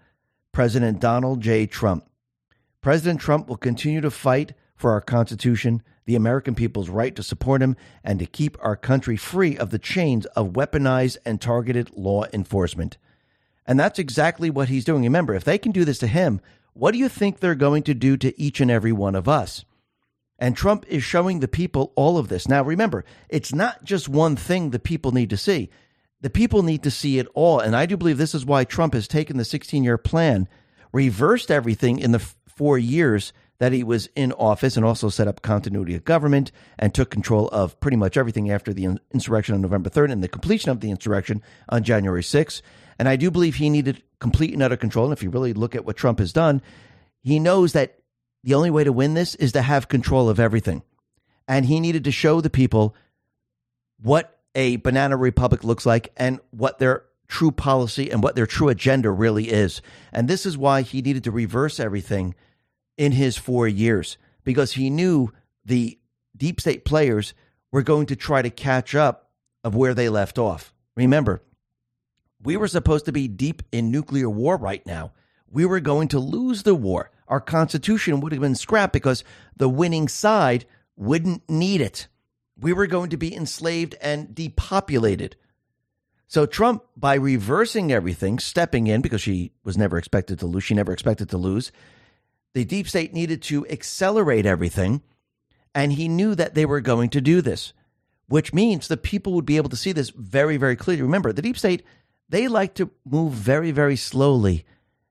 [0.51, 1.65] President Donald J.
[1.65, 2.09] Trump.
[2.81, 7.61] President Trump will continue to fight for our Constitution, the American people's right to support
[7.61, 12.25] him, and to keep our country free of the chains of weaponized and targeted law
[12.33, 12.97] enforcement.
[13.67, 15.03] And that's exactly what he's doing.
[15.03, 16.41] Remember, if they can do this to him,
[16.73, 19.65] what do you think they're going to do to each and every one of us?
[20.39, 22.47] And Trump is showing the people all of this.
[22.47, 25.69] Now, remember, it's not just one thing the people need to see.
[26.21, 27.59] The people need to see it all.
[27.59, 30.47] And I do believe this is why Trump has taken the 16 year plan,
[30.91, 35.41] reversed everything in the four years that he was in office and also set up
[35.41, 39.89] continuity of government and took control of pretty much everything after the insurrection on November
[39.89, 42.61] 3rd and the completion of the insurrection on January 6th.
[42.97, 45.05] And I do believe he needed complete and utter control.
[45.05, 46.61] And if you really look at what Trump has done,
[47.21, 47.99] he knows that
[48.43, 50.83] the only way to win this is to have control of everything.
[51.47, 52.95] And he needed to show the people
[54.01, 58.69] what a banana republic looks like and what their true policy and what their true
[58.69, 59.81] agenda really is.
[60.13, 62.35] And this is why he needed to reverse everything
[62.99, 65.31] in his four years because he knew
[65.63, 65.97] the
[66.35, 67.33] deep state players
[67.71, 69.31] were going to try to catch up
[69.63, 70.73] of where they left off.
[70.97, 71.41] Remember,
[72.43, 75.13] we were supposed to be deep in nuclear war right now.
[75.49, 77.09] We were going to lose the war.
[77.29, 79.23] Our constitution would have been scrapped because
[79.55, 80.65] the winning side
[80.97, 82.07] wouldn't need it.
[82.59, 85.37] We were going to be enslaved and depopulated.
[86.27, 90.73] So Trump, by reversing everything, stepping in because she was never expected to lose, she
[90.73, 91.71] never expected to lose,
[92.53, 95.01] the deep state needed to accelerate everything,
[95.75, 97.73] and he knew that they were going to do this,
[98.27, 101.03] which means the people would be able to see this very, very clearly.
[101.03, 101.83] Remember, the deep state,
[102.27, 104.65] they like to move very, very slowly,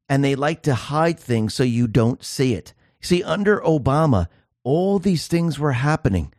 [0.09, 2.75] and they like to hide things so you don't see it.
[3.01, 4.29] See, under Obama,
[4.65, 6.33] all these things were happening.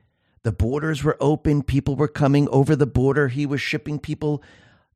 [0.44, 3.28] The borders were open, people were coming over the border.
[3.28, 4.42] He was shipping people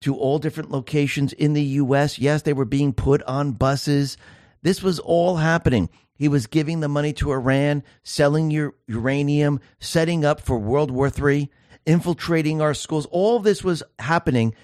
[0.02, 2.20] to all different locations in the US.
[2.20, 4.18] Yes, they were being put on buses.
[4.64, 5.90] This was all happening.
[6.16, 11.12] He was giving the money to Iran, selling your uranium, setting up for World War
[11.16, 11.52] III,
[11.86, 13.06] infiltrating our schools.
[13.08, 14.56] All this was happening,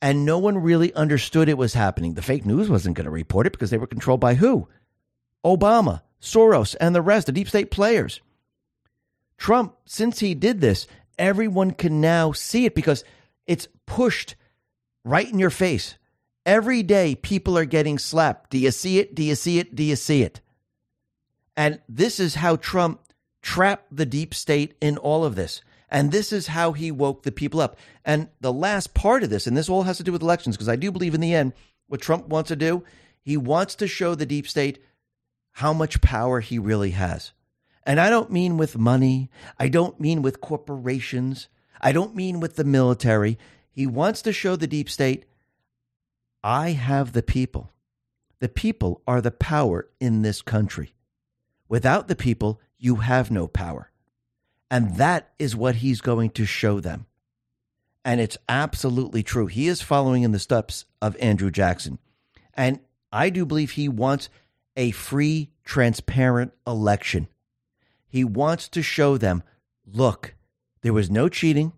[0.00, 2.14] and no one really understood it was happening.
[2.14, 4.68] The fake news wasn't going to report it because they were controlled by who?
[5.44, 8.20] Obama, Soros, and the rest, the deep state players.
[9.36, 10.86] Trump, since he did this,
[11.18, 13.04] everyone can now see it because
[13.46, 14.34] it's pushed
[15.04, 15.96] right in your face.
[16.44, 18.50] Every day, people are getting slapped.
[18.50, 19.14] Do you see it?
[19.14, 19.74] Do you see it?
[19.74, 20.40] Do you see it?
[21.56, 23.00] And this is how Trump
[23.42, 25.62] trapped the deep state in all of this.
[25.88, 27.76] And this is how he woke the people up.
[28.04, 30.68] And the last part of this, and this all has to do with elections, because
[30.68, 31.52] I do believe in the end,
[31.86, 32.82] what Trump wants to do,
[33.20, 34.82] he wants to show the deep state
[35.52, 37.32] how much power he really has.
[37.84, 41.48] And I don't mean with money, I don't mean with corporations,
[41.80, 43.38] I don't mean with the military.
[43.70, 45.26] He wants to show the deep state
[46.42, 47.70] I have the people.
[48.40, 50.94] The people are the power in this country.
[51.68, 53.90] Without the people, you have no power.
[54.70, 57.06] And that is what he's going to show them.
[58.04, 59.46] And it's absolutely true.
[59.46, 61.98] He is following in the steps of Andrew Jackson.
[62.54, 62.80] And
[63.12, 64.28] I do believe he wants
[64.76, 67.28] a free, transparent election.
[68.08, 69.42] He wants to show them
[69.86, 70.34] look,
[70.80, 71.72] there was no cheating.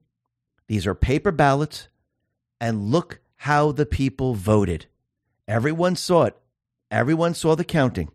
[0.66, 1.88] These are paper ballots.
[2.60, 4.86] And look how the people voted.
[5.46, 6.34] Everyone saw it.
[6.90, 8.10] Everyone saw the counting.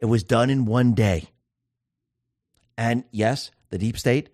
[0.00, 1.30] It was done in one day.
[2.76, 4.28] And yes, the deep state,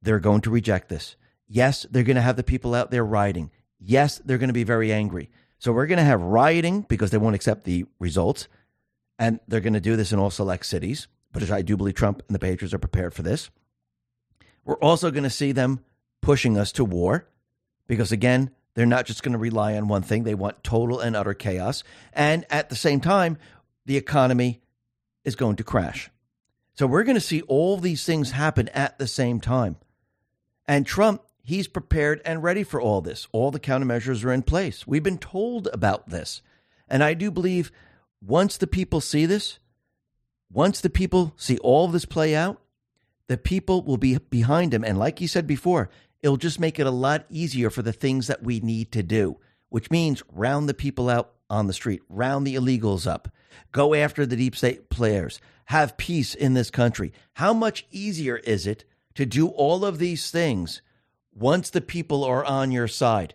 [0.00, 1.16] they're going to reject this.
[1.48, 3.50] Yes, they're going to have the people out there rioting.
[3.80, 5.30] Yes, they're going to be very angry.
[5.58, 8.46] So we're going to have rioting because they won't accept the results.
[9.18, 11.08] And they're going to do this in all select cities.
[11.32, 13.50] But I do believe Trump and the Patriots are prepared for this.
[14.64, 15.80] We're also going to see them
[16.20, 17.26] pushing us to war
[17.88, 20.24] because, again, they're not just going to rely on one thing.
[20.24, 21.84] They want total and utter chaos.
[22.12, 23.38] And at the same time,
[23.84, 24.62] the economy
[25.24, 26.10] is going to crash.
[26.74, 29.76] So we're going to see all these things happen at the same time.
[30.66, 33.28] And Trump, he's prepared and ready for all this.
[33.32, 34.86] All the countermeasures are in place.
[34.86, 36.40] We've been told about this.
[36.88, 37.72] And I do believe
[38.22, 39.58] once the people see this,
[40.50, 42.60] once the people see all this play out,
[43.26, 44.84] the people will be behind him.
[44.84, 45.90] And like you said before,
[46.22, 49.38] it'll just make it a lot easier for the things that we need to do,
[49.68, 53.28] which means round the people out on the street, round the illegals up,
[53.72, 57.12] go after the deep state players, have peace in this country.
[57.34, 58.84] How much easier is it
[59.14, 60.80] to do all of these things
[61.34, 63.34] once the people are on your side?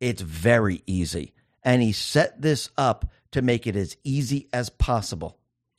[0.00, 1.32] It's very easy.
[1.62, 5.38] And he set this up to make it as easy as possible.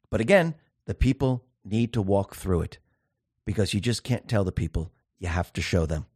[0.10, 0.56] But again,
[0.86, 2.80] the people need to walk through it
[3.46, 4.92] because you just can't tell the people.
[5.20, 6.08] You have to show them.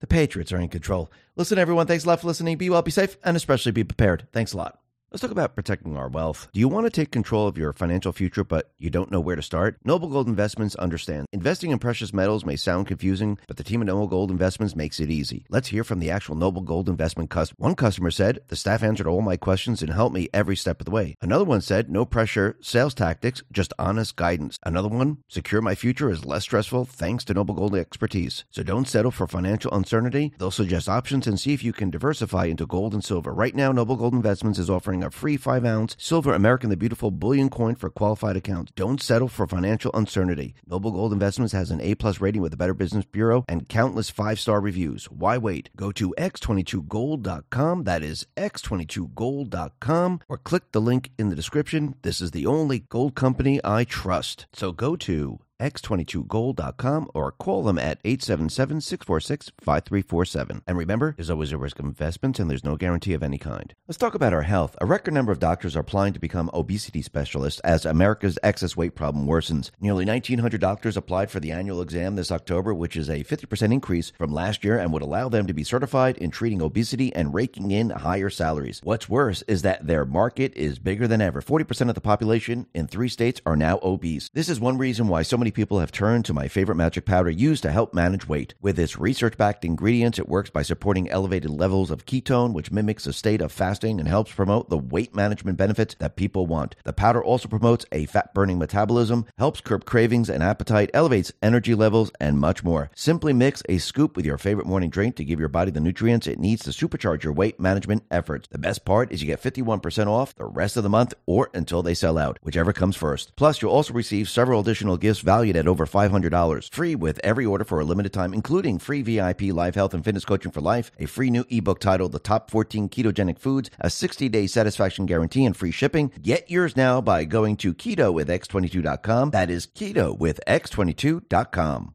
[0.00, 1.10] The Patriots are in control.
[1.36, 1.86] Listen, everyone.
[1.86, 2.56] Thanks a lot for listening.
[2.56, 4.26] Be well, be safe, and especially be prepared.
[4.32, 4.78] Thanks a lot.
[5.10, 6.50] Let's talk about protecting our wealth.
[6.52, 9.36] Do you want to take control of your financial future, but you don't know where
[9.36, 9.78] to start?
[9.82, 11.26] Noble Gold Investments understands.
[11.32, 15.00] Investing in precious metals may sound confusing, but the team at Noble Gold Investments makes
[15.00, 15.46] it easy.
[15.48, 17.56] Let's hear from the actual Noble Gold Investment customer.
[17.56, 20.84] One customer said, The staff answered all my questions and helped me every step of
[20.84, 21.14] the way.
[21.22, 24.58] Another one said, No pressure, sales tactics, just honest guidance.
[24.62, 28.44] Another one, Secure my future is less stressful thanks to Noble Gold expertise.
[28.50, 30.34] So don't settle for financial uncertainty.
[30.38, 33.32] They'll suggest options and see if you can diversify into gold and silver.
[33.32, 37.10] Right now, Noble Gold Investments is offering a free 5 ounce silver American the Beautiful
[37.10, 38.72] bullion coin for qualified accounts.
[38.74, 40.54] Don't settle for financial uncertainty.
[40.66, 44.10] Noble Gold Investments has an A plus rating with the Better Business Bureau and countless
[44.10, 45.06] five star reviews.
[45.06, 45.70] Why wait?
[45.76, 47.84] Go to x22gold.com.
[47.84, 51.94] That is x22gold.com or click the link in the description.
[52.02, 54.46] This is the only gold company I trust.
[54.52, 60.62] So go to x22gold.com or call them at 877-646-5347.
[60.66, 63.74] And remember, there's always a risk of investments and there's no guarantee of any kind.
[63.86, 64.76] Let's talk about our health.
[64.80, 68.94] A record number of doctors are applying to become obesity specialists as America's excess weight
[68.94, 69.70] problem worsens.
[69.80, 74.12] Nearly 1,900 doctors applied for the annual exam this October, which is a 50% increase
[74.16, 77.70] from last year and would allow them to be certified in treating obesity and raking
[77.70, 78.80] in higher salaries.
[78.82, 81.40] What's worse is that their market is bigger than ever.
[81.40, 84.30] 40% of the population in three states are now obese.
[84.32, 87.30] This is one reason why so many people have turned to my favorite magic powder
[87.30, 88.54] used to help manage weight.
[88.60, 93.06] With its research backed ingredients, it works by supporting elevated levels of ketone, which mimics
[93.06, 96.76] a state of fasting and helps promote the weight management benefits that people want.
[96.84, 101.74] The powder also promotes a fat burning metabolism, helps curb cravings and appetite, elevates energy
[101.74, 102.90] levels, and much more.
[102.94, 106.26] Simply mix a scoop with your favorite morning drink to give your body the nutrients
[106.26, 108.48] it needs to supercharge your weight management efforts.
[108.50, 111.82] The best part is you get 51% off the rest of the month or until
[111.82, 113.34] they sell out, whichever comes first.
[113.36, 117.64] Plus, you'll also receive several additional gifts valued at over $500, free with every order
[117.64, 121.06] for a limited time, including free VIP live health and fitness coaching for life, a
[121.06, 125.56] free new ebook titled The Top 14 Ketogenic Foods, a 60 day satisfaction guarantee, and
[125.56, 126.10] free shipping.
[126.20, 129.30] Get yours now by going to keto with x22.com.
[129.30, 131.94] That is keto with x22.com.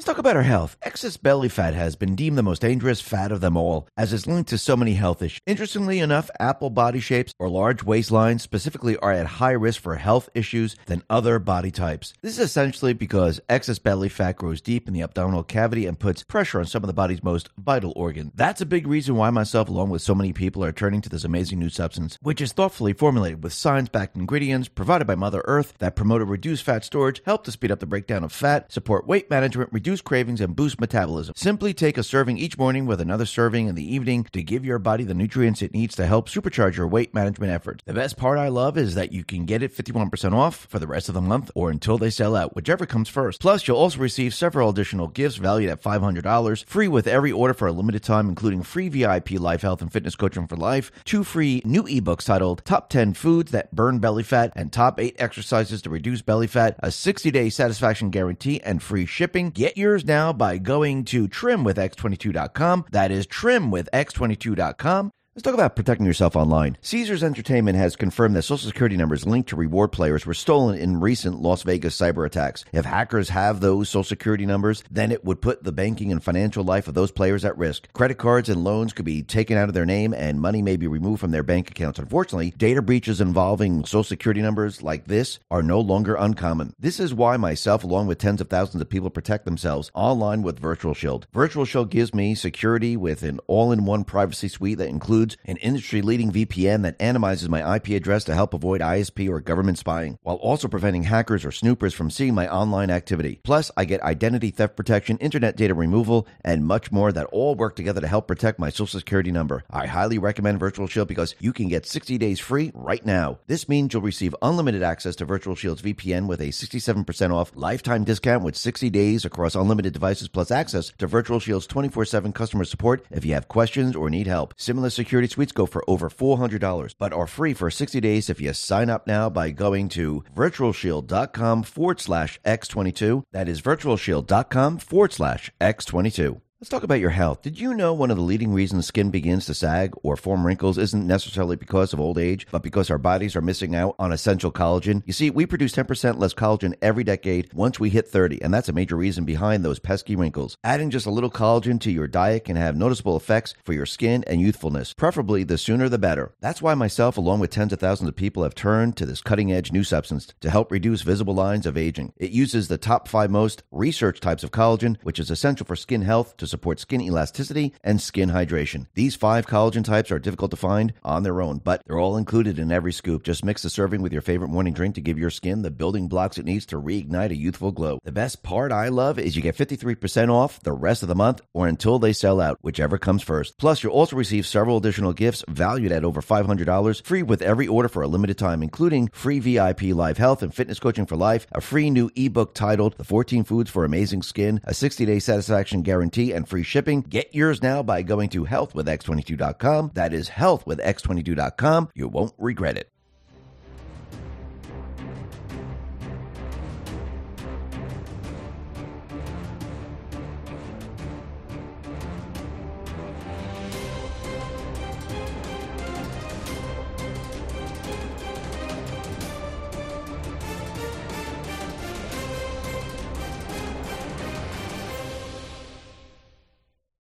[0.00, 0.78] Let's talk about our health.
[0.80, 4.26] Excess belly fat has been deemed the most dangerous fat of them all, as it's
[4.26, 5.42] linked to so many health issues.
[5.44, 10.30] Interestingly enough, apple body shapes or large waistlines specifically are at high risk for health
[10.34, 12.14] issues than other body types.
[12.22, 16.22] This is essentially because excess belly fat grows deep in the abdominal cavity and puts
[16.22, 18.32] pressure on some of the body's most vital organs.
[18.34, 21.24] That's a big reason why myself, along with so many people, are turning to this
[21.24, 25.74] amazing new substance, which is thoughtfully formulated with science backed ingredients provided by Mother Earth
[25.78, 29.06] that promote a reduced fat storage, help to speed up the breakdown of fat, support
[29.06, 31.34] weight management, reduce reduce cravings, and boost metabolism.
[31.36, 34.78] Simply take a serving each morning with another serving in the evening to give your
[34.78, 37.82] body the nutrients it needs to help supercharge your weight management efforts.
[37.86, 40.86] The best part I love is that you can get it 51% off for the
[40.86, 43.40] rest of the month or until they sell out, whichever comes first.
[43.40, 47.66] Plus, you'll also receive several additional gifts valued at $500, free with every order for
[47.66, 51.62] a limited time, including free VIP life health and fitness coaching for life, two free
[51.64, 55.90] new ebooks titled Top 10 Foods That Burn Belly Fat and Top 8 Exercises to
[55.90, 59.50] Reduce Belly Fat, a 60 day satisfaction guarantee, and free shipping.
[59.50, 62.86] Get yours now by going to trimwithx22.com.
[62.92, 65.10] That is trimwithx22.com.
[65.36, 66.76] Let's talk about protecting yourself online.
[66.80, 70.98] Caesars Entertainment has confirmed that social security numbers linked to reward players were stolen in
[70.98, 72.64] recent Las Vegas cyber attacks.
[72.72, 76.64] If hackers have those social security numbers, then it would put the banking and financial
[76.64, 77.92] life of those players at risk.
[77.92, 80.88] Credit cards and loans could be taken out of their name and money may be
[80.88, 82.00] removed from their bank accounts.
[82.00, 86.74] Unfortunately, data breaches involving social security numbers like this are no longer uncommon.
[86.76, 90.58] This is why myself, along with tens of thousands of people, protect themselves online with
[90.58, 91.28] Virtual Shield.
[91.32, 95.36] Virtual Shield gives me security with an all in one privacy suite that includes includes
[95.50, 99.78] an industry leading VPN that anonymizes my IP address to help avoid ISP or government
[99.78, 103.40] spying, while also preventing hackers or snoopers from seeing my online activity.
[103.42, 107.76] Plus, I get identity theft protection, internet data removal, and much more that all work
[107.76, 109.64] together to help protect my social security number.
[109.70, 113.38] I highly recommend Virtual Shield because you can get 60 days free right now.
[113.46, 118.04] This means you'll receive unlimited access to Virtual Shield's VPN with a 67% off lifetime
[118.04, 122.64] discount with 60 days across unlimited devices plus access to Virtual Shield's 24 7 customer
[122.64, 124.54] support if you have questions or need help.
[124.56, 128.40] Similar security security suites go for over $400, but are free for 60 days if
[128.40, 133.24] you sign up now by going to virtualshield.com forward slash X22.
[133.32, 136.40] That is virtualshield.com forward slash X22.
[136.60, 137.40] Let's talk about your health.
[137.40, 140.76] Did you know one of the leading reasons skin begins to sag or form wrinkles
[140.76, 144.52] isn't necessarily because of old age, but because our bodies are missing out on essential
[144.52, 145.02] collagen?
[145.06, 148.68] You see, we produce 10% less collagen every decade once we hit 30, and that's
[148.68, 150.58] a major reason behind those pesky wrinkles.
[150.62, 154.22] Adding just a little collagen to your diet can have noticeable effects for your skin
[154.26, 156.34] and youthfulness, preferably the sooner the better.
[156.40, 159.50] That's why myself, along with tens of thousands of people, have turned to this cutting
[159.50, 162.12] edge new substance to help reduce visible lines of aging.
[162.18, 166.02] It uses the top five most research types of collagen, which is essential for skin
[166.02, 168.86] health to support skin elasticity and skin hydration.
[168.94, 172.58] These five collagen types are difficult to find on their own, but they're all included
[172.58, 173.22] in every scoop.
[173.22, 176.08] Just mix the serving with your favorite morning drink to give your skin the building
[176.08, 177.98] blocks it needs to reignite a youthful glow.
[178.04, 181.40] The best part I love is you get 53% off the rest of the month
[181.54, 183.56] or until they sell out, whichever comes first.
[183.58, 187.88] Plus, you'll also receive several additional gifts valued at over $500 free with every order
[187.88, 191.60] for a limited time, including free VIP live health and fitness coaching for life, a
[191.60, 196.32] free new ebook titled The 14 Foods for Amazing Skin, a 60 day satisfaction guarantee,
[196.32, 197.02] and free shipping shipping.
[197.02, 199.92] Get yours now by going to healthwithx22.com.
[199.94, 201.90] That is healthwithx22.com.
[201.94, 202.90] You won't regret it.